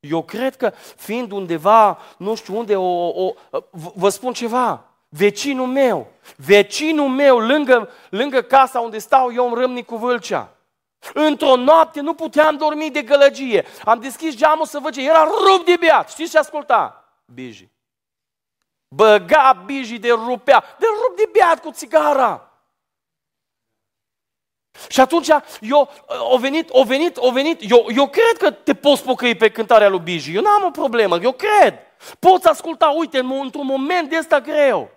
Eu 0.00 0.22
cred 0.22 0.56
că 0.56 0.72
fiind 0.96 1.30
undeva, 1.30 1.98
nu 2.18 2.34
știu 2.34 2.58
unde, 2.58 2.76
o, 2.76 3.24
o, 3.24 3.34
vă 3.94 4.08
spun 4.08 4.32
ceva, 4.32 4.84
vecinul 5.08 5.66
meu, 5.66 6.06
vecinul 6.36 7.08
meu, 7.08 7.38
lângă, 7.38 7.88
lângă 8.10 8.42
casa 8.42 8.80
unde 8.80 8.98
stau 8.98 9.32
eu 9.32 9.48
în 9.48 9.54
Râmnic 9.54 9.86
cu 9.86 9.96
Vâlcea, 9.96 10.56
Într-o 11.14 11.56
noapte 11.56 12.00
nu 12.00 12.14
puteam 12.14 12.56
dormi 12.56 12.90
de 12.90 13.02
gălăgie. 13.02 13.64
Am 13.84 14.00
deschis 14.00 14.36
geamul 14.36 14.66
să 14.66 14.78
văd 14.78 14.92
ce 14.92 15.08
era 15.08 15.24
rupt 15.24 15.66
de 15.66 15.76
beat. 15.80 16.10
Știți 16.10 16.30
ce 16.30 16.38
asculta? 16.38 17.04
Biji. 17.24 17.68
Băga 18.88 19.62
biji 19.66 19.98
de 19.98 20.10
rupea, 20.10 20.64
de 20.78 20.86
rupt 21.02 21.16
de 21.16 21.28
beat 21.32 21.60
cu 21.60 21.70
țigara. 21.70 22.46
Și 24.88 25.00
atunci 25.00 25.28
eu, 25.60 25.90
o 26.30 26.38
venit, 26.38 26.68
o 26.70 26.84
venit, 26.84 27.16
o 27.16 27.30
venit, 27.30 27.70
eu, 27.70 27.86
eu 27.94 28.08
cred 28.08 28.36
că 28.38 28.50
te 28.50 28.74
poți 28.74 29.02
pocăi 29.02 29.34
pe 29.34 29.50
cântarea 29.50 29.88
lui 29.88 29.98
Biji. 29.98 30.34
Eu 30.34 30.42
n-am 30.42 30.64
o 30.64 30.70
problemă, 30.70 31.18
eu 31.22 31.32
cred. 31.32 31.74
Poți 32.18 32.48
asculta, 32.48 32.88
uite, 32.88 33.18
într-un 33.18 33.66
moment 33.66 34.08
de 34.10 34.18
ăsta 34.18 34.40
greu. 34.40 34.90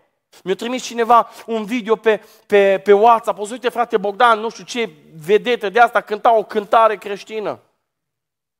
Mi-a 0.43 0.55
trimis 0.55 0.83
cineva 0.83 1.29
un 1.45 1.65
video 1.65 1.95
pe, 1.95 2.23
pe, 2.45 2.81
pe 2.83 2.93
WhatsApp. 2.93 3.39
O 3.39 3.45
să 3.45 3.53
uite, 3.53 3.69
frate 3.69 3.97
Bogdan, 3.97 4.39
nu 4.39 4.49
știu 4.49 4.63
ce 4.63 4.89
vedetă 5.25 5.69
de 5.69 5.79
asta, 5.79 6.01
cânta 6.01 6.35
o 6.35 6.43
cântare 6.43 6.95
creștină. 6.95 7.59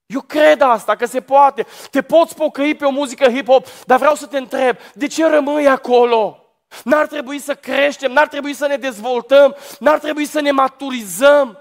Eu 0.05 0.21
cred 0.21 0.61
asta, 0.61 0.95
că 0.95 1.05
se 1.05 1.21
poate. 1.21 1.65
Te 1.91 2.01
poți 2.01 2.35
pocăi 2.35 2.75
pe 2.75 2.85
o 2.85 2.89
muzică 2.89 3.31
hip-hop, 3.31 3.85
dar 3.85 3.97
vreau 3.97 4.15
să 4.15 4.25
te 4.25 4.37
întreb, 4.37 4.77
de 4.93 5.07
ce 5.07 5.27
rămâi 5.27 5.67
acolo? 5.67 6.39
N-ar 6.83 7.07
trebui 7.07 7.39
să 7.39 7.55
creștem, 7.55 8.11
n-ar 8.11 8.27
trebui 8.27 8.53
să 8.53 8.67
ne 8.67 8.77
dezvoltăm, 8.77 9.55
n-ar 9.79 9.99
trebui 9.99 10.25
să 10.25 10.41
ne 10.41 10.51
maturizăm. 10.51 11.59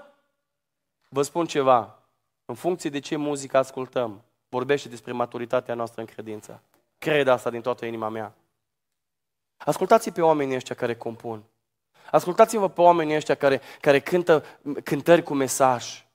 Vă 1.09 1.21
spun 1.21 1.45
ceva, 1.45 1.99
în 2.45 2.55
funcție 2.55 2.89
de 2.89 2.99
ce 2.99 3.15
muzică 3.15 3.57
ascultăm, 3.57 4.23
vorbește 4.49 4.89
despre 4.89 5.11
maturitatea 5.11 5.73
noastră 5.73 6.01
în 6.01 6.07
credință. 6.07 6.61
Cred 6.97 7.27
asta 7.27 7.49
din 7.49 7.61
toată 7.61 7.85
inima 7.85 8.09
mea. 8.09 8.33
Ascultați 9.57 10.11
pe 10.11 10.21
oamenii 10.21 10.55
ăștia 10.55 10.75
care 10.75 10.95
compun. 10.95 11.43
Ascultați-vă 12.11 12.69
pe 12.69 12.81
oamenii 12.81 13.15
ăștia 13.15 13.35
care, 13.35 13.61
care 13.81 13.99
cântă 13.99 14.43
cântări 14.83 15.23
cu 15.23 15.33
mesaj. 15.33 16.05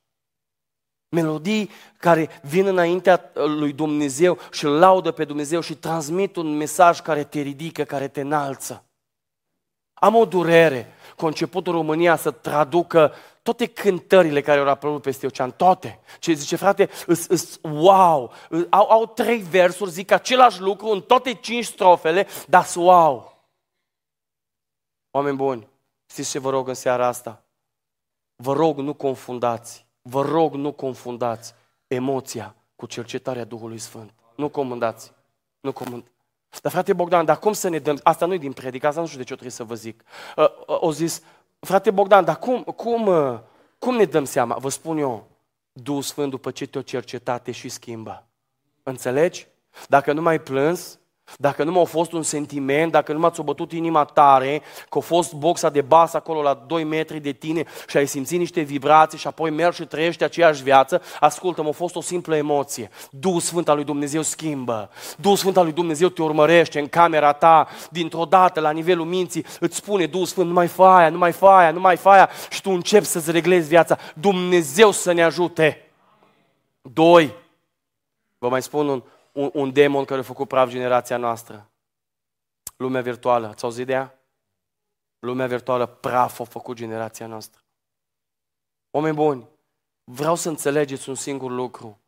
Melodii 1.09 1.71
care 1.99 2.29
vin 2.43 2.67
înaintea 2.67 3.31
lui 3.35 3.73
Dumnezeu 3.73 4.39
și 4.51 4.65
îl 4.65 4.79
laudă 4.79 5.11
pe 5.11 5.25
Dumnezeu 5.25 5.61
și 5.61 5.75
transmit 5.75 6.37
un 6.37 6.57
mesaj 6.57 7.01
care 7.01 7.25
te 7.25 7.41
ridică, 7.41 7.85
care 7.85 8.09
te 8.09 8.21
înalță. 8.21 8.85
Am 9.95 10.15
o 10.15 10.25
durere 10.25 10.95
cu 11.17 11.27
începutul 11.27 11.73
România 11.73 12.17
să 12.17 12.31
traducă 12.31 13.13
toate 13.43 13.67
cântările 13.67 14.41
care 14.41 14.61
au 14.61 14.69
apărut 14.69 15.03
peste 15.03 15.27
ocean, 15.27 15.51
toate. 15.51 16.01
Ce 16.19 16.33
zice, 16.33 16.57
frate, 16.57 16.89
îs, 17.07 17.27
îs, 17.27 17.59
wow, 17.63 18.33
au, 18.69 18.91
au 18.91 19.07
trei 19.07 19.39
versuri, 19.39 19.91
zic 19.91 20.11
același 20.11 20.61
lucru 20.61 20.89
în 20.89 21.01
toate 21.01 21.33
cinci 21.33 21.65
strofele, 21.65 22.27
dar 22.47 22.67
wow. 22.75 23.30
Oameni 25.11 25.37
buni, 25.37 25.69
știți 26.07 26.31
ce 26.31 26.39
vă 26.39 26.51
rog 26.51 26.69
în 26.69 26.75
seara 26.75 27.07
asta? 27.07 27.43
Vă 28.37 28.53
rog, 28.53 28.79
nu 28.79 28.95
confundați, 28.95 29.87
vă 30.03 30.23
rog, 30.23 30.55
nu 30.55 30.73
confundați 30.73 31.55
emoția 31.87 32.55
cu 32.77 32.87
cercetarea 32.87 33.45
Duhului 33.45 33.79
Sfânt. 33.79 34.13
Nu 34.37 34.49
comandați, 34.49 35.13
nu 35.61 35.73
comandați. 35.73 36.11
Dar 36.63 36.73
frate 36.73 36.93
Bogdan, 36.93 37.25
dar 37.25 37.39
cum 37.39 37.53
să 37.53 37.69
ne 37.69 37.79
dăm, 37.79 38.01
asta 38.03 38.27
nu 38.27 38.35
e 38.35 38.39
din 38.39 38.53
predică, 38.53 38.87
asta 38.87 39.01
nu 39.01 39.07
știu 39.07 39.19
de 39.19 39.25
ce 39.25 39.33
o 39.33 39.37
trebuie 39.37 39.57
să 39.57 39.65
vă 39.65 39.75
zic. 39.75 40.05
Uh, 40.37 40.45
uh, 40.45 40.77
o 40.81 40.93
zis, 40.93 41.23
frate 41.59 41.91
Bogdan, 41.91 42.25
dar 42.25 42.39
cum, 42.39 42.63
cum, 42.63 43.07
uh, 43.07 43.39
cum 43.79 43.95
ne 43.95 44.05
dăm 44.05 44.25
seama? 44.25 44.57
Vă 44.57 44.69
spun 44.69 44.99
eu, 44.99 45.27
Duhul 45.73 46.03
Sfânt 46.03 46.31
după 46.31 46.51
ce 46.51 46.67
te-o 46.67 46.83
cercetat 46.83 47.43
te 47.43 47.53
și 47.53 47.69
schimbă. 47.69 48.27
Înțelegi? 48.83 49.47
Dacă 49.89 50.13
nu 50.13 50.23
mai 50.23 50.41
plâns, 50.41 50.99
dacă 51.39 51.65
nu 51.65 51.73
m-a 51.73 51.85
fost 51.85 52.13
un 52.13 52.23
sentiment, 52.23 52.93
dacă 52.93 53.13
nu 53.13 53.19
m-ați 53.19 53.43
bătut 53.43 53.73
inima 53.73 54.05
tare, 54.05 54.63
că 54.89 54.99
a 54.99 55.01
fost 55.01 55.35
boxa 55.35 55.69
de 55.69 55.81
bas 55.81 56.15
acolo 56.15 56.43
la 56.43 56.65
2 56.67 56.85
metri 56.85 57.21
de 57.21 57.33
tine 57.33 57.65
și 57.89 57.97
ai 57.97 58.07
simțit 58.07 58.39
niște 58.39 58.61
vibrații 58.61 59.19
și 59.19 59.27
apoi 59.27 59.51
mergi 59.51 59.77
și 59.77 59.87
trăiești 59.87 60.25
aceeași 60.25 60.63
viață, 60.63 61.03
ascultă 61.21 61.65
a 61.69 61.73
fost 61.73 61.97
o 61.97 62.01
simplă 62.01 62.37
emoție. 62.37 62.91
Duhul 63.11 63.41
Sfânt 63.41 63.69
al 63.69 63.75
lui 63.75 63.85
Dumnezeu 63.85 64.23
schimbă. 64.23 64.91
Duhul 65.17 65.37
Sfânt 65.37 65.57
al 65.57 65.65
lui 65.65 65.73
Dumnezeu 65.73 66.09
te 66.09 66.23
urmărește 66.23 66.79
în 66.79 66.89
camera 66.89 67.33
ta, 67.33 67.69
dintr-o 67.91 68.25
dată, 68.25 68.61
la 68.61 68.71
nivelul 68.71 69.05
minții, 69.05 69.45
îți 69.61 69.77
spune, 69.77 70.07
Duhul 70.07 70.27
Sfânt, 70.27 70.47
nu 70.47 70.53
mai 70.53 70.67
fa 70.67 70.97
aia, 70.97 71.09
nu 71.09 71.19
mai 71.19 71.33
fa 71.33 71.57
aia, 71.57 71.71
nu 71.71 71.81
mai 71.81 71.97
fa 71.97 72.11
aia 72.11 72.31
și 72.51 72.61
tu 72.63 72.71
începi 72.71 73.05
să-ți 73.05 73.31
reglezi 73.31 73.69
viața. 73.69 73.99
Dumnezeu 74.15 74.91
să 74.91 75.13
ne 75.13 75.23
ajute. 75.23 75.91
Doi, 76.83 77.35
vă 78.39 78.49
mai 78.49 78.63
spun 78.63 78.89
un, 78.89 79.03
un, 79.33 79.51
un 79.53 79.73
demon 79.73 80.05
care 80.05 80.21
a 80.21 80.23
făcut 80.23 80.49
praf 80.49 80.69
generația 80.69 81.17
noastră. 81.17 81.71
Lumea 82.77 83.03
virtuală. 83.03 83.47
Ați 83.47 83.65
auzit 83.65 83.87
de 83.87 83.93
ea? 83.93 84.19
Lumea 85.19 85.47
virtuală 85.47 85.87
praf 85.87 86.41
a 86.41 86.45
făcut 86.45 86.77
generația 86.77 87.27
noastră. 87.27 87.61
Oameni 88.91 89.15
buni, 89.15 89.49
vreau 90.05 90.35
să 90.35 90.49
înțelegeți 90.49 91.09
un 91.09 91.15
singur 91.15 91.51
lucru. 91.51 92.01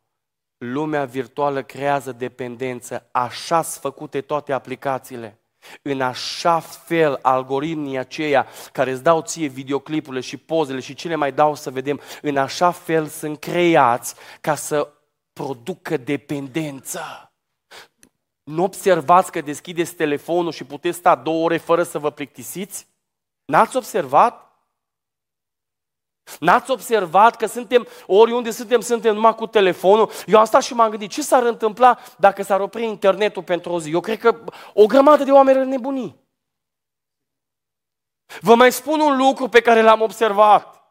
Lumea 0.57 1.05
virtuală 1.05 1.63
creează 1.63 2.11
dependență. 2.11 3.07
Așa 3.11 3.61
sunt 3.61 3.81
făcute 3.81 4.21
toate 4.21 4.53
aplicațiile. 4.53 5.37
În 5.81 6.01
așa 6.01 6.59
fel, 6.59 7.19
algoritmii 7.21 7.97
aceia 7.97 8.47
care 8.71 8.91
îți 8.91 9.03
dau 9.03 9.21
ție 9.21 9.47
videoclipurile 9.47 10.21
și 10.21 10.37
pozele 10.37 10.79
și 10.79 10.93
ce 10.93 11.07
le 11.07 11.15
mai 11.15 11.31
dau 11.31 11.55
să 11.55 11.71
vedem, 11.71 11.99
în 12.21 12.37
așa 12.37 12.71
fel 12.71 13.07
sunt 13.07 13.39
creați 13.39 14.15
ca 14.41 14.55
să 14.55 14.93
producă 15.33 15.97
dependență. 15.97 17.33
Nu 18.43 18.63
observați 18.63 19.31
că 19.31 19.41
deschideți 19.41 19.95
telefonul 19.95 20.51
și 20.51 20.63
puteți 20.63 20.97
sta 20.97 21.15
două 21.15 21.43
ore 21.43 21.57
fără 21.57 21.83
să 21.83 21.99
vă 21.99 22.11
plictisiți? 22.11 22.87
N-ați 23.45 23.77
observat? 23.77 24.43
N-ați 26.39 26.71
observat 26.71 27.35
că 27.35 27.45
suntem, 27.45 27.87
oriunde 28.07 28.51
suntem, 28.51 28.81
suntem 28.81 29.13
numai 29.13 29.35
cu 29.35 29.47
telefonul? 29.47 30.11
Eu 30.25 30.39
am 30.39 30.45
stat 30.45 30.63
și 30.63 30.73
m-am 30.73 30.89
gândit, 30.89 31.11
ce 31.11 31.21
s-ar 31.21 31.43
întâmpla 31.43 31.99
dacă 32.17 32.43
s-ar 32.43 32.59
opri 32.59 32.83
internetul 32.83 33.43
pentru 33.43 33.71
o 33.71 33.79
zi? 33.79 33.91
Eu 33.91 33.99
cred 33.99 34.19
că 34.19 34.43
o 34.73 34.85
grămadă 34.85 35.23
de 35.23 35.31
oameni 35.31 35.59
ar 35.59 35.65
nebuni. 35.65 36.15
Vă 38.41 38.55
mai 38.55 38.71
spun 38.71 38.99
un 38.99 39.17
lucru 39.17 39.47
pe 39.47 39.61
care 39.61 39.81
l-am 39.81 40.01
observat. 40.01 40.82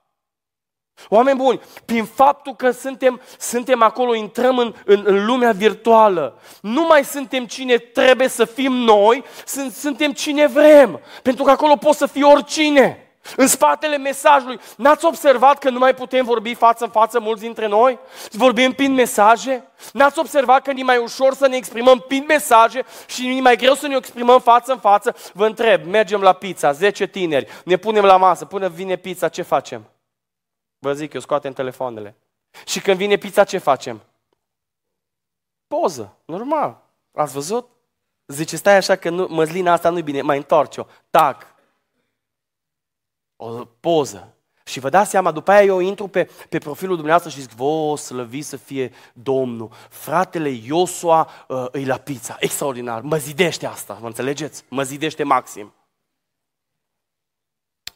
Oameni 1.08 1.36
buni, 1.36 1.60
prin 1.84 2.04
faptul 2.04 2.54
că 2.54 2.70
suntem, 2.70 3.20
suntem 3.38 3.82
acolo, 3.82 4.14
intrăm 4.14 4.58
în, 4.58 4.74
în, 4.84 5.02
în 5.04 5.24
lumea 5.24 5.52
virtuală, 5.52 6.38
nu 6.60 6.86
mai 6.88 7.04
suntem 7.04 7.46
cine 7.46 7.76
trebuie 7.76 8.28
să 8.28 8.44
fim 8.44 8.72
noi, 8.72 9.24
sunt, 9.46 9.72
suntem 9.72 10.12
cine 10.12 10.46
vrem. 10.46 11.00
Pentru 11.22 11.44
că 11.44 11.50
acolo 11.50 11.76
poți 11.76 11.98
să 11.98 12.06
fii 12.06 12.22
oricine. 12.22 13.06
În 13.36 13.46
spatele 13.46 13.96
mesajului, 13.96 14.60
n-ați 14.76 15.04
observat 15.04 15.58
că 15.58 15.70
nu 15.70 15.78
mai 15.78 15.94
putem 15.94 16.24
vorbi 16.24 16.54
față 16.54 16.84
în 16.84 16.90
față 16.90 17.20
mulți 17.20 17.42
dintre 17.42 17.66
noi? 17.66 17.98
Vorbim 18.30 18.72
prin 18.72 18.92
mesaje? 18.92 19.64
N-ați 19.92 20.18
observat 20.18 20.62
că 20.62 20.72
e 20.76 20.82
mai 20.82 20.96
ușor 20.96 21.34
să 21.34 21.46
ne 21.46 21.56
exprimăm 21.56 22.04
prin 22.08 22.24
mesaje 22.28 22.84
și 23.06 23.36
e 23.36 23.40
mai 23.40 23.56
greu 23.56 23.74
să 23.74 23.86
ne 23.86 23.96
exprimăm 23.96 24.40
față 24.40 24.72
în 24.72 24.78
față? 24.78 25.16
Vă 25.32 25.46
întreb, 25.46 25.86
mergem 25.86 26.20
la 26.20 26.32
pizza, 26.32 26.72
10 26.72 27.06
tineri, 27.06 27.46
ne 27.64 27.76
punem 27.76 28.04
la 28.04 28.16
masă, 28.16 28.44
până 28.44 28.68
vine 28.68 28.96
pizza, 28.96 29.28
ce 29.28 29.42
facem? 29.42 29.86
Vă 30.82 30.92
zic, 30.92 31.12
eu 31.12 31.20
scoatem 31.20 31.52
telefoanele. 31.52 32.16
Și 32.66 32.80
când 32.80 32.96
vine 32.96 33.16
pizza, 33.16 33.44
ce 33.44 33.58
facem? 33.58 34.02
Poză, 35.66 36.16
normal. 36.24 36.82
Ați 37.12 37.32
văzut? 37.32 37.68
Zice, 38.26 38.56
stai 38.56 38.76
așa 38.76 38.96
că 38.96 39.10
nu, 39.10 39.26
măslina 39.30 39.72
asta 39.72 39.90
nu-i 39.90 40.02
bine, 40.02 40.22
mai 40.22 40.36
întorci-o. 40.36 40.86
Tac. 41.10 41.46
O 43.36 43.64
poză. 43.64 44.34
Și 44.64 44.80
vă 44.80 44.88
dați 44.88 45.10
seama, 45.10 45.32
după 45.32 45.50
aia 45.50 45.62
eu 45.62 45.78
intru 45.78 46.08
pe, 46.08 46.30
pe 46.48 46.58
profilul 46.58 46.96
dumneavoastră 46.96 47.40
și 47.40 47.46
zic, 47.46 47.56
vă, 47.56 47.96
slăvi 47.96 48.42
să 48.42 48.56
fie 48.56 48.92
Domnul. 49.12 49.70
Fratele 49.90 50.48
Iosua 50.48 51.30
uh, 51.48 51.66
îi 51.70 51.84
la 51.84 51.98
pizza. 51.98 52.36
Extraordinar. 52.38 53.00
Mă 53.00 53.16
zidește 53.16 53.66
asta, 53.66 53.98
mă 54.00 54.06
înțelegeți? 54.06 54.64
Mă 54.68 54.82
zidește 54.82 55.22
maxim. 55.22 55.74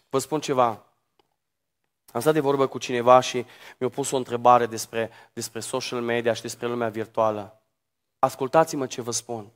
Vă 0.09 0.19
spun 0.19 0.41
ceva. 0.41 0.86
Am 2.13 2.21
stat 2.21 2.33
de 2.33 2.41
vorbă 2.41 2.67
cu 2.67 2.79
cineva 2.79 3.21
și 3.21 3.47
mi-a 3.79 3.89
pus 3.89 4.11
o 4.11 4.17
întrebare 4.17 4.67
despre, 4.67 5.11
despre 5.33 5.61
social 5.61 6.01
media 6.01 6.33
și 6.33 6.43
despre 6.43 6.67
lumea 6.67 6.89
virtuală. 6.89 7.63
Ascultați-mă 8.19 8.87
ce 8.87 9.01
vă 9.01 9.11
spun. 9.11 9.53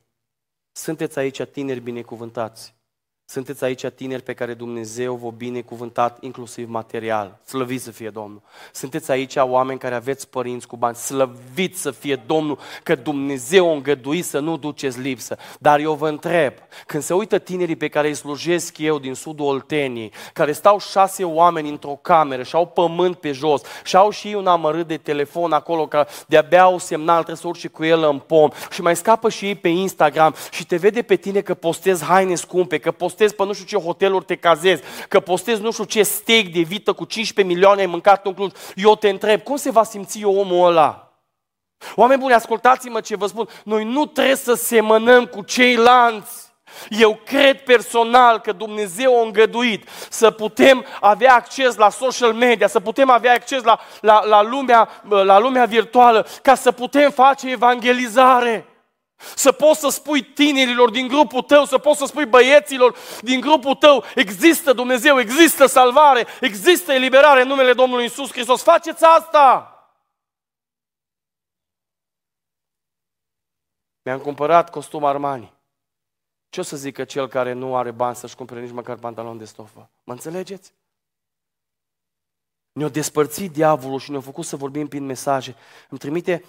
Sunteți 0.71 1.19
aici 1.19 1.41
tineri 1.41 1.79
binecuvântați. 1.79 2.80
Sunteți 3.31 3.63
aici 3.63 3.85
tineri 3.85 4.21
pe 4.21 4.33
care 4.33 4.53
Dumnezeu 4.53 5.15
vă 5.15 5.29
binecuvântat 5.29 6.17
inclusiv 6.21 6.69
material. 6.69 7.39
Slăviți 7.45 7.83
să 7.83 7.91
fie 7.91 8.09
Domnul. 8.09 8.41
Sunteți 8.71 9.11
aici 9.11 9.35
oameni 9.35 9.79
care 9.79 9.95
aveți 9.95 10.29
părinți 10.29 10.67
cu 10.67 10.75
bani. 10.75 10.95
Slăviți 10.95 11.81
să 11.81 11.91
fie 11.91 12.15
Domnul 12.25 12.59
că 12.83 12.95
Dumnezeu 12.95 13.69
a 13.69 13.73
îngăduit 13.73 14.25
să 14.25 14.39
nu 14.39 14.57
duceți 14.57 14.99
lipsă. 14.99 15.37
Dar 15.59 15.79
eu 15.79 15.93
vă 15.93 16.07
întreb, 16.07 16.53
când 16.85 17.03
se 17.03 17.13
uită 17.13 17.37
tinerii 17.37 17.75
pe 17.75 17.87
care 17.87 18.07
îi 18.07 18.13
slujesc 18.13 18.77
eu 18.77 18.99
din 18.99 19.13
sudul 19.13 19.45
Olteniei, 19.45 20.11
care 20.33 20.51
stau 20.51 20.79
șase 20.79 21.23
oameni 21.23 21.69
într-o 21.69 21.99
cameră 22.01 22.43
și 22.43 22.55
au 22.55 22.67
pământ 22.67 23.15
pe 23.15 23.31
jos 23.31 23.61
și 23.83 23.95
au 23.95 24.09
și 24.09 24.33
un 24.37 24.47
amărât 24.47 24.87
de 24.87 24.97
telefon 24.97 25.51
acolo 25.51 25.87
că 25.87 26.07
de-abia 26.27 26.61
au 26.61 26.77
semnal, 26.77 27.15
trebuie 27.15 27.35
să 27.35 27.47
urci 27.47 27.67
cu 27.67 27.83
el 27.83 28.03
în 28.03 28.19
pom 28.19 28.49
și 28.71 28.81
mai 28.81 28.95
scapă 28.95 29.29
și 29.29 29.45
ei 29.45 29.55
pe 29.55 29.67
Instagram 29.67 30.35
și 30.51 30.65
te 30.65 30.75
vede 30.75 31.01
pe 31.01 31.15
tine 31.15 31.41
că 31.41 31.53
postezi 31.53 32.03
haine 32.03 32.35
scumpe, 32.35 32.77
că 32.77 32.91
postezi 32.91 33.19
postezi 33.21 33.35
pe 33.35 33.45
nu 33.45 33.53
știu 33.53 33.77
ce 33.77 33.85
hoteluri 33.85 34.25
te 34.25 34.35
cazezi, 34.35 34.81
că 35.07 35.19
postezi 35.19 35.61
nu 35.61 35.71
știu 35.71 35.83
ce 35.83 36.03
steak 36.03 36.43
de 36.43 36.61
vită 36.61 36.93
cu 36.93 37.05
15 37.05 37.53
milioane 37.53 37.81
ai 37.81 37.87
mâncat 37.87 38.25
în 38.25 38.33
Cluj, 38.33 38.51
eu 38.75 38.95
te 38.95 39.09
întreb, 39.09 39.41
cum 39.41 39.55
se 39.55 39.71
va 39.71 39.83
simți 39.83 40.23
omul 40.23 40.67
ăla? 40.67 41.11
Oameni 41.95 42.19
buni, 42.19 42.33
ascultați-mă 42.33 43.01
ce 43.01 43.15
vă 43.15 43.27
spun. 43.27 43.47
Noi 43.63 43.83
nu 43.83 44.05
trebuie 44.05 44.35
să 44.35 44.53
semănăm 44.53 45.25
cu 45.25 45.41
ceilalți. 45.41 46.49
Eu 46.89 47.19
cred 47.25 47.63
personal 47.63 48.39
că 48.39 48.51
Dumnezeu 48.51 49.19
a 49.19 49.25
îngăduit 49.25 49.89
să 50.09 50.31
putem 50.31 50.85
avea 50.99 51.33
acces 51.33 51.75
la 51.75 51.89
social 51.89 52.33
media, 52.33 52.67
să 52.67 52.79
putem 52.79 53.09
avea 53.09 53.33
acces 53.33 53.63
la, 53.63 53.79
la, 54.01 54.25
la, 54.25 54.41
lumea, 54.41 54.89
la 55.09 55.39
lumea 55.39 55.65
virtuală, 55.65 56.27
ca 56.41 56.55
să 56.55 56.71
putem 56.71 57.11
face 57.11 57.51
evangelizare. 57.51 58.70
Să 59.35 59.51
poți 59.51 59.79
să 59.79 59.89
spui 59.89 60.23
tinerilor 60.23 60.89
din 60.89 61.07
grupul 61.07 61.41
tău, 61.41 61.65
să 61.65 61.77
poți 61.77 61.99
să 61.99 62.05
spui 62.05 62.25
băieților 62.25 62.95
din 63.21 63.39
grupul 63.39 63.75
tău, 63.75 64.03
există 64.15 64.73
Dumnezeu, 64.73 65.19
există 65.19 65.65
salvare, 65.65 66.27
există 66.41 66.91
eliberare 66.91 67.41
în 67.41 67.47
numele 67.47 67.73
Domnului 67.73 68.05
Isus 68.05 68.31
Hristos. 68.31 68.63
Faceți 68.63 69.03
asta! 69.03 69.75
Mi-am 74.01 74.19
cumpărat 74.19 74.69
costum 74.69 75.05
Armani. 75.05 75.53
Ce 76.49 76.59
o 76.59 76.63
să 76.63 76.77
zică 76.77 77.03
cel 77.03 77.27
care 77.27 77.53
nu 77.53 77.75
are 77.75 77.91
bani 77.91 78.15
să-și 78.15 78.35
cumpere 78.35 78.61
nici 78.61 78.71
măcar 78.71 78.95
pantalon 78.95 79.37
de 79.37 79.45
stofă? 79.45 79.89
Mă 80.03 80.13
înțelegeți? 80.13 80.73
Ne-a 82.71 82.89
despărțit 82.89 83.51
diavolul 83.51 83.99
și 83.99 84.11
ne-a 84.11 84.19
făcut 84.19 84.45
să 84.45 84.55
vorbim 84.55 84.87
prin 84.87 85.05
mesaje. 85.05 85.55
Îmi 85.89 85.99
trimite, 85.99 86.45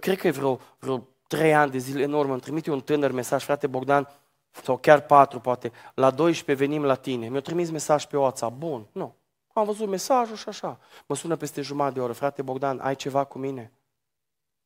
cred 0.00 0.18
că 0.18 0.26
e 0.26 0.30
vreo, 0.30 0.60
vreo 0.78 1.08
trei 1.26 1.54
ani 1.54 1.70
de 1.70 1.78
zile 1.78 2.04
în 2.04 2.12
urmă, 2.12 2.32
îmi 2.32 2.40
trimite 2.40 2.70
un 2.70 2.80
tânăr 2.80 3.10
mesaj, 3.12 3.44
frate 3.44 3.66
Bogdan, 3.66 4.08
sau 4.50 4.76
chiar 4.76 5.00
patru 5.00 5.40
poate, 5.40 5.72
la 5.94 6.10
12 6.10 6.64
venim 6.64 6.84
la 6.84 6.94
tine. 6.94 7.28
Mi-a 7.28 7.40
trimis 7.40 7.70
mesaj 7.70 8.04
pe 8.04 8.16
WhatsApp, 8.16 8.56
bun, 8.56 8.86
nu. 8.92 9.14
am 9.52 9.64
văzut 9.64 9.88
mesajul 9.88 10.36
și 10.36 10.48
așa. 10.48 10.78
Mă 11.06 11.14
sună 11.14 11.36
peste 11.36 11.60
jumătate 11.60 11.94
de 11.94 12.00
oră, 12.00 12.12
frate 12.12 12.42
Bogdan, 12.42 12.78
ai 12.80 12.96
ceva 12.96 13.24
cu 13.24 13.38
mine? 13.38 13.72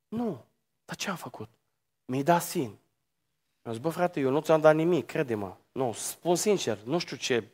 Nu. 0.09 0.45
Dar 0.85 0.97
ce 0.97 1.11
am 1.11 1.17
făcut? 1.17 1.49
Mi-ai 2.05 2.23
dat 2.23 2.43
sin. 2.43 2.79
Mi-a 3.63 3.73
zis, 3.73 3.81
bă 3.81 3.89
frate, 3.89 4.21
eu 4.21 4.31
nu 4.31 4.41
ți-am 4.41 4.61
dat 4.61 4.75
nimic, 4.75 5.07
crede-mă. 5.07 5.57
Nu, 5.73 5.93
spun 5.93 6.37
sincer, 6.37 6.79
nu 6.85 6.99
știu 6.99 7.17
ce, 7.17 7.45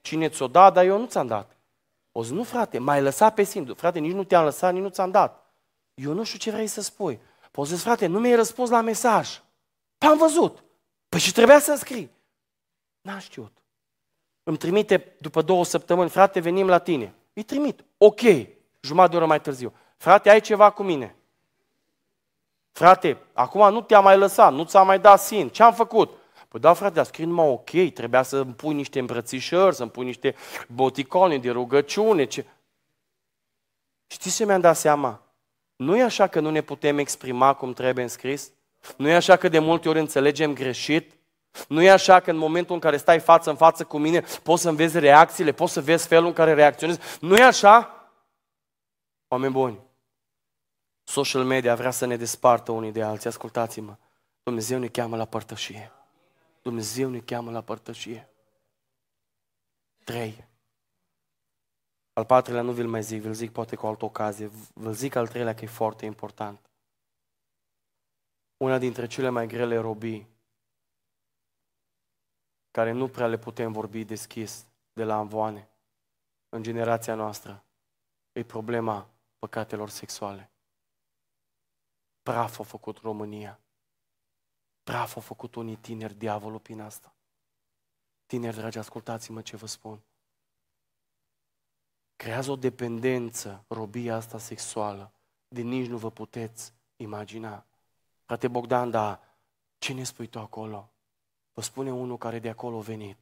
cine 0.00 0.28
ți-o 0.28 0.46
dat, 0.46 0.72
dar 0.72 0.84
eu 0.84 0.98
nu 0.98 1.06
ți-am 1.06 1.26
dat. 1.26 1.56
O 2.12 2.24
zi, 2.24 2.32
nu 2.32 2.42
frate, 2.42 2.78
m-ai 2.78 3.02
lăsat 3.02 3.34
pe 3.34 3.42
sin. 3.42 3.74
Frate, 3.74 3.98
nici 3.98 4.12
nu 4.12 4.24
te-am 4.24 4.44
lăsat, 4.44 4.72
nici 4.72 4.82
nu 4.82 4.88
ți-am 4.88 5.10
dat. 5.10 5.52
Eu 5.94 6.12
nu 6.12 6.24
știu 6.24 6.38
ce 6.38 6.50
vrei 6.50 6.66
să 6.66 6.80
spui. 6.80 7.20
Poți 7.52 7.70
să 7.70 7.76
frate, 7.76 8.06
nu 8.06 8.20
mi-ai 8.20 8.34
răspuns 8.34 8.70
la 8.70 8.80
mesaj. 8.80 9.42
Păi 9.98 10.08
am 10.08 10.18
văzut. 10.18 10.64
Păi 11.08 11.20
și 11.20 11.32
trebuia 11.32 11.58
să 11.58 11.74
scrii. 11.74 12.10
N-am 13.00 13.18
știut. 13.18 13.52
Îmi 14.42 14.56
trimite 14.56 15.16
după 15.18 15.42
două 15.42 15.64
săptămâni, 15.64 16.10
frate, 16.10 16.40
venim 16.40 16.66
la 16.66 16.78
tine. 16.78 17.14
Îi 17.32 17.42
trimit. 17.42 17.84
Ok, 17.98 18.20
jumătate 18.80 19.10
de 19.10 19.16
oră 19.16 19.26
mai 19.26 19.40
târziu. 19.40 19.72
Frate, 19.96 20.30
ai 20.30 20.40
ceva 20.40 20.70
cu 20.70 20.82
mine. 20.82 21.16
Frate, 22.70 23.22
acum 23.32 23.72
nu 23.72 23.80
te-a 23.82 24.00
mai 24.00 24.18
lăsat, 24.18 24.52
nu 24.52 24.64
ți-a 24.64 24.82
mai 24.82 25.00
dat 25.00 25.20
sin. 25.20 25.48
Ce 25.48 25.62
am 25.62 25.74
făcut? 25.74 26.10
Păi 26.48 26.60
da, 26.60 26.72
frate, 26.72 27.00
a 27.00 27.02
scris 27.02 27.26
numai 27.26 27.48
ok, 27.48 27.70
trebuia 27.94 28.22
să 28.22 28.36
îmi 28.36 28.54
pui 28.54 28.74
niște 28.74 28.98
îmbrățișări, 28.98 29.74
să 29.74 29.82
îmi 29.82 29.90
pui 29.90 30.04
niște 30.04 30.34
boticone 30.68 31.38
de 31.38 31.50
rugăciune. 31.50 32.24
Ce... 32.24 32.46
Știți 34.06 34.36
ce 34.36 34.44
mi-am 34.44 34.60
dat 34.60 34.76
seama? 34.76 35.22
Nu 35.76 35.96
e 35.96 36.02
așa 36.02 36.26
că 36.26 36.40
nu 36.40 36.50
ne 36.50 36.60
putem 36.60 36.98
exprima 36.98 37.54
cum 37.54 37.72
trebuie 37.72 38.04
în 38.04 38.10
scris? 38.10 38.52
Nu 38.96 39.08
e 39.08 39.14
așa 39.14 39.36
că 39.36 39.48
de 39.48 39.58
multe 39.58 39.88
ori 39.88 39.98
înțelegem 39.98 40.54
greșit? 40.54 41.16
Nu 41.68 41.82
e 41.82 41.90
așa 41.90 42.20
că 42.20 42.30
în 42.30 42.36
momentul 42.36 42.74
în 42.74 42.80
care 42.80 42.96
stai 42.96 43.20
față 43.20 43.50
în 43.50 43.56
față 43.56 43.84
cu 43.84 43.98
mine, 43.98 44.24
poți 44.42 44.62
să 44.62 44.72
vezi 44.72 44.98
reacțiile, 44.98 45.52
poți 45.52 45.72
să 45.72 45.80
vezi 45.80 46.06
felul 46.06 46.26
în 46.26 46.32
care 46.32 46.54
reacționezi? 46.54 47.00
Nu 47.20 47.36
e 47.36 47.42
așa? 47.42 47.96
Oameni 49.28 49.52
buni, 49.52 49.80
social 51.04 51.44
media 51.44 51.74
vrea 51.74 51.90
să 51.90 52.06
ne 52.06 52.16
despartă 52.16 52.72
unii 52.72 52.92
de 52.92 53.02
alții. 53.02 53.28
Ascultați-mă, 53.28 53.96
Dumnezeu 54.42 54.78
ne 54.78 54.88
cheamă 54.88 55.16
la 55.16 55.24
părtășie. 55.24 55.92
Dumnezeu 56.62 57.10
ne 57.10 57.18
cheamă 57.18 57.50
la 57.50 57.60
părtășie. 57.60 58.28
Trei. 60.04 60.44
Al 62.12 62.24
patrulea 62.24 62.62
nu 62.62 62.72
vi-l 62.72 62.88
mai 62.88 63.02
zic, 63.02 63.20
vi-l 63.20 63.32
zic 63.32 63.52
poate 63.52 63.76
cu 63.76 63.86
altă 63.86 64.04
ocazie. 64.04 64.50
Vă 64.74 64.92
zic 64.92 65.14
al 65.14 65.28
treilea 65.28 65.54
că 65.54 65.64
e 65.64 65.66
foarte 65.66 66.04
important. 66.04 66.70
Una 68.56 68.78
dintre 68.78 69.06
cele 69.06 69.28
mai 69.28 69.46
grele 69.46 69.76
robii 69.76 70.30
care 72.70 72.90
nu 72.90 73.08
prea 73.08 73.26
le 73.26 73.38
putem 73.38 73.72
vorbi 73.72 74.04
deschis 74.04 74.66
de 74.92 75.04
la 75.04 75.14
amvoane 75.14 75.70
în 76.48 76.62
generația 76.62 77.14
noastră 77.14 77.64
e 78.32 78.44
problema 78.44 79.10
păcatelor 79.38 79.88
sexuale. 79.88 80.50
Praf 82.22 82.58
a 82.58 82.62
făcut 82.62 82.98
România. 82.98 83.60
Praf 84.82 85.16
a 85.16 85.20
făcut 85.20 85.54
unii 85.54 85.76
tineri 85.76 86.14
diavolul 86.14 86.58
prin 86.58 86.80
asta. 86.80 87.14
Tineri 88.26 88.56
dragi, 88.56 88.78
ascultați-mă 88.78 89.42
ce 89.42 89.56
vă 89.56 89.66
spun. 89.66 90.02
Creează 92.22 92.50
o 92.50 92.56
dependență, 92.56 93.64
robia 93.68 94.16
asta 94.16 94.38
sexuală, 94.38 95.12
de 95.48 95.60
nici 95.60 95.86
nu 95.86 95.96
vă 95.96 96.10
puteți 96.10 96.72
imagina. 96.96 97.66
Frate 98.24 98.48
Bogdan, 98.48 98.90
dar 98.90 99.20
ce 99.78 99.92
ne 99.92 100.02
spui 100.02 100.26
tu 100.26 100.38
acolo? 100.38 100.90
Vă 101.52 101.60
spune 101.60 101.92
unul 101.92 102.18
care 102.18 102.38
de 102.38 102.48
acolo 102.48 102.78
a 102.78 102.80
venit. 102.80 103.16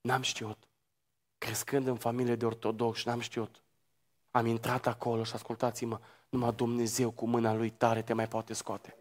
N-am 0.00 0.22
știut. 0.22 0.58
Crescând 1.38 1.86
în 1.86 1.96
familie 1.96 2.34
de 2.34 2.46
ortodoxi, 2.46 3.08
n-am 3.08 3.20
știut. 3.20 3.62
Am 4.30 4.46
intrat 4.46 4.86
acolo 4.86 5.24
și 5.24 5.34
ascultați-mă, 5.34 6.00
numai 6.28 6.52
Dumnezeu 6.52 7.10
cu 7.10 7.26
mâna 7.26 7.54
lui 7.54 7.70
tare 7.70 8.02
te 8.02 8.12
mai 8.12 8.28
poate 8.28 8.52
scoate. 8.52 8.96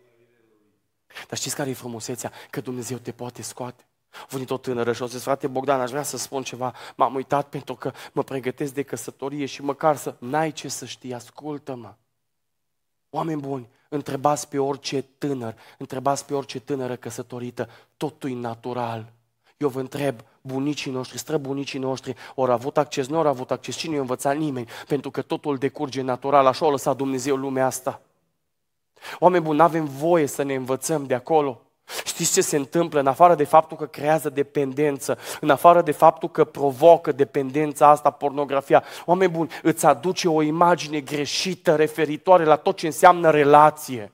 Dar 1.27 1.37
știți 1.37 1.55
care 1.55 1.69
e 1.69 1.73
frumusețea? 1.73 2.31
Că 2.49 2.61
Dumnezeu 2.61 2.97
te 2.97 3.11
poate 3.11 3.41
scoate. 3.41 3.87
A 4.21 4.25
venit 4.29 4.49
o 4.49 4.57
tânără 4.57 4.93
și 4.93 5.01
o 5.01 5.05
zis, 5.05 5.21
frate 5.21 5.47
Bogdan, 5.47 5.81
aș 5.81 5.89
vrea 5.89 6.03
să 6.03 6.17
spun 6.17 6.43
ceva. 6.43 6.73
M-am 6.95 7.15
uitat 7.15 7.49
pentru 7.49 7.75
că 7.75 7.91
mă 8.11 8.23
pregătesc 8.23 8.73
de 8.73 8.83
căsătorie 8.83 9.45
și 9.45 9.63
măcar 9.63 9.95
să... 9.95 10.15
N-ai 10.19 10.51
ce 10.51 10.67
să 10.67 10.85
știi, 10.85 11.13
ascultă-mă. 11.13 11.93
Oameni 13.09 13.41
buni, 13.41 13.69
întrebați 13.89 14.47
pe 14.49 14.57
orice 14.59 15.01
tânăr, 15.01 15.55
întrebați 15.77 16.25
pe 16.25 16.33
orice 16.33 16.59
tânără 16.59 16.95
căsătorită, 16.95 17.69
totul 17.97 18.29
e 18.29 18.33
natural. 18.33 19.11
Eu 19.57 19.69
vă 19.69 19.79
întreb, 19.79 20.19
bunicii 20.41 20.91
noștri, 20.91 21.17
străbunicii 21.17 21.79
noștri, 21.79 22.15
ori 22.35 22.51
avut 22.51 22.77
acces, 22.77 23.07
nu 23.07 23.17
au 23.17 23.27
avut 23.27 23.51
acces, 23.51 23.75
cine 23.75 23.93
i-a 23.93 23.99
învățat 23.99 24.37
nimeni, 24.37 24.67
pentru 24.87 25.11
că 25.11 25.21
totul 25.21 25.57
decurge 25.57 26.01
natural, 26.01 26.45
așa 26.45 26.65
a 26.65 26.69
lăsat 26.69 26.97
Dumnezeu 26.97 27.35
lumea 27.35 27.65
asta. 27.65 28.01
Oameni 29.19 29.43
buni, 29.43 29.57
nu 29.57 29.63
avem 29.63 29.85
voie 29.85 30.25
să 30.25 30.43
ne 30.43 30.55
învățăm 30.55 31.05
de 31.05 31.13
acolo. 31.13 31.61
Știți 32.05 32.33
ce 32.33 32.41
se 32.41 32.57
întâmplă? 32.57 32.99
În 32.99 33.07
afară 33.07 33.35
de 33.35 33.43
faptul 33.43 33.77
că 33.77 33.85
creează 33.85 34.29
dependență, 34.29 35.17
în 35.41 35.49
afară 35.49 35.81
de 35.81 35.91
faptul 35.91 36.29
că 36.29 36.43
provocă 36.43 37.11
dependența 37.11 37.89
asta, 37.89 38.09
pornografia, 38.09 38.83
oameni 39.05 39.31
buni, 39.31 39.51
îți 39.61 39.85
aduce 39.85 40.29
o 40.29 40.41
imagine 40.41 40.99
greșită 40.99 41.75
referitoare 41.75 42.43
la 42.43 42.55
tot 42.55 42.77
ce 42.77 42.85
înseamnă 42.85 43.29
relație. 43.29 44.12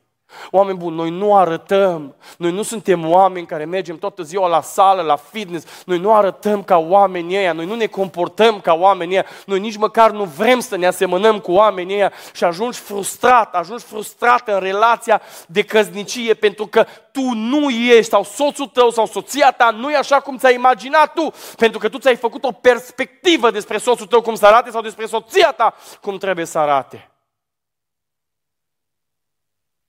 Oameni 0.52 0.78
buni, 0.78 0.96
noi 0.96 1.10
nu 1.10 1.36
arătăm, 1.36 2.16
noi 2.38 2.52
nu 2.52 2.62
suntem 2.62 3.10
oameni 3.10 3.46
care 3.46 3.66
mergem 3.66 3.98
toată 3.98 4.24
ziua 4.24 4.48
la 4.48 4.62
sală, 4.62 5.02
la 5.02 5.16
fitness, 5.16 5.84
noi 5.86 5.98
nu 5.98 6.14
arătăm 6.14 6.64
ca 6.64 6.78
oamenii 6.78 7.38
ăia, 7.38 7.54
noi 7.54 7.66
nu 7.66 7.76
ne 7.76 7.86
comportăm 7.86 8.60
ca 8.60 8.74
oamenii 8.74 9.14
ăia, 9.14 9.26
noi 9.46 9.60
nici 9.60 9.78
măcar 9.78 10.12
nu 10.12 10.24
vrem 10.24 10.60
să 10.60 10.78
ne 10.78 10.88
asemănăm 10.88 11.40
cu 11.40 11.52
oamenii 11.52 11.96
ăia. 11.96 12.12
Și 12.34 12.44
ajungi 12.44 12.80
frustrat, 12.80 13.56
ajungi 13.56 13.84
frustrat 13.84 14.48
în 14.48 14.60
relația 14.60 15.22
de 15.48 15.62
căznicie 15.62 16.34
pentru 16.34 16.68
că 16.68 16.86
tu 17.12 17.22
nu 17.34 17.70
ești 17.70 18.12
sau 18.12 18.24
soțul 18.24 18.68
tău 18.68 18.90
sau 18.90 19.06
soția 19.06 19.52
ta 19.52 19.70
nu 19.70 19.92
e 19.92 19.96
așa 19.96 20.20
cum 20.20 20.38
ți-ai 20.38 20.54
imaginat 20.54 21.14
tu, 21.14 21.34
pentru 21.58 21.80
că 21.80 21.90
tu 21.90 21.98
ți-ai 21.98 22.16
făcut 22.16 22.44
o 22.44 22.52
perspectivă 22.52 23.52
despre 23.52 23.78
soțul 23.78 24.06
tău 24.06 24.22
cum 24.22 24.36
să 24.36 24.46
arate 24.46 24.70
sau 24.70 24.82
despre 24.82 25.06
soția 25.06 25.52
ta 25.52 25.74
cum 26.02 26.18
trebuie 26.18 26.46
să 26.46 26.58
arate. 26.58 27.09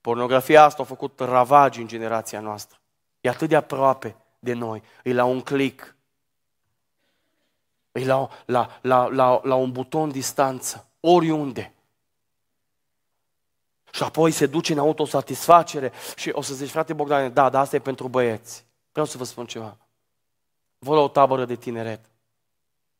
Pornografia 0.01 0.63
asta 0.63 0.81
a 0.81 0.85
făcut 0.85 1.19
ravagi 1.19 1.81
în 1.81 1.87
generația 1.87 2.39
noastră. 2.39 2.79
E 3.21 3.29
atât 3.29 3.49
de 3.49 3.55
aproape 3.55 4.15
de 4.39 4.53
noi. 4.53 4.83
E 5.03 5.13
la 5.13 5.23
un 5.23 5.41
click. 5.41 5.95
E 7.91 8.05
la, 8.05 8.29
la, 8.45 8.79
la, 8.81 9.07
la, 9.07 9.39
la 9.43 9.55
un 9.55 9.71
buton 9.71 10.11
distanță. 10.11 10.87
Oriunde. 10.99 11.73
Și 13.91 14.03
apoi 14.03 14.31
se 14.31 14.45
duce 14.45 14.73
în 14.73 14.79
autosatisfacere 14.79 15.91
și 16.15 16.29
o 16.33 16.41
să 16.41 16.53
zici, 16.53 16.69
frate 16.69 16.93
Bogdan, 16.93 17.33
da, 17.33 17.49
dar 17.49 17.61
asta 17.61 17.75
e 17.75 17.79
pentru 17.79 18.07
băieți. 18.07 18.65
Vreau 18.91 19.05
să 19.05 19.17
vă 19.17 19.23
spun 19.23 19.45
ceva. 19.45 19.77
Vă 20.79 20.95
la 20.95 21.01
o 21.01 21.07
tabără 21.07 21.45
de 21.45 21.55
tineret. 21.55 22.10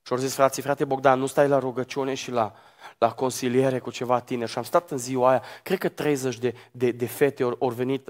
Și 0.02 0.14
au 0.14 0.18
zis, 0.18 0.34
frații, 0.34 0.62
frate 0.62 0.86
Bogdan, 0.86 1.20
nu 1.20 1.26
stai 1.26 1.48
la 1.48 1.60
rugăciune 1.60 2.14
și 2.14 2.32
la, 2.32 2.54
la 2.98 3.12
consiliere 3.12 3.80
cu 3.80 3.92
ceva 3.92 4.20
tineri 4.20 4.52
și 4.52 4.58
am 4.58 4.64
stat 4.64 4.92
în 4.92 4.98
ziua 4.98 5.30
aia, 5.30 5.44
cred 5.64 5.78
că 5.78 5.90
30 5.90 6.38
de, 6.38 6.56
de, 6.72 6.92
de 6.92 7.06
fete 7.06 7.44
au 7.44 7.70
venit 7.70 8.10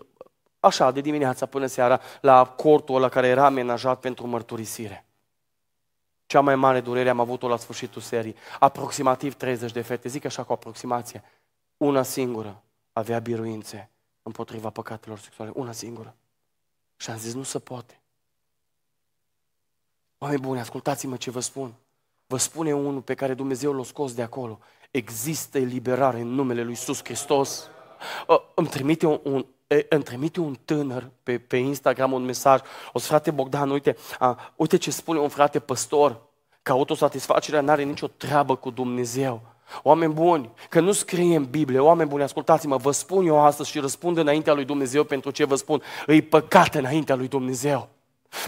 așa, 0.60 0.92
de 0.92 1.02
dimineața 1.02 1.46
până 1.46 1.66
seara, 1.66 2.02
la 2.22 2.46
cortul 2.46 2.96
ăla 2.96 3.10
care 3.10 3.28
era 3.28 3.46
amenajat 3.46 4.00
pentru 4.00 4.28
mărturisire. 4.28 5.06
Cea 6.26 6.42
mai 6.42 6.56
mare 6.56 6.82
durere 6.82 7.10
am 7.10 7.20
avut-o 7.20 7.48
la 7.48 7.58
sfârșitul 7.58 8.02
serii. 8.02 8.36
Aproximativ 8.60 9.34
30 9.34 9.72
de 9.72 9.82
fete, 9.82 10.10
zic 10.10 10.26
așa 10.26 10.44
cu 10.44 10.54
aproximație. 10.54 11.24
Una 11.78 12.04
singură 12.04 12.64
avea 12.94 13.20
biruințe 13.20 13.90
împotriva 14.24 14.70
păcatelor 14.70 15.20
sexuale. 15.20 15.52
Una 15.54 15.72
singură. 15.72 16.16
Și 16.96 17.10
am 17.10 17.18
zis, 17.18 17.34
nu 17.34 17.44
se 17.44 17.60
poate. 17.60 18.01
Oameni 20.24 20.42
buni, 20.42 20.60
ascultați-mă 20.60 21.16
ce 21.16 21.32
vă 21.32 21.40
spun. 21.40 21.74
Vă 22.28 22.38
spune 22.38 22.74
unul 22.74 23.02
pe 23.02 23.14
care 23.14 23.34
Dumnezeu 23.34 23.74
l-a 23.74 23.84
scos 23.84 24.14
de 24.14 24.22
acolo. 24.22 24.60
Există 24.92 25.58
eliberare 25.58 26.20
în 26.20 26.28
numele 26.28 26.62
Lui 26.62 26.70
Iisus 26.70 27.04
Hristos. 27.04 27.70
Îmi 28.56 28.68
trimite 28.68 29.06
un, 29.06 29.20
un, 29.24 29.46
îmi 29.90 30.04
trimite 30.04 30.40
un 30.40 30.58
tânăr 30.66 31.10
pe, 31.24 31.38
pe 31.38 31.58
Instagram 31.58 32.12
un 32.12 32.24
mesaj. 32.24 32.60
O 32.94 33.00
să 33.00 33.08
frate 33.08 33.32
Bogdan, 33.32 33.70
uite, 33.70 33.96
a, 34.20 34.54
uite 34.56 34.78
ce 34.78 34.92
spune 34.92 35.20
un 35.20 35.30
frate 35.30 35.60
păstor, 35.60 36.22
că 36.62 36.72
autosatisfacerea 36.72 37.62
nu 37.62 37.72
are 37.72 37.84
nicio 37.84 38.08
treabă 38.08 38.56
cu 38.56 38.70
Dumnezeu. 38.70 39.42
Oameni 39.84 40.14
buni, 40.14 40.52
că 40.70 40.80
nu 40.80 40.92
scrie 40.92 41.36
în 41.36 41.46
Biblie, 41.46 41.80
oameni 41.80 42.10
buni, 42.10 42.24
ascultați-mă, 42.24 42.78
vă 42.78 42.92
spun 42.92 43.26
eu 43.26 43.40
astăzi 43.40 43.70
și 43.70 43.80
răspund 43.80 44.18
înaintea 44.18 44.54
lui 44.54 44.66
Dumnezeu 44.66 45.04
pentru 45.04 45.32
ce 45.32 45.46
vă 45.46 45.56
spun. 45.56 45.82
Îi 46.06 46.22
păcat 46.22 46.76
înaintea 46.76 47.16
lui 47.16 47.28
Dumnezeu. 47.28 47.90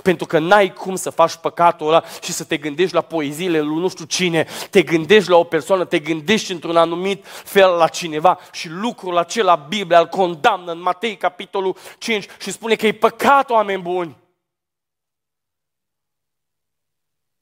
Pentru 0.03 0.25
că 0.25 0.39
n-ai 0.39 0.73
cum 0.73 0.95
să 0.95 1.09
faci 1.09 1.35
păcatul 1.35 1.87
ăla 1.87 2.03
și 2.21 2.31
să 2.31 2.43
te 2.43 2.57
gândești 2.57 2.93
la 2.95 3.01
poeziile 3.01 3.61
lui 3.61 3.79
nu 3.79 3.89
știu 3.89 4.05
cine, 4.05 4.47
te 4.69 4.81
gândești 4.81 5.29
la 5.29 5.37
o 5.37 5.43
persoană, 5.43 5.85
te 5.85 5.99
gândești 5.99 6.51
într-un 6.51 6.77
anumit 6.77 7.25
fel 7.25 7.69
la 7.69 7.87
cineva 7.87 8.39
și 8.51 8.69
lucrul 8.69 9.17
acela 9.17 9.55
Biblia 9.55 9.99
îl 9.99 10.07
condamnă 10.07 10.71
în 10.71 10.81
Matei 10.81 11.17
capitolul 11.17 11.77
5 11.97 12.27
și 12.39 12.51
spune 12.51 12.75
că 12.75 12.87
e 12.87 12.93
păcat, 12.93 13.49
oameni 13.49 13.81
buni. 13.81 14.17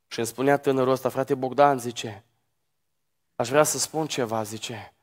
Și 0.08 0.20
îmi 0.20 0.28
spunea 0.28 0.58
tânărul 0.58 0.92
ăsta, 0.92 1.10
frate 1.10 1.36
Bogdan, 1.36 1.80
zice, 1.80 2.26
Aș 3.36 3.50
vrea 3.50 3.64
să 3.64 3.78
spun 3.78 4.08
ceva, 4.08 4.44
zice. 4.44 4.94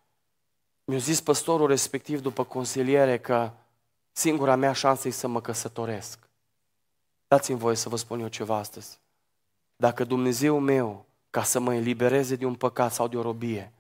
Mi-a 0.85 0.99
zis 0.99 1.21
păstorul 1.21 1.67
respectiv 1.67 2.21
după 2.21 2.45
consiliere 2.45 3.19
că 3.19 3.51
singura 4.13 4.55
mea 4.55 4.73
șansă 4.73 5.09
e 5.09 5.11
să 5.11 5.27
mă 5.27 5.41
căsătoresc. 5.41 6.28
Dați-mi 7.29 7.59
voie 7.59 7.77
să 7.77 7.89
vă 7.89 7.97
spun 7.97 8.21
eu 8.21 8.29
ceva 8.29 8.57
astăzi. 8.57 8.99
Dacă 9.77 10.05
Dumnezeu 10.05 10.59
meu, 10.59 11.07
ca 11.31 11.43
să 11.43 11.61
mă 11.61 11.75
elibereze 11.75 12.37
de 12.37 12.45
un 12.45 12.55
păcat 12.55 12.93
sau 12.93 13.09
de 13.09 13.17
o 13.17 13.23
robie, 13.23 13.73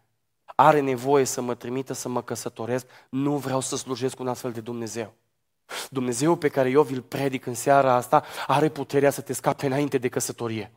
are 0.45 0.81
nevoie 0.81 1.25
să 1.25 1.41
mă 1.41 1.55
trimită 1.55 1.93
să 1.93 2.09
mă 2.09 2.23
căsătoresc, 2.23 2.87
nu 3.09 3.37
vreau 3.37 3.61
să 3.61 3.77
slujesc 3.77 4.21
un 4.21 4.29
astfel 4.29 4.53
de 4.53 4.61
Dumnezeu. 4.61 5.15
Dumnezeu 5.91 6.37
pe 6.37 6.49
care 6.49 6.71
eu 6.71 6.83
vi-l 6.83 7.03
predic 7.03 7.47
în 7.47 7.55
seara 7.55 7.93
asta 7.93 8.25
are 8.47 8.69
puterea 8.69 9.11
să 9.11 9.21
te 9.21 9.33
scape 9.33 9.67
înainte 9.67 9.99
de 9.99 10.09
căsătorie. 10.09 10.73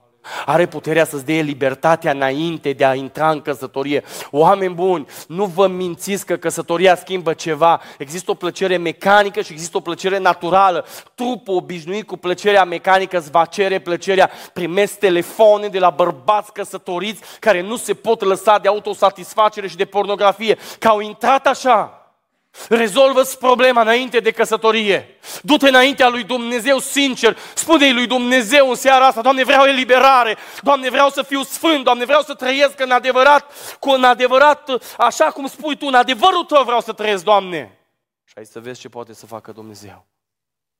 Are 0.45 0.65
puterea 0.65 1.05
să-ți 1.05 1.25
dea 1.25 1.41
libertatea 1.41 2.11
înainte 2.11 2.71
de 2.71 2.85
a 2.85 2.93
intra 2.93 3.29
în 3.29 3.41
căsătorie. 3.41 4.03
Oameni 4.31 4.73
buni, 4.73 5.05
nu 5.27 5.45
vă 5.45 5.67
mințiți 5.67 6.25
că 6.25 6.35
căsătoria 6.35 6.95
schimbă 6.95 7.33
ceva. 7.33 7.81
Există 7.97 8.31
o 8.31 8.33
plăcere 8.33 8.77
mecanică 8.77 9.41
și 9.41 9.51
există 9.51 9.77
o 9.77 9.79
plăcere 9.79 10.17
naturală. 10.17 10.85
Trupul 11.15 11.55
obișnuit 11.55 12.07
cu 12.07 12.17
plăcerea 12.17 12.63
mecanică 12.63 13.17
îți 13.17 13.31
va 13.31 13.45
cere 13.45 13.79
plăcerea. 13.79 14.29
Primesc 14.53 14.97
telefoane 14.97 15.67
de 15.67 15.79
la 15.79 15.89
bărbați 15.89 16.53
căsătoriți 16.53 17.21
care 17.39 17.61
nu 17.61 17.75
se 17.75 17.93
pot 17.93 18.21
lăsa 18.21 18.57
de 18.57 18.67
autosatisfacere 18.67 19.67
și 19.67 19.75
de 19.75 19.85
pornografie. 19.85 20.57
Că 20.79 20.87
au 20.87 20.99
intrat 20.99 21.47
așa 21.47 22.00
Rezolvă-ți 22.69 23.37
problema 23.37 23.81
înainte 23.81 24.19
de 24.19 24.31
căsătorie. 24.31 25.17
Du-te 25.41 25.67
înaintea 25.67 26.09
lui 26.09 26.23
Dumnezeu 26.23 26.79
sincer. 26.79 27.37
Spune-i 27.55 27.93
lui 27.93 28.07
Dumnezeu 28.07 28.69
în 28.69 28.75
seara 28.75 29.05
asta, 29.05 29.21
Doamne, 29.21 29.43
vreau 29.43 29.65
eliberare. 29.65 30.37
Doamne, 30.61 30.89
vreau 30.89 31.09
să 31.09 31.21
fiu 31.21 31.43
sfânt. 31.43 31.83
Doamne, 31.83 32.05
vreau 32.05 32.21
să 32.21 32.33
trăiesc 32.33 32.79
în 32.79 32.91
adevărat, 32.91 33.53
cu 33.79 33.89
un 33.89 34.03
adevărat, 34.03 34.69
așa 34.97 35.31
cum 35.31 35.47
spui 35.47 35.77
tu, 35.77 35.85
în 35.85 35.93
adevărul 35.93 36.43
tău 36.43 36.63
vreau 36.63 36.81
să 36.81 36.93
trăiesc, 36.93 37.23
Doamne. 37.23 37.79
Și 38.23 38.33
ai 38.37 38.45
să 38.45 38.59
vezi 38.59 38.79
ce 38.79 38.89
poate 38.89 39.13
să 39.13 39.25
facă 39.25 39.51
Dumnezeu. 39.51 40.05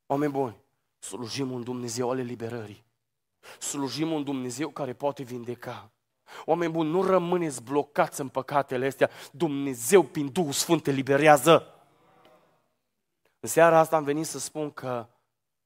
Oameni 0.06 0.32
buni, 0.32 0.56
slujim 1.00 1.52
un 1.52 1.64
Dumnezeu 1.64 2.10
ale 2.10 2.22
liberării. 2.22 2.84
Slujim 3.60 4.12
un 4.12 4.24
Dumnezeu 4.24 4.70
care 4.70 4.94
poate 4.94 5.24
vindeca. 5.24 5.92
Oameni 6.46 6.72
buni, 6.72 6.90
nu 6.90 7.04
rămâneți 7.04 7.64
blocați 7.64 8.22
în 8.22 8.28
păcatele 8.28 8.86
astea. 8.86 9.10
Dumnezeu, 9.32 10.04
prin 10.04 10.32
Duhul 10.32 10.52
Sfânt, 10.52 10.84
te 10.84 10.92
liberează. 10.92 11.76
În 13.40 13.50
seara 13.50 13.80
asta 13.80 13.96
am 13.96 14.04
venit 14.04 14.26
să 14.26 14.40
spun 14.40 14.72
că 14.72 15.08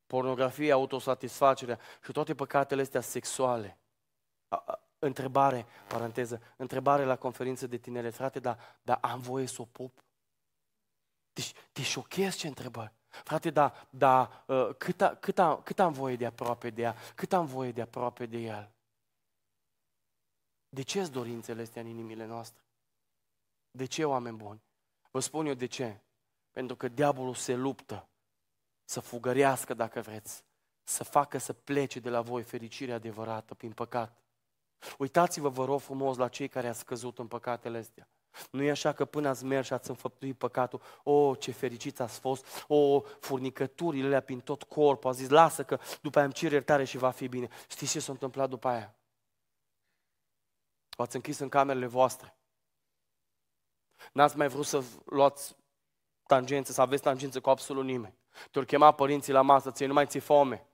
pornografia, 0.07 0.73
autosatisfacerea 0.73 1.79
și 2.03 2.11
toate 2.11 2.35
păcatele 2.35 2.81
astea 2.81 3.01
sexuale. 3.01 3.77
Întrebare, 4.99 5.65
paranteză, 5.87 6.41
întrebare 6.57 7.03
la 7.03 7.15
conferință 7.15 7.67
de 7.67 7.77
tinere, 7.77 8.09
frate, 8.09 8.39
dar, 8.39 8.57
dar 8.81 8.97
am 9.01 9.19
voie 9.19 9.45
să 9.45 9.61
o 9.61 9.65
pup? 9.65 10.03
Deci 11.33 11.53
te 11.71 11.81
șochez 11.81 12.35
ce 12.35 12.47
întrebări. 12.47 12.93
Frate, 13.23 13.49
dar 13.49 13.87
da, 13.89 14.43
uh, 14.47 14.69
cât, 14.77 15.01
a, 15.01 15.15
cât, 15.15 15.39
a, 15.39 15.61
cât 15.63 15.79
am 15.79 15.91
voie 15.91 16.15
de 16.15 16.25
aproape 16.25 16.69
de 16.69 16.81
ea? 16.81 16.95
Cât 17.15 17.33
am 17.33 17.45
voie 17.45 17.71
de 17.71 17.81
aproape 17.81 18.25
de 18.25 18.37
el? 18.37 18.74
De 20.75 20.81
ce 20.81 21.01
sunt 21.01 21.13
dorințele 21.13 21.61
astea 21.61 21.81
în 21.81 21.87
inimile 21.87 22.25
noastre? 22.25 22.63
De 23.71 23.85
ce, 23.85 24.05
oameni 24.05 24.37
buni? 24.37 24.61
Vă 25.11 25.19
spun 25.19 25.45
eu 25.45 25.53
de 25.53 25.65
ce. 25.65 26.01
Pentru 26.51 26.75
că 26.75 26.87
diavolul 26.87 27.33
se 27.33 27.55
luptă 27.55 28.09
să 28.83 28.99
fugărească, 28.99 29.73
dacă 29.73 30.01
vreți, 30.01 30.43
să 30.83 31.03
facă 31.03 31.37
să 31.37 31.53
plece 31.53 31.99
de 31.99 32.09
la 32.09 32.21
voi 32.21 32.43
fericirea 32.43 32.95
adevărată 32.95 33.53
prin 33.53 33.71
păcat. 33.71 34.21
Uitați-vă, 34.97 35.49
vă 35.49 35.65
rog 35.65 35.79
frumos, 35.79 36.17
la 36.17 36.27
cei 36.27 36.47
care 36.47 36.67
ați 36.67 36.85
căzut 36.85 37.19
în 37.19 37.27
păcatele 37.27 37.77
astea. 37.77 38.09
Nu 38.51 38.63
e 38.63 38.69
așa 38.69 38.93
că 38.93 39.05
până 39.05 39.29
ați 39.29 39.45
mers 39.45 39.65
și 39.65 39.73
ați 39.73 39.89
înfăptuit 39.89 40.37
păcatul, 40.37 40.81
o, 41.03 41.11
oh, 41.11 41.39
ce 41.39 41.51
fericiți 41.51 42.01
ați 42.01 42.19
fost, 42.19 42.65
o, 42.67 42.75
oh, 42.75 43.03
furnicăturile 43.19 44.05
alea 44.05 44.21
prin 44.21 44.39
tot 44.39 44.63
corpul, 44.63 45.09
a 45.09 45.13
zis, 45.13 45.29
lasă 45.29 45.63
că 45.63 45.79
după 46.01 46.17
aia 46.17 46.25
îmi 46.25 46.35
cer 46.35 46.51
iertare 46.51 46.83
și 46.83 46.97
va 46.97 47.11
fi 47.11 47.27
bine. 47.27 47.47
Știți 47.67 47.91
ce 47.91 47.99
s-a 47.99 48.11
întâmplat 48.11 48.49
după 48.49 48.67
aia? 48.67 48.95
V-ați 50.95 51.15
închis 51.15 51.39
în 51.39 51.49
camerele 51.49 51.85
voastre. 51.85 52.37
N-ați 54.13 54.37
mai 54.37 54.47
vrut 54.47 54.65
să 54.65 54.83
luați 55.05 55.55
tangențe, 56.27 56.71
să 56.71 56.81
aveți 56.81 57.01
tangențe 57.01 57.39
cu 57.39 57.49
absolut 57.49 57.83
nimeni. 57.85 58.17
Te-or 58.51 58.65
chema 58.65 58.91
părinții 58.91 59.33
la 59.33 59.41
masă, 59.41 59.71
ție 59.71 59.85
nu 59.85 59.93
mai 59.93 60.05
ți 60.05 60.19
foame. 60.19 60.67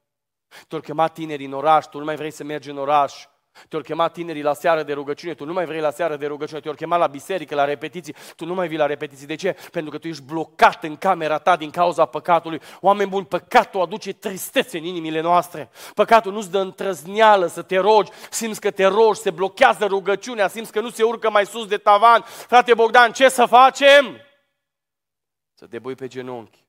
Te-or 0.67 0.81
chema 0.81 1.07
tinerii 1.07 1.45
în 1.45 1.53
oraș, 1.53 1.85
tu 1.85 1.97
nu 1.97 2.05
mai 2.05 2.15
vrei 2.15 2.31
să 2.31 2.43
mergi 2.43 2.69
în 2.69 2.77
oraș. 2.77 3.27
Te-or 3.67 3.83
chema 3.83 4.07
tinerii 4.07 4.41
la 4.41 4.53
seară 4.53 4.83
de 4.83 4.93
rugăciune, 4.93 5.33
tu 5.33 5.45
nu 5.45 5.53
mai 5.53 5.65
vrei 5.65 5.79
la 5.79 5.91
seară 5.91 6.15
de 6.15 6.25
rugăciune, 6.27 6.59
te-or 6.59 6.75
chema 6.75 6.97
la 6.97 7.07
biserică, 7.07 7.55
la 7.55 7.65
repetiții, 7.65 8.15
tu 8.35 8.45
nu 8.45 8.53
mai 8.53 8.67
vii 8.67 8.77
la 8.77 8.85
repetiții. 8.85 9.27
De 9.27 9.35
ce? 9.35 9.55
Pentru 9.71 9.91
că 9.91 9.97
tu 9.97 10.07
ești 10.07 10.23
blocat 10.23 10.83
în 10.83 10.95
camera 10.95 11.37
ta 11.37 11.55
din 11.55 11.69
cauza 11.69 12.05
păcatului. 12.05 12.61
Oameni 12.79 13.09
buni, 13.09 13.25
păcatul 13.25 13.81
aduce 13.81 14.13
tristețe 14.13 14.77
în 14.77 14.83
inimile 14.83 15.21
noastre. 15.21 15.69
Păcatul 15.93 16.31
nu-ți 16.31 16.51
dă 16.51 16.59
întrăzneală 16.59 17.45
să 17.45 17.61
te 17.61 17.77
rogi, 17.77 18.11
simți 18.29 18.61
că 18.61 18.71
te 18.71 18.85
rogi, 18.85 19.19
se 19.19 19.29
blochează 19.29 19.85
rugăciunea, 19.85 20.47
simți 20.47 20.71
că 20.71 20.81
nu 20.81 20.89
se 20.89 21.03
urcă 21.03 21.29
mai 21.29 21.45
sus 21.45 21.67
de 21.67 21.77
tavan. 21.77 22.21
Frate 22.25 22.73
Bogdan, 22.73 23.11
ce 23.11 23.29
să 23.29 23.45
facem? 23.45 24.17
Să 25.53 25.67
te 25.67 25.79
bui 25.79 25.95
pe 25.95 26.07
genunchi 26.07 26.65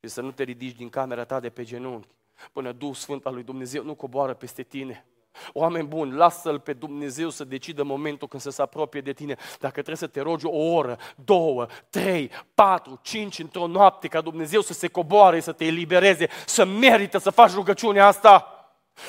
și 0.00 0.08
să 0.08 0.20
nu 0.20 0.30
te 0.30 0.42
ridici 0.42 0.76
din 0.76 0.88
camera 0.88 1.24
ta 1.24 1.40
de 1.40 1.50
pe 1.50 1.64
genunchi 1.64 2.08
până 2.52 2.72
Duhul 2.72 2.94
Sfânt 2.94 3.26
al 3.26 3.34
lui 3.34 3.42
Dumnezeu 3.42 3.84
nu 3.84 3.94
coboară 3.94 4.34
peste 4.34 4.62
tine. 4.62 5.04
Oameni 5.52 5.86
buni, 5.86 6.12
lasă-L 6.12 6.60
pe 6.60 6.72
Dumnezeu 6.72 7.30
să 7.30 7.44
decidă 7.44 7.82
momentul 7.82 8.28
când 8.28 8.42
să 8.42 8.50
se 8.50 8.62
apropie 8.62 9.00
de 9.00 9.12
tine. 9.12 9.36
Dacă 9.58 9.72
trebuie 9.72 9.96
să 9.96 10.06
te 10.06 10.20
rogi 10.20 10.46
o 10.46 10.72
oră, 10.72 10.98
două, 11.24 11.66
trei, 11.90 12.30
patru, 12.54 12.98
cinci 13.02 13.38
într-o 13.38 13.66
noapte 13.66 14.08
ca 14.08 14.20
Dumnezeu 14.20 14.60
să 14.60 14.72
se 14.72 14.88
coboare, 14.88 15.40
să 15.40 15.52
te 15.52 15.64
elibereze, 15.64 16.28
să 16.46 16.64
merită 16.64 17.18
să 17.18 17.30
faci 17.30 17.52
rugăciunea 17.52 18.06
asta. 18.06 18.54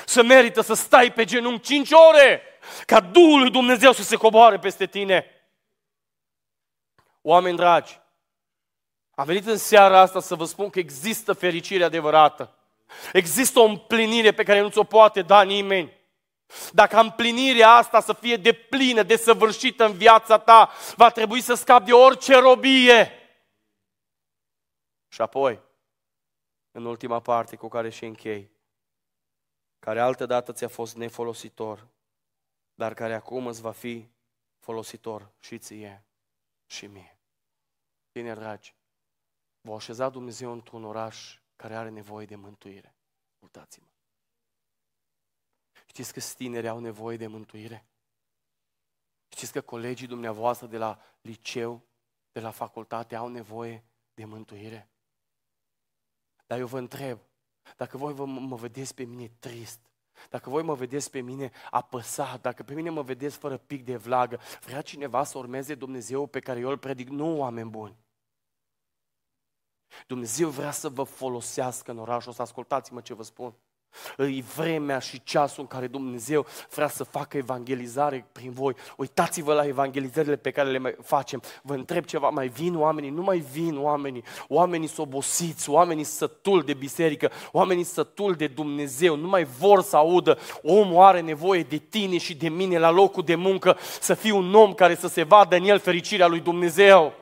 Să 0.05 0.23
merită 0.23 0.61
să 0.61 0.73
stai 0.73 1.11
pe 1.11 1.23
genunchi 1.23 1.61
cinci 1.61 1.89
ore 2.09 2.41
ca 2.86 2.99
Duhul 2.99 3.39
lui 3.39 3.51
Dumnezeu 3.51 3.91
să 3.91 4.03
se 4.03 4.15
coboare 4.15 4.59
peste 4.59 4.86
tine. 4.86 5.25
Oameni 7.21 7.57
dragi, 7.57 7.99
am 9.15 9.25
venit 9.25 9.47
în 9.47 9.57
seara 9.57 9.99
asta 9.99 10.19
să 10.19 10.36
vă 10.36 10.45
spun 10.45 10.69
că 10.69 10.79
există 10.79 11.34
fericire 11.34 11.84
adevărată. 11.84 12.55
Există 13.13 13.59
o 13.59 13.63
împlinire 13.63 14.32
pe 14.32 14.43
care 14.43 14.61
nu 14.61 14.69
ți-o 14.69 14.84
poate 14.84 15.21
da 15.21 15.41
nimeni. 15.41 15.99
Dacă 16.72 16.99
împlinirea 16.99 17.70
asta 17.70 17.99
să 17.99 18.14
fie 18.14 18.38
de 18.38 18.54
plină, 18.54 19.04
de 19.04 19.16
săvârșită 19.16 19.86
în 19.86 19.93
viața 19.93 20.39
ta, 20.39 20.72
va 20.95 21.10
trebui 21.10 21.41
să 21.41 21.54
scapi 21.54 21.86
de 21.86 21.93
orice 21.93 22.39
robie. 22.39 23.12
Și 25.08 25.22
apoi, 25.22 25.62
în 26.72 26.86
ultima 26.86 27.20
parte 27.20 27.56
cu 27.56 27.68
care 27.68 27.89
și 27.89 28.06
închei, 28.06 28.52
care 29.80 29.99
altădată 29.99 30.54
ți-a 30.54 30.68
fost 30.68 30.95
nefolositor, 30.95 31.88
dar 32.74 32.93
care 32.93 33.14
acum 33.14 33.47
îți 33.47 33.62
va 33.62 33.72
fi 33.72 34.10
folositor 34.60 35.32
și 35.39 35.58
ție 35.58 36.06
și 36.66 36.86
mie. 36.88 37.20
Bine, 38.12 38.34
dragi, 38.34 38.76
vă 39.62 39.74
așeza 39.74 40.10
Dumnezeu 40.10 40.52
într-un 40.52 40.84
oraș 40.84 41.39
care 41.56 41.76
are 41.76 41.89
nevoie 41.89 42.26
de 42.26 42.36
mântuire. 42.36 42.95
Ascultați-mă. 43.34 43.88
Știți 45.92 46.14
că 46.14 46.20
tineri 46.36 46.68
au 46.68 46.80
nevoie 46.80 47.18
de 47.18 47.28
mântuire? 47.28 47.86
Știți 49.28 49.52
că 49.52 49.62
colegii 49.62 50.08
dumneavoastră 50.08 50.68
de 50.68 50.78
la 50.78 51.00
liceu, 51.22 51.82
de 52.32 52.39
la 52.39 52.52
facultate 52.52 53.16
au 53.16 53.28
nevoie 53.28 53.84
de 54.14 54.26
mântuire? 54.26 54.89
Dar 56.46 56.60
eu 56.60 56.68
vă 56.68 56.78
întreb, 56.78 57.20
dacă 57.78 57.98
voi 57.98 58.14
vă, 58.14 58.26
mă 58.26 58.56
vedeți 58.56 58.94
pe 58.94 59.04
mine 59.04 59.32
trist, 59.39 59.80
dacă 60.30 60.50
voi 60.50 60.64
mă 60.64 60.74
vedeți 60.74 61.10
pe 61.10 61.20
mine 61.20 61.52
apăsat, 61.70 62.42
dacă 62.42 62.64
pe 62.64 62.74
mine 62.74 62.89
mă 62.89 63.02
vedeți 63.02 63.38
fără 63.38 63.58
pic 63.58 63.86
de 63.86 63.96
vlagă, 63.96 64.39
vrea 64.62 64.82
cineva 64.82 65.24
să 65.24 65.38
urmeze 65.38 65.76
Dumnezeu 65.76 66.28
pe 66.28 66.39
care 66.39 66.60
eu 66.60 66.70
îl 66.70 66.78
predic? 66.78 67.08
Nu, 67.08 67.38
oameni 67.38 67.70
buni. 67.70 67.98
Dumnezeu 70.08 70.50
vrea 70.50 70.72
să 70.72 70.89
vă 70.89 71.04
folosească 71.04 71.92
în 71.92 71.98
orașul 71.98 72.30
ăsta. 72.30 72.44
Ascultați-mă 72.44 73.02
ce 73.02 73.14
vă 73.14 73.24
spun. 73.24 73.56
E 74.18 74.42
vremea 74.56 75.00
și 75.00 75.24
ceasul 75.24 75.62
în 75.62 75.68
care 75.68 75.88
Dumnezeu 75.88 76.46
vrea 76.74 76.88
să 76.88 77.04
facă 77.04 77.38
evangelizare 77.38 78.26
prin 78.32 78.52
voi. 78.52 78.74
Uitați-vă 78.98 79.54
la 79.54 79.66
evangelizările 79.66 80.36
pe 80.36 80.52
care 80.52 80.70
le 80.70 80.78
mai 80.78 80.96
facem. 81.04 81.42
Vă 81.62 81.74
întreb 81.74 82.06
ceva, 82.06 82.30
mai 82.30 82.48
vin 82.48 82.78
oamenii? 82.78 83.10
Nu 83.10 83.22
mai 83.22 83.38
vin 83.52 83.78
oamenii. 83.78 84.24
Oamenii 84.48 84.88
sunt 84.88 85.08
obosiți, 85.08 85.70
oamenii 85.70 86.04
sătul 86.04 86.62
de 86.62 86.74
biserică, 86.74 87.32
oamenii 87.52 87.84
sătul 87.84 88.34
de 88.34 88.48
Dumnezeu. 88.48 89.16
Nu 89.16 89.28
mai 89.28 89.44
vor 89.44 89.82
să 89.82 89.96
audă. 89.96 90.38
Omul 90.62 91.04
are 91.04 91.20
nevoie 91.20 91.64
de 91.64 91.78
tine 91.78 92.18
și 92.18 92.36
de 92.36 92.50
mine 92.50 92.80
la 92.80 92.89
locul 92.89 93.24
de 93.24 93.36
muncă 93.36 93.78
să 94.00 94.14
fii 94.14 94.32
un 94.32 94.54
om 94.54 94.74
care 94.74 94.96
să 94.96 95.08
se 95.08 95.24
vadă 95.24 95.56
în 95.56 95.64
el 95.64 95.80
fericirea 95.80 96.28
lui 96.28 96.39
Dumnezeu. 96.39 97.20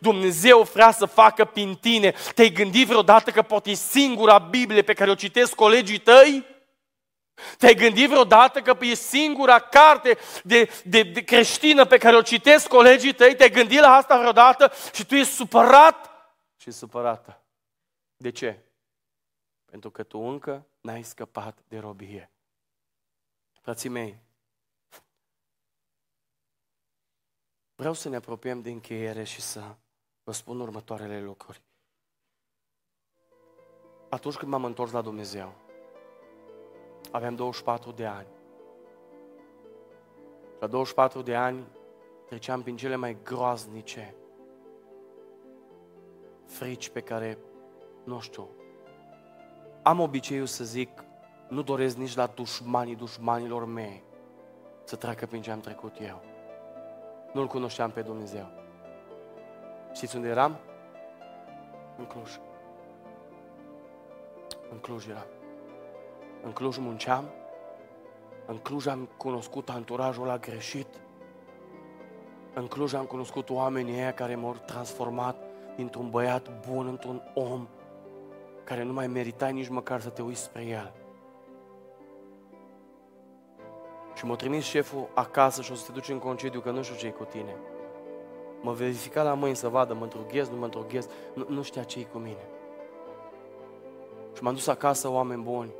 Dumnezeu 0.00 0.62
vrea 0.62 0.90
să 0.90 1.06
facă 1.06 1.44
prin 1.44 1.74
tine. 1.74 2.14
Te-ai 2.34 2.50
gândit 2.50 2.86
vreodată 2.86 3.30
că 3.30 3.42
poate 3.42 3.70
e 3.70 3.74
singura 3.74 4.38
Biblie 4.38 4.82
pe 4.82 4.94
care 4.94 5.10
o 5.10 5.14
citesc 5.14 5.54
colegii 5.54 5.98
tăi? 5.98 6.46
Te-ai 7.58 7.74
gândit 7.74 8.08
vreodată 8.08 8.60
că 8.60 8.76
e 8.80 8.94
singura 8.94 9.58
carte 9.58 10.18
de, 10.44 10.70
de, 10.84 11.02
de 11.02 11.24
creștină 11.24 11.84
pe 11.84 11.98
care 11.98 12.16
o 12.16 12.22
citesc 12.22 12.68
colegii 12.68 13.14
tăi? 13.14 13.36
Te-ai 13.36 13.50
gândit 13.50 13.80
la 13.80 13.94
asta 13.94 14.18
vreodată 14.18 14.72
și 14.94 15.06
tu 15.06 15.14
ești 15.14 15.32
supărat 15.32 16.10
și 16.56 16.70
supărată. 16.70 17.42
De 18.16 18.30
ce? 18.30 18.58
Pentru 19.64 19.90
că 19.90 20.02
tu 20.02 20.18
încă 20.18 20.66
n-ai 20.80 21.02
scăpat 21.02 21.58
de 21.68 21.78
robie. 21.78 22.30
Frații 23.60 23.88
mei, 23.88 24.18
vreau 27.74 27.92
să 27.92 28.08
ne 28.08 28.16
apropiem 28.16 28.62
de 28.62 28.70
încheiere 28.70 29.24
și 29.24 29.40
să 29.40 29.74
vă 30.24 30.32
spun 30.32 30.60
următoarele 30.60 31.20
lucruri. 31.20 31.62
Atunci 34.08 34.36
când 34.36 34.50
m-am 34.50 34.64
întors 34.64 34.92
la 34.92 35.00
Dumnezeu, 35.00 35.52
aveam 37.10 37.34
24 37.34 37.90
de 37.90 38.06
ani. 38.06 38.28
La 40.60 40.66
24 40.66 41.22
de 41.22 41.34
ani 41.34 41.66
treceam 42.26 42.62
prin 42.62 42.76
cele 42.76 42.96
mai 42.96 43.16
groaznice 43.22 44.14
frici 46.44 46.88
pe 46.88 47.00
care, 47.00 47.38
nu 48.04 48.20
știu, 48.20 48.48
am 49.82 50.00
obiceiul 50.00 50.46
să 50.46 50.64
zic, 50.64 51.04
nu 51.48 51.62
doresc 51.62 51.96
nici 51.96 52.14
la 52.14 52.26
dușmanii 52.26 52.96
dușmanilor 52.96 53.64
mei 53.64 54.02
să 54.84 54.96
treacă 54.96 55.26
prin 55.26 55.42
ce 55.42 55.50
am 55.50 55.60
trecut 55.60 55.96
eu. 56.00 56.22
Nu-L 57.32 57.46
cunoșteam 57.46 57.90
pe 57.90 58.02
Dumnezeu. 58.02 58.59
Știți 59.92 60.16
unde 60.16 60.28
eram? 60.28 60.56
În 61.98 62.04
Cluj. 62.04 62.38
În 64.70 64.78
Cluj 64.78 65.06
eram. 65.08 65.26
În 66.42 66.52
Cluj 66.52 66.76
munceam. 66.76 67.24
În 68.46 68.56
Cluj 68.56 68.86
am 68.86 69.08
cunoscut 69.16 69.68
anturajul 69.68 70.26
la 70.26 70.38
greșit. 70.38 70.86
În 72.54 72.66
Cluj 72.66 72.94
am 72.94 73.04
cunoscut 73.04 73.50
oamenii 73.50 73.94
aia 73.94 74.12
care 74.12 74.34
m-au 74.34 74.56
transformat 74.66 75.36
dintr-un 75.76 76.10
băiat 76.10 76.68
bun 76.68 76.86
într-un 76.86 77.22
om 77.34 77.68
care 78.64 78.82
nu 78.82 78.92
mai 78.92 79.06
meritai 79.06 79.52
nici 79.52 79.68
măcar 79.68 80.00
să 80.00 80.08
te 80.08 80.22
uiți 80.22 80.42
spre 80.42 80.64
el. 80.64 80.92
Și 84.14 84.24
m-a 84.24 84.36
trimis 84.36 84.64
șeful 84.64 85.08
acasă 85.14 85.62
și 85.62 85.72
o 85.72 85.74
să 85.74 85.86
te 85.86 85.92
duci 85.92 86.08
în 86.08 86.18
concediu, 86.18 86.60
că 86.60 86.70
nu 86.70 86.82
știu 86.82 86.96
ce 86.96 87.10
cu 87.10 87.24
tine. 87.24 87.56
Mă 88.60 88.72
verifica 88.72 89.22
la 89.22 89.34
mâini 89.34 89.56
să 89.56 89.68
vadă, 89.68 89.94
mă 89.94 90.02
întrughez, 90.02 90.48
nu 90.48 90.56
mă 90.56 90.64
întrughez, 90.64 91.08
nu, 91.34 91.46
nu 91.48 91.62
știa 91.62 91.82
ce 91.82 92.06
cu 92.12 92.18
mine. 92.18 92.48
Și 94.36 94.42
m-am 94.42 94.54
dus 94.54 94.66
acasă, 94.66 95.10
oameni 95.10 95.42
buni. 95.42 95.70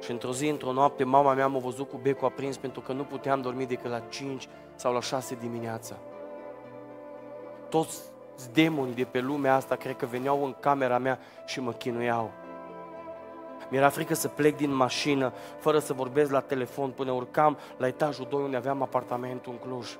Și 0.00 0.10
într-o 0.10 0.32
zi, 0.32 0.48
într-o 0.48 0.72
noapte, 0.72 1.04
mama 1.04 1.34
mea 1.34 1.46
m-a 1.46 1.58
văzut 1.58 1.88
cu 1.88 1.96
becul 1.96 2.26
aprins 2.26 2.56
pentru 2.56 2.80
că 2.80 2.92
nu 2.92 3.02
puteam 3.02 3.40
dormi 3.40 3.66
decât 3.66 3.90
la 3.90 3.98
5 4.00 4.48
sau 4.74 4.92
la 4.92 5.00
6 5.00 5.34
dimineața. 5.34 5.96
Toți 7.68 8.00
demonii 8.52 8.94
de 8.94 9.04
pe 9.04 9.20
lumea 9.20 9.54
asta 9.54 9.76
cred 9.76 9.96
că 9.96 10.06
veneau 10.06 10.44
în 10.44 10.54
camera 10.60 10.98
mea 10.98 11.18
și 11.46 11.60
mă 11.60 11.72
chinuiau. 11.72 12.30
Mi-era 13.70 13.88
frică 13.88 14.14
să 14.14 14.28
plec 14.28 14.56
din 14.56 14.74
mașină 14.74 15.32
fără 15.58 15.78
să 15.78 15.92
vorbesc 15.92 16.30
la 16.30 16.40
telefon 16.40 16.90
până 16.90 17.12
urcam 17.12 17.58
la 17.76 17.86
etajul 17.86 18.26
2 18.30 18.42
unde 18.42 18.56
aveam 18.56 18.82
apartamentul 18.82 19.52
în 19.52 19.68
Cluj. 19.68 19.96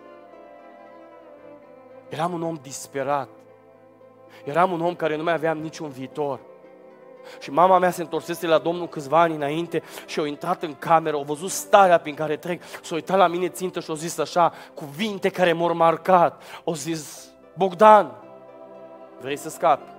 Eram 2.08 2.32
un 2.32 2.42
om 2.42 2.58
disperat. 2.62 3.28
Eram 4.44 4.72
un 4.72 4.80
om 4.80 4.94
care 4.94 5.16
nu 5.16 5.22
mai 5.22 5.32
aveam 5.32 5.58
niciun 5.58 5.88
viitor. 5.88 6.40
Și 7.40 7.50
mama 7.50 7.78
mea 7.78 7.90
se 7.90 8.02
întorsese 8.02 8.46
la 8.46 8.58
Domnul 8.58 8.88
câțiva 8.88 9.20
ani 9.20 9.34
înainte 9.34 9.82
și 10.06 10.20
a 10.20 10.26
intrat 10.26 10.62
în 10.62 10.74
cameră, 10.74 11.16
a 11.16 11.22
văzut 11.22 11.50
starea 11.50 11.98
prin 11.98 12.14
care 12.14 12.36
trec, 12.36 12.62
s-a 12.82 12.94
uitat 12.94 13.16
la 13.16 13.26
mine 13.26 13.48
țintă 13.48 13.80
și 13.80 13.90
a 13.90 13.94
zis 13.94 14.18
așa, 14.18 14.52
cuvinte 14.74 15.28
care 15.28 15.52
m-au 15.52 15.74
marcat. 15.74 16.42
O 16.64 16.74
zis, 16.74 17.30
Bogdan, 17.56 18.12
vrei 19.20 19.36
să 19.36 19.48
scapi? 19.48 19.94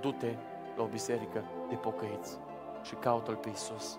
Du-te 0.00 0.34
la 0.76 0.82
o 0.82 0.86
biserică 0.86 1.44
de 1.68 1.74
pocăiți 1.74 2.38
și 2.82 2.94
caută-L 2.94 3.34
pe 3.34 3.48
Iisus. 3.48 3.98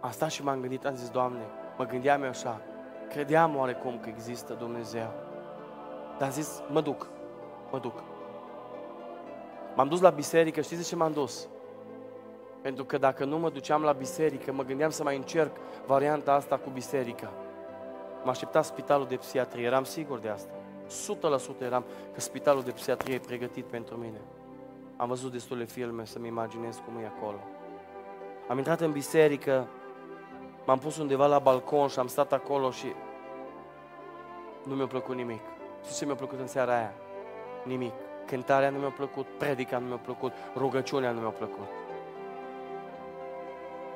Am 0.00 0.10
stat 0.10 0.30
și 0.30 0.42
m-am 0.42 0.60
gândit, 0.60 0.86
am 0.86 0.94
zis, 0.94 1.08
Doamne, 1.08 1.42
mă 1.76 1.84
gândeam 1.84 2.22
eu 2.22 2.28
așa, 2.28 2.60
credeam 3.10 3.56
oarecum 3.56 3.98
că 4.02 4.08
există 4.08 4.52
Dumnezeu. 4.52 5.12
Dar 6.18 6.28
am 6.28 6.34
zis, 6.34 6.62
mă 6.68 6.80
duc, 6.80 7.08
mă 7.70 7.78
duc. 7.78 8.02
M-am 9.74 9.88
dus 9.88 10.00
la 10.00 10.10
biserică, 10.10 10.60
știți 10.60 10.80
de 10.80 10.86
ce 10.86 10.96
m-am 10.96 11.12
dus? 11.12 11.48
Pentru 12.62 12.84
că 12.84 12.98
dacă 12.98 13.24
nu 13.24 13.38
mă 13.38 13.50
duceam 13.50 13.82
la 13.82 13.92
biserică, 13.92 14.52
mă 14.52 14.62
gândeam 14.62 14.90
să 14.90 15.02
mai 15.02 15.16
încerc 15.16 15.56
varianta 15.86 16.32
asta 16.32 16.56
cu 16.56 16.70
biserica. 16.70 17.32
Mă 18.24 18.30
aștepta 18.30 18.62
spitalul 18.62 19.06
de 19.06 19.16
psihiatrie, 19.16 19.64
eram 19.64 19.84
sigur 19.84 20.18
de 20.18 20.28
asta. 20.28 20.52
100% 21.60 21.62
eram 21.62 21.84
că 22.12 22.20
spitalul 22.20 22.62
de 22.62 22.70
psihiatrie 22.70 23.14
e 23.14 23.18
pregătit 23.18 23.64
pentru 23.64 23.96
mine. 23.96 24.20
Am 24.96 25.08
văzut 25.08 25.32
destule 25.32 25.64
filme 25.64 26.04
să-mi 26.04 26.26
imaginez 26.26 26.76
cum 26.84 27.02
e 27.02 27.06
acolo. 27.06 27.38
Am 28.48 28.58
intrat 28.58 28.80
în 28.80 28.92
biserică, 28.92 29.68
m-am 30.70 30.78
pus 30.78 30.96
undeva 30.96 31.26
la 31.26 31.38
balcon 31.38 31.88
și 31.88 31.98
am 31.98 32.06
stat 32.06 32.32
acolo 32.32 32.70
și 32.70 32.86
nu 34.62 34.74
mi-a 34.74 34.86
plăcut 34.86 35.16
nimic. 35.16 35.40
Știți 35.82 35.98
ce 35.98 36.04
mi-a 36.04 36.14
plăcut 36.14 36.38
în 36.40 36.46
seara 36.46 36.76
aia? 36.76 36.92
Nimic. 37.64 37.92
Cântarea 38.26 38.70
nu 38.70 38.78
mi-a 38.78 38.88
plăcut, 38.88 39.26
predica 39.38 39.78
nu 39.78 39.86
mi-a 39.86 39.96
plăcut, 39.96 40.32
rugăciunea 40.56 41.10
nu 41.10 41.20
mi-a 41.20 41.28
plăcut. 41.28 41.68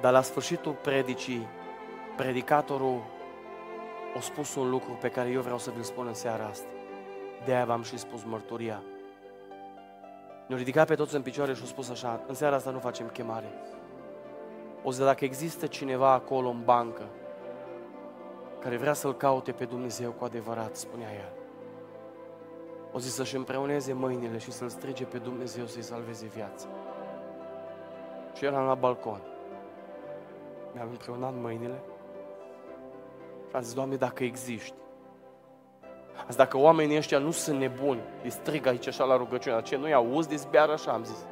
Dar 0.01 0.13
la 0.13 0.23
sfârșitul 0.23 0.73
predicii, 0.73 1.47
predicatorul 2.17 3.03
a 4.17 4.21
spus 4.21 4.55
un 4.55 4.71
lucru 4.71 4.99
pe 5.01 5.09
care 5.09 5.29
eu 5.29 5.41
vreau 5.41 5.59
să 5.59 5.71
vi-l 5.71 5.83
spun 5.83 6.07
în 6.07 6.15
seara 6.15 6.45
asta. 6.45 6.69
De-aia 7.45 7.65
v-am 7.65 7.83
și 7.83 7.99
spus 7.99 8.25
mărturia. 8.25 8.83
Ne-au 10.47 10.59
ridicat 10.59 10.87
pe 10.87 10.95
toți 10.95 11.15
în 11.15 11.23
picioare 11.23 11.55
și 11.55 11.61
au 11.61 11.67
spus 11.67 11.91
așa, 11.91 12.21
în 12.27 12.35
seara 12.35 12.57
asta 12.57 12.71
nu 12.71 12.79
facem 12.79 13.09
chemare. 13.09 13.53
O 14.85 14.91
să 14.91 15.05
dacă 15.05 15.25
există 15.25 15.67
cineva 15.67 16.13
acolo 16.13 16.49
în 16.49 16.61
bancă 16.65 17.03
care 18.59 18.77
vrea 18.77 18.93
să-L 18.93 19.15
caute 19.15 19.53
pe 19.53 19.65
Dumnezeu 19.65 20.11
cu 20.11 20.25
adevărat, 20.25 20.77
spunea 20.77 21.13
el. 21.13 21.33
O 22.93 22.99
zi 22.99 23.11
să-și 23.11 23.37
împreuneze 23.37 23.93
mâinile 23.93 24.39
și 24.39 24.53
să-L 24.53 24.69
strige 24.69 25.05
pe 25.05 25.19
Dumnezeu 25.19 25.67
să-i 25.67 25.83
salveze 25.83 26.27
viața. 26.27 26.67
Și 28.35 28.45
eram 28.45 28.67
la 28.67 28.75
balcon. 28.75 29.21
Mi-am 30.73 30.89
împreunat 30.91 31.33
mâinile 31.41 31.83
și 33.49 33.57
am 33.57 33.63
zis, 33.63 33.75
Doamne, 33.75 33.97
dacă 33.97 34.25
existi, 34.25 34.75
Azi 36.27 36.37
dacă 36.37 36.59
oamenii 36.59 36.97
ăștia 36.97 37.19
nu 37.19 37.31
sunt 37.31 37.59
nebuni, 37.59 38.01
îi 38.23 38.31
strig 38.31 38.67
aici 38.67 38.87
așa 38.87 39.05
la 39.05 39.17
rugăciune, 39.17 39.63
ce 39.63 39.77
nu-i 39.77 39.93
auzi, 39.93 40.29
de 40.29 40.37
zbeară 40.37 40.73
așa, 40.73 40.93
am 40.93 41.05
zis. 41.05 41.27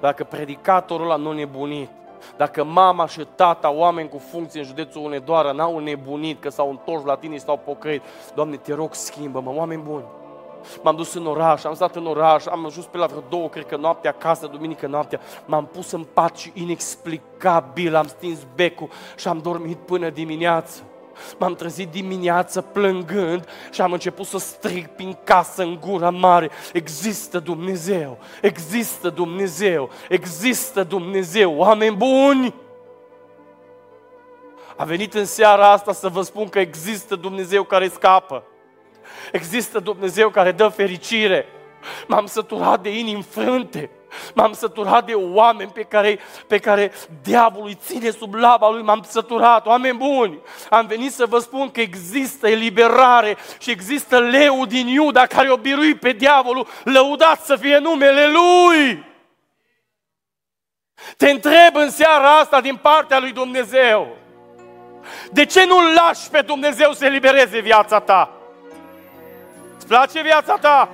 Dacă 0.00 0.24
predicatorul 0.24 1.04
ăla 1.04 1.16
nu 1.16 1.32
nebunit, 1.32 1.90
dacă 2.36 2.64
mama 2.64 3.06
și 3.06 3.26
tata, 3.34 3.70
oameni 3.70 4.08
cu 4.08 4.18
funcție 4.18 4.60
în 4.60 4.66
județul 4.66 5.04
Unedoara, 5.04 5.52
n-au 5.52 5.78
nebunit, 5.78 6.40
că 6.40 6.48
s-au 6.48 6.70
întors 6.70 7.04
la 7.04 7.16
tine 7.16 7.34
și 7.34 7.40
s-au 7.40 7.60
pocăit, 7.64 8.02
Doamne, 8.34 8.56
te 8.56 8.74
rog, 8.74 8.94
schimbă-mă, 8.94 9.52
oameni 9.54 9.82
buni. 9.82 10.04
M-am 10.82 10.96
dus 10.96 11.14
în 11.14 11.26
oraș, 11.26 11.64
am 11.64 11.74
stat 11.74 11.96
în 11.96 12.06
oraș, 12.06 12.46
am 12.46 12.66
ajuns 12.66 12.86
pe 12.86 12.98
la 12.98 13.06
vreo 13.06 13.22
două, 13.28 13.48
cred 13.48 13.66
că 13.66 13.76
noaptea 13.76 14.10
acasă, 14.10 14.46
duminică 14.46 14.86
noaptea, 14.86 15.20
m-am 15.44 15.66
pus 15.66 15.90
în 15.90 16.06
pat 16.12 16.36
și 16.36 16.52
inexplicabil 16.54 17.94
am 17.94 18.06
stins 18.06 18.46
becul 18.54 18.88
și 19.16 19.28
am 19.28 19.38
dormit 19.38 19.76
până 19.76 20.10
dimineață. 20.10 20.82
M-am 21.38 21.54
trezit 21.54 21.88
dimineață 21.88 22.60
plângând 22.60 23.48
și 23.70 23.80
am 23.80 23.92
început 23.92 24.26
să 24.26 24.38
strig 24.38 24.86
prin 24.86 25.18
casă 25.24 25.62
în 25.62 25.78
gura 25.80 26.10
mare. 26.10 26.50
Există 26.72 27.38
Dumnezeu, 27.38 28.18
există 28.42 29.10
Dumnezeu, 29.10 29.90
există 30.08 30.84
Dumnezeu, 30.84 31.54
oameni 31.54 31.96
buni! 31.96 32.54
A 34.76 34.84
venit 34.84 35.14
în 35.14 35.24
seara 35.24 35.70
asta 35.70 35.92
să 35.92 36.08
vă 36.08 36.22
spun 36.22 36.48
că 36.48 36.58
există 36.58 37.14
Dumnezeu 37.16 37.62
care 37.62 37.88
scapă. 37.88 38.42
Există 39.32 39.78
Dumnezeu 39.78 40.30
care 40.30 40.52
dă 40.52 40.68
fericire. 40.68 41.46
M-am 42.06 42.26
săturat 42.26 42.82
de 42.82 42.98
inimi 42.98 43.22
frânte. 43.22 43.90
M-am 44.34 44.52
săturat 44.52 45.06
de 45.06 45.14
oameni 45.14 45.70
pe 45.70 45.82
care, 45.82 46.18
pe 46.46 46.58
care 46.58 46.92
diavolul 47.22 47.66
îi 47.66 47.78
ține 47.84 48.10
sub 48.10 48.34
laba 48.34 48.70
lui. 48.70 48.82
M-am 48.82 49.04
săturat, 49.08 49.66
oameni 49.66 49.98
buni. 49.98 50.38
Am 50.70 50.86
venit 50.86 51.12
să 51.12 51.26
vă 51.26 51.38
spun 51.38 51.70
că 51.70 51.80
există 51.80 52.48
eliberare 52.48 53.36
și 53.58 53.70
există 53.70 54.18
leu 54.18 54.66
din 54.66 54.86
Iuda 54.86 55.26
care 55.26 55.50
o 55.50 55.56
birui 55.56 55.94
pe 55.94 56.12
diavolul. 56.12 56.66
Lăudat 56.84 57.44
să 57.44 57.56
fie 57.56 57.78
numele 57.78 58.26
lui. 58.26 59.04
Te 61.16 61.30
întreb 61.30 61.74
în 61.74 61.90
seara 61.90 62.38
asta 62.38 62.60
din 62.60 62.76
partea 62.76 63.18
lui 63.18 63.32
Dumnezeu. 63.32 64.16
De 65.30 65.44
ce 65.44 65.66
nu-L 65.66 65.94
lași 65.94 66.30
pe 66.30 66.40
Dumnezeu 66.40 66.92
să 66.92 67.04
elibereze 67.04 67.60
viața 67.60 68.00
ta? 68.00 68.30
Îți 69.76 69.86
place 69.86 70.22
viața 70.22 70.56
ta? 70.56 70.88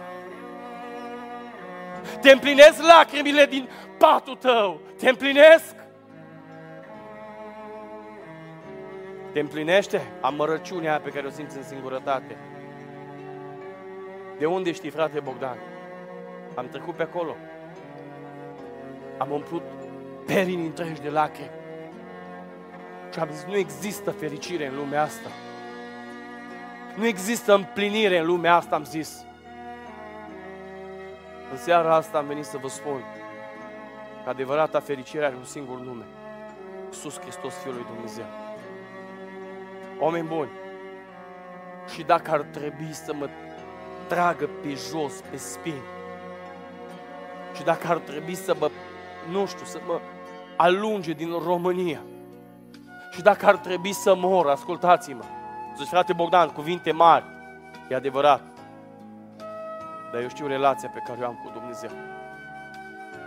Te 2.20 2.30
împlinesc 2.30 2.82
lacrimile 2.82 3.46
din 3.46 3.68
patul 3.98 4.36
tău. 4.36 4.80
Te 4.98 5.08
împlinesc. 5.08 5.74
Te 9.32 9.40
împlinește 9.40 10.12
amărăciunea 10.20 11.00
pe 11.00 11.10
care 11.10 11.26
o 11.26 11.30
simți 11.30 11.56
în 11.56 11.62
singurătate. 11.62 12.36
De 14.38 14.46
unde 14.46 14.72
știi, 14.72 14.90
frate 14.90 15.20
Bogdan? 15.20 15.56
Am 16.54 16.68
trecut 16.68 16.94
pe 16.94 17.02
acolo. 17.02 17.36
Am 19.18 19.30
umplut 19.30 19.62
perini 20.26 20.66
întregi 20.66 21.00
de 21.00 21.08
lacrimi. 21.08 21.50
Și 23.12 23.18
am 23.18 23.28
zis, 23.32 23.44
nu 23.44 23.56
există 23.56 24.10
fericire 24.10 24.66
în 24.66 24.74
lumea 24.74 25.02
asta. 25.02 25.28
Nu 26.96 27.06
există 27.06 27.54
împlinire 27.54 28.18
în 28.18 28.26
lumea 28.26 28.54
asta, 28.54 28.74
am 28.74 28.84
zis. 28.84 29.24
În 31.52 31.58
seara 31.58 31.94
asta 31.94 32.18
am 32.18 32.26
venit 32.26 32.44
să 32.44 32.58
vă 32.58 32.68
spun 32.68 33.04
că 34.24 34.28
adevărata 34.28 34.80
fericire 34.80 35.24
are 35.24 35.34
un 35.34 35.44
singur 35.44 35.78
nume. 35.78 36.04
Iisus 36.86 37.20
Hristos, 37.20 37.54
Fiul 37.54 37.74
lui 37.74 37.86
Dumnezeu. 37.94 38.24
Oameni 39.98 40.26
buni, 40.26 40.50
și 41.94 42.02
dacă 42.02 42.30
ar 42.30 42.40
trebui 42.40 42.92
să 42.92 43.14
mă 43.14 43.28
tragă 44.08 44.48
pe 44.62 44.68
jos, 44.68 45.20
pe 45.30 45.36
spini, 45.36 45.82
și 47.56 47.62
dacă 47.62 47.86
ar 47.88 47.96
trebui 47.96 48.34
să 48.34 48.56
mă, 48.58 48.70
nu 49.30 49.46
știu, 49.46 49.64
să 49.64 49.80
mă 49.86 50.00
alunge 50.56 51.12
din 51.12 51.32
România, 51.44 52.00
și 53.12 53.22
dacă 53.22 53.46
ar 53.46 53.56
trebui 53.56 53.92
să 53.92 54.14
mor, 54.14 54.48
ascultați-mă, 54.48 55.24
zici, 55.76 55.88
frate 55.88 56.12
Bogdan, 56.12 56.48
cuvinte 56.48 56.92
mari, 56.92 57.24
e 57.88 57.94
adevărat, 57.94 58.51
dar 60.12 60.22
eu 60.22 60.28
știu 60.28 60.46
relația 60.46 60.88
pe 60.88 61.02
care 61.06 61.20
o 61.22 61.26
am 61.26 61.40
cu 61.44 61.50
Dumnezeu. 61.58 61.90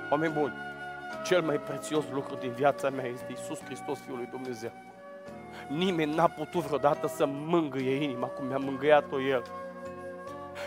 Oameni 0.09 0.33
buni, 0.33 0.53
cel 1.23 1.41
mai 1.41 1.55
prețios 1.55 2.03
lucru 2.11 2.35
din 2.35 2.51
viața 2.51 2.89
mea 2.89 3.05
este 3.05 3.31
Isus 3.31 3.63
Hristos, 3.63 3.99
Fiul 3.99 4.17
lui 4.17 4.27
Dumnezeu. 4.31 4.71
Nimeni 5.67 6.15
n-a 6.15 6.27
putut 6.27 6.61
vreodată 6.61 7.07
să 7.07 7.25
mângâie 7.27 8.03
inima 8.03 8.27
cum 8.27 8.45
mi-a 8.45 8.57
mângâiat-o 8.57 9.21
El. 9.21 9.43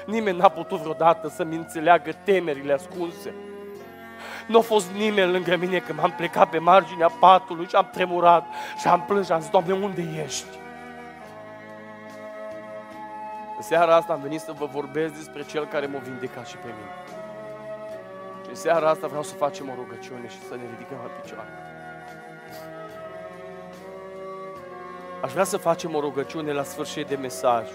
Nimeni 0.07 0.39
n-a 0.39 0.49
putut 0.49 0.79
vreodată 0.79 1.29
să-mi 1.29 1.57
înțeleagă 1.57 2.11
temerile 2.25 2.73
ascunse. 2.73 3.35
Nu 4.47 4.59
a 4.59 4.61
fost 4.61 4.91
nimeni 4.91 5.33
lângă 5.33 5.57
mine 5.57 5.79
când 5.79 5.99
m-am 5.99 6.15
plecat 6.17 6.51
pe 6.51 6.59
marginea 6.59 7.09
patului 7.09 7.67
și 7.67 7.77
am 7.77 7.89
tremurat 7.93 8.47
și 8.79 8.89
am 8.89 9.05
plâns 9.07 9.27
și 9.27 9.33
am 9.33 9.41
zis, 9.41 9.51
Doamne, 9.51 9.73
unde 9.73 10.23
ești? 10.25 10.47
În 13.59 13.65
seara 13.65 13.95
asta 13.95 14.13
am 14.13 14.21
venit 14.21 14.41
să 14.41 14.53
vă 14.53 14.67
vorbesc 14.67 15.15
despre 15.15 15.45
Cel 15.45 15.67
care 15.67 15.87
m-a 15.87 15.99
vindecat 15.99 16.47
și 16.47 16.57
pe 16.57 16.67
mine. 16.67 16.93
Și 18.43 18.49
în 18.49 18.55
seara 18.55 18.89
asta 18.89 19.07
vreau 19.07 19.23
să 19.23 19.35
facem 19.35 19.69
o 19.69 19.75
rugăciune 19.75 20.29
și 20.29 20.41
să 20.41 20.55
ne 20.55 20.63
ridicăm 20.71 20.99
la 21.03 21.09
picioare. 21.21 21.49
Aș 25.23 25.33
vrea 25.33 25.45
să 25.45 25.57
facem 25.57 25.95
o 25.95 26.01
rugăciune 26.01 26.53
la 26.53 26.63
sfârșit 26.63 27.07
de 27.07 27.17
mesaj. 27.17 27.69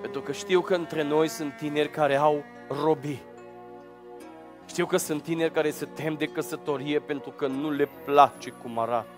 Pentru 0.00 0.20
că 0.20 0.32
știu 0.32 0.60
că 0.60 0.74
între 0.74 1.02
noi 1.02 1.28
sunt 1.28 1.56
tineri 1.56 1.90
care 1.90 2.16
au 2.16 2.44
robii. 2.82 3.22
Știu 4.66 4.86
că 4.86 4.96
sunt 4.96 5.22
tineri 5.22 5.52
care 5.52 5.70
se 5.70 5.84
tem 5.84 6.14
de 6.14 6.26
căsătorie 6.26 6.98
pentru 6.98 7.30
că 7.30 7.46
nu 7.46 7.70
le 7.70 7.88
place 8.04 8.50
cum 8.50 8.78
arată. 8.78 9.15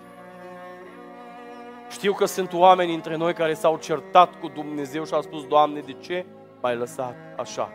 Știu 1.88 2.12
că 2.12 2.24
sunt 2.24 2.52
oameni 2.52 2.94
între 2.94 3.16
noi 3.16 3.32
care 3.32 3.54
s-au 3.54 3.76
certat 3.76 4.40
cu 4.40 4.48
Dumnezeu 4.48 5.04
și 5.04 5.14
au 5.14 5.22
spus, 5.22 5.46
Doamne, 5.46 5.80
de 5.80 5.92
ce 5.92 6.26
m-ai 6.60 6.76
lăsat 6.76 7.16
așa? 7.36 7.70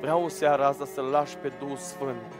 Vreau 0.00 0.22
în 0.22 0.28
seara 0.28 0.66
asta 0.66 0.84
să 0.84 1.00
lași 1.00 1.36
pe 1.36 1.52
Duhul 1.58 1.76
Sfânt 1.76 2.32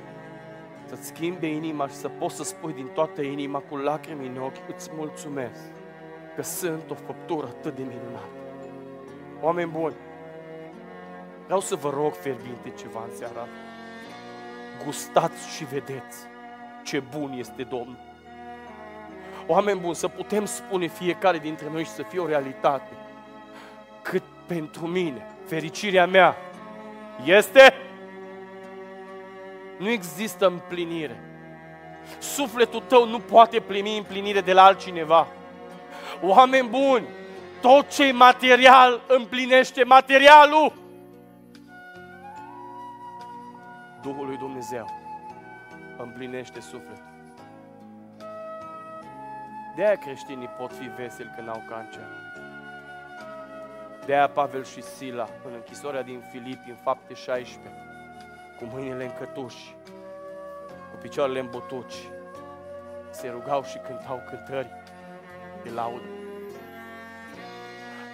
să-ți 0.87 1.07
schimbe 1.07 1.47
inima 1.47 1.89
și 1.89 1.95
să 1.95 2.09
poți 2.09 2.37
să 2.37 2.43
spui 2.43 2.73
din 2.73 2.87
toată 2.87 3.23
inima 3.23 3.59
cu 3.59 3.77
lacrimi 3.77 4.27
în 4.27 4.43
ochi, 4.43 4.69
îți 4.75 4.91
mulțumesc 4.97 5.71
că 6.37 6.43
sunt 6.43 6.91
o 6.91 6.95
făptură 6.95 7.47
atât 7.47 7.75
de 7.75 7.83
minunată. 7.83 8.29
Oameni 9.41 9.71
buni, 9.71 9.95
vreau 11.45 11.61
să 11.61 11.75
vă 11.75 11.91
rog 11.91 12.13
fierbinte 12.13 12.73
ceva 12.79 13.05
în 13.09 13.17
seara 13.17 13.47
Gustați 14.85 15.57
și 15.57 15.65
vedeți 15.65 16.19
ce 16.85 17.03
bun 17.19 17.33
este 17.33 17.63
Domnul. 17.63 18.14
Oameni 19.47 19.81
buni, 19.81 19.95
să 19.95 20.09
putem 20.09 20.45
spune 20.45 20.87
fiecare 20.87 21.39
dintre 21.39 21.67
noi 21.73 21.85
și 21.85 21.91
să 21.91 22.03
fie 22.03 22.19
o 22.19 22.27
realitate. 22.27 22.91
Cât 24.03 24.23
pentru 24.47 24.87
mine, 24.87 25.27
fericirea 25.47 26.07
mea 26.07 26.37
este 27.25 27.75
nu 29.79 29.89
există 29.89 30.47
împlinire. 30.47 31.23
Sufletul 32.19 32.83
tău 32.87 33.09
nu 33.09 33.19
poate 33.19 33.61
primi 33.61 33.97
împlinire 33.97 34.41
de 34.41 34.53
la 34.53 34.65
altcineva. 34.65 35.27
Oameni 36.23 36.69
buni, 36.69 37.07
tot 37.61 37.89
ce 37.89 38.05
e 38.05 38.13
material 38.13 39.01
împlinește 39.07 39.85
materialul. 39.85 40.73
Duhul 44.03 44.27
lui 44.27 44.37
Dumnezeu 44.37 44.87
împlinește 45.99 46.61
sufletul. 46.61 47.14
De 49.77 49.85
aia 49.85 49.97
creștinii 49.97 50.47
pot 50.47 50.73
fi 50.73 50.89
veseli 50.89 51.33
când 51.37 51.49
au 51.49 51.63
cancer. 51.69 52.07
De 54.07 54.15
aia 54.15 54.29
Pavel 54.29 54.65
și 54.65 54.83
Sila, 54.83 55.29
în 55.45 55.53
închisoarea 55.55 56.03
din 56.03 56.23
Filipi, 56.31 56.71
în 56.71 56.77
fapte 56.83 57.15
16, 57.15 57.71
cu 58.59 58.65
mâinile 58.65 59.05
în 59.05 59.13
cătuși, 59.19 59.75
cu 60.91 60.97
picioarele 61.01 61.39
în 61.39 61.49
butuci, 61.51 62.09
se 63.11 63.29
rugau 63.29 63.63
și 63.63 63.79
cântau 63.79 64.23
cântări 64.29 64.71
de 65.63 65.71
laudă. 65.71 66.09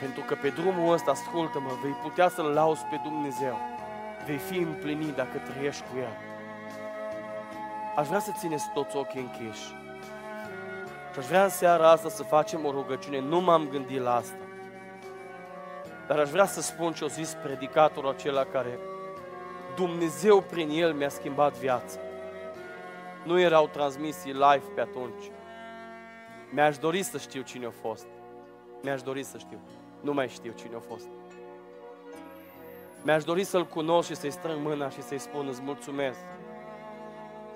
Pentru 0.01 0.23
că 0.23 0.35
pe 0.35 0.49
drumul 0.49 0.93
ăsta, 0.93 1.11
ascultă-mă, 1.11 1.71
vei 1.83 1.97
putea 2.03 2.29
să-L 2.29 2.45
lauzi 2.45 2.85
pe 2.91 3.01
Dumnezeu. 3.03 3.57
Vei 4.27 4.37
fi 4.37 4.57
împlinit 4.57 5.15
dacă 5.15 5.39
trăiești 5.39 5.83
cu 5.83 5.99
El. 5.99 6.17
Aș 7.97 8.07
vrea 8.07 8.19
să 8.19 8.31
țineți 8.39 8.71
toți 8.75 8.97
ochii 8.97 9.21
închiși. 9.21 9.79
Și 11.13 11.19
aș 11.19 11.27
vrea 11.27 11.43
în 11.43 11.49
seara 11.49 11.91
asta 11.91 12.09
să 12.09 12.23
facem 12.23 12.65
o 12.65 12.71
rugăciune. 12.71 13.21
Nu 13.21 13.41
m-am 13.41 13.69
gândit 13.69 14.01
la 14.01 14.15
asta. 14.15 14.39
Dar 16.07 16.19
aș 16.19 16.31
vrea 16.31 16.47
să 16.47 16.61
spun 16.61 16.93
ce 16.93 17.05
o 17.05 17.09
zis 17.09 17.37
predicatorul 17.43 18.11
acela 18.11 18.45
care 18.45 18.79
Dumnezeu 19.75 20.41
prin 20.41 20.69
el 20.71 20.93
mi-a 20.93 21.09
schimbat 21.09 21.59
viața. 21.59 21.99
Nu 23.25 23.41
erau 23.41 23.69
transmisii 23.69 24.33
live 24.33 24.63
pe 24.75 24.81
atunci. 24.81 25.31
Mi-aș 26.51 26.79
dori 26.79 27.03
să 27.03 27.19
știu 27.19 27.43
cine 27.43 27.67
a 27.67 27.71
fost. 27.71 28.07
Mi-aș 28.83 29.03
dori 29.03 29.23
să 29.23 29.39
știu. 29.39 29.59
Nu 30.01 30.13
mai 30.13 30.29
știu 30.29 30.53
cine 30.53 30.75
a 30.77 30.81
fost. 30.89 31.07
Mi-aș 33.03 33.25
dori 33.25 33.45
să-L 33.45 33.67
cunosc 33.67 34.09
și 34.09 34.15
să-i 34.17 34.31
strâng 34.31 34.61
mâna 34.63 34.89
și 34.89 35.03
să-i 35.03 35.19
spun 35.19 35.47
îți 35.49 35.63
mulțumesc 35.63 36.19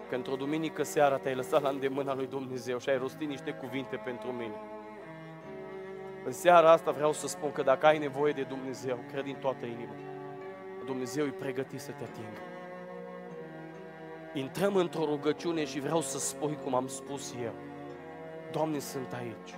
că 0.09 0.15
într-o 0.15 0.37
duminică 0.37 0.83
seara 0.83 1.17
te-ai 1.17 1.35
lăsat 1.35 1.63
la 1.63 1.69
îndemâna 1.69 2.15
lui 2.15 2.27
Dumnezeu 2.27 2.79
și 2.79 2.89
ai 2.89 2.99
rostit 2.99 3.29
niște 3.29 3.51
cuvinte 3.51 3.97
pentru 3.97 4.33
mine. 4.33 4.55
În 6.25 6.33
seara 6.33 6.71
asta 6.71 6.91
vreau 6.91 7.13
să 7.13 7.27
spun 7.27 7.53
că 7.53 7.63
dacă 7.63 7.87
ai 7.87 7.99
nevoie 7.99 8.33
de 8.33 8.43
Dumnezeu, 8.43 9.05
cred 9.11 9.25
din 9.25 9.37
toată 9.41 9.67
inima, 9.67 9.95
Dumnezeu 10.85 11.27
e 11.27 11.31
pregătit 11.31 11.81
să 11.81 11.91
te 11.91 12.05
atingă. 12.05 12.41
Intrăm 14.35 14.77
într-o 14.77 15.05
rugăciune 15.05 15.65
și 15.65 15.81
vreau 15.81 16.01
să 16.01 16.19
spui 16.19 16.59
cum 16.65 16.75
am 16.75 16.87
spus 16.87 17.35
eu. 17.43 17.55
Doamne, 18.53 18.79
sunt 18.79 19.13
aici. 19.13 19.55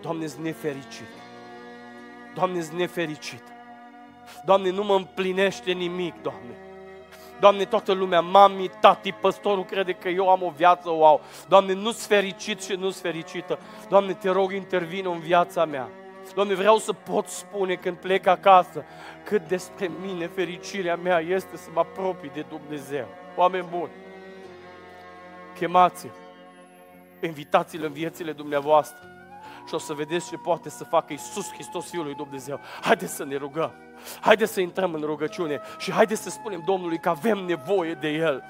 Doamne, 0.00 0.26
sunt 0.26 0.44
nefericit. 0.44 1.08
Doamne, 2.34 2.60
sunt 2.60 2.78
nefericit. 2.78 3.42
Doamne, 4.44 4.70
nu 4.70 4.84
mă 4.84 4.94
împlinește 4.94 5.72
nimic, 5.72 6.22
Doamne. 6.22 6.56
Doamne, 7.42 7.64
toată 7.64 7.92
lumea, 7.92 8.20
mami, 8.20 8.70
tati, 8.80 9.12
păstorul 9.12 9.64
crede 9.64 9.92
că 9.92 10.08
eu 10.08 10.30
am 10.30 10.42
o 10.42 10.52
viață, 10.56 10.90
wow. 10.90 11.20
Doamne, 11.48 11.72
nu-s 11.72 12.06
fericit 12.06 12.62
și 12.62 12.72
nu-s 12.72 13.00
fericită. 13.00 13.58
Doamne, 13.88 14.12
te 14.12 14.30
rog, 14.30 14.52
intervină 14.52 15.10
în 15.10 15.18
viața 15.18 15.64
mea. 15.64 15.88
Doamne, 16.34 16.54
vreau 16.54 16.78
să 16.78 16.92
pot 16.92 17.26
spune 17.26 17.74
când 17.74 17.96
plec 17.96 18.26
acasă 18.26 18.84
cât 19.24 19.48
despre 19.48 19.90
mine 20.00 20.26
fericirea 20.26 20.96
mea 20.96 21.18
este 21.18 21.56
să 21.56 21.68
mă 21.74 21.80
apropii 21.80 22.30
de 22.34 22.44
Dumnezeu. 22.48 23.06
Oameni 23.36 23.66
buni, 23.70 23.92
chemați 25.58 26.06
invitați-l 27.20 27.84
în 27.84 27.92
viețile 27.92 28.32
dumneavoastră 28.32 29.11
și 29.66 29.74
o 29.74 29.78
să 29.78 29.92
vedeți 29.92 30.28
ce 30.28 30.36
poate 30.36 30.68
să 30.68 30.84
facă 30.84 31.12
Iisus 31.12 31.52
Hristos, 31.52 31.90
Fiul 31.90 32.04
lui 32.04 32.14
Dumnezeu. 32.14 32.60
Haideți 32.80 33.14
să 33.14 33.24
ne 33.24 33.36
rugăm. 33.36 33.72
Haideți 34.20 34.52
să 34.52 34.60
intrăm 34.60 34.94
în 34.94 35.00
rugăciune 35.00 35.60
și 35.78 35.92
haideți 35.92 36.22
să 36.22 36.30
spunem 36.30 36.62
Domnului 36.64 36.98
că 36.98 37.08
avem 37.08 37.38
nevoie 37.38 37.94
de 37.94 38.08
El. 38.08 38.42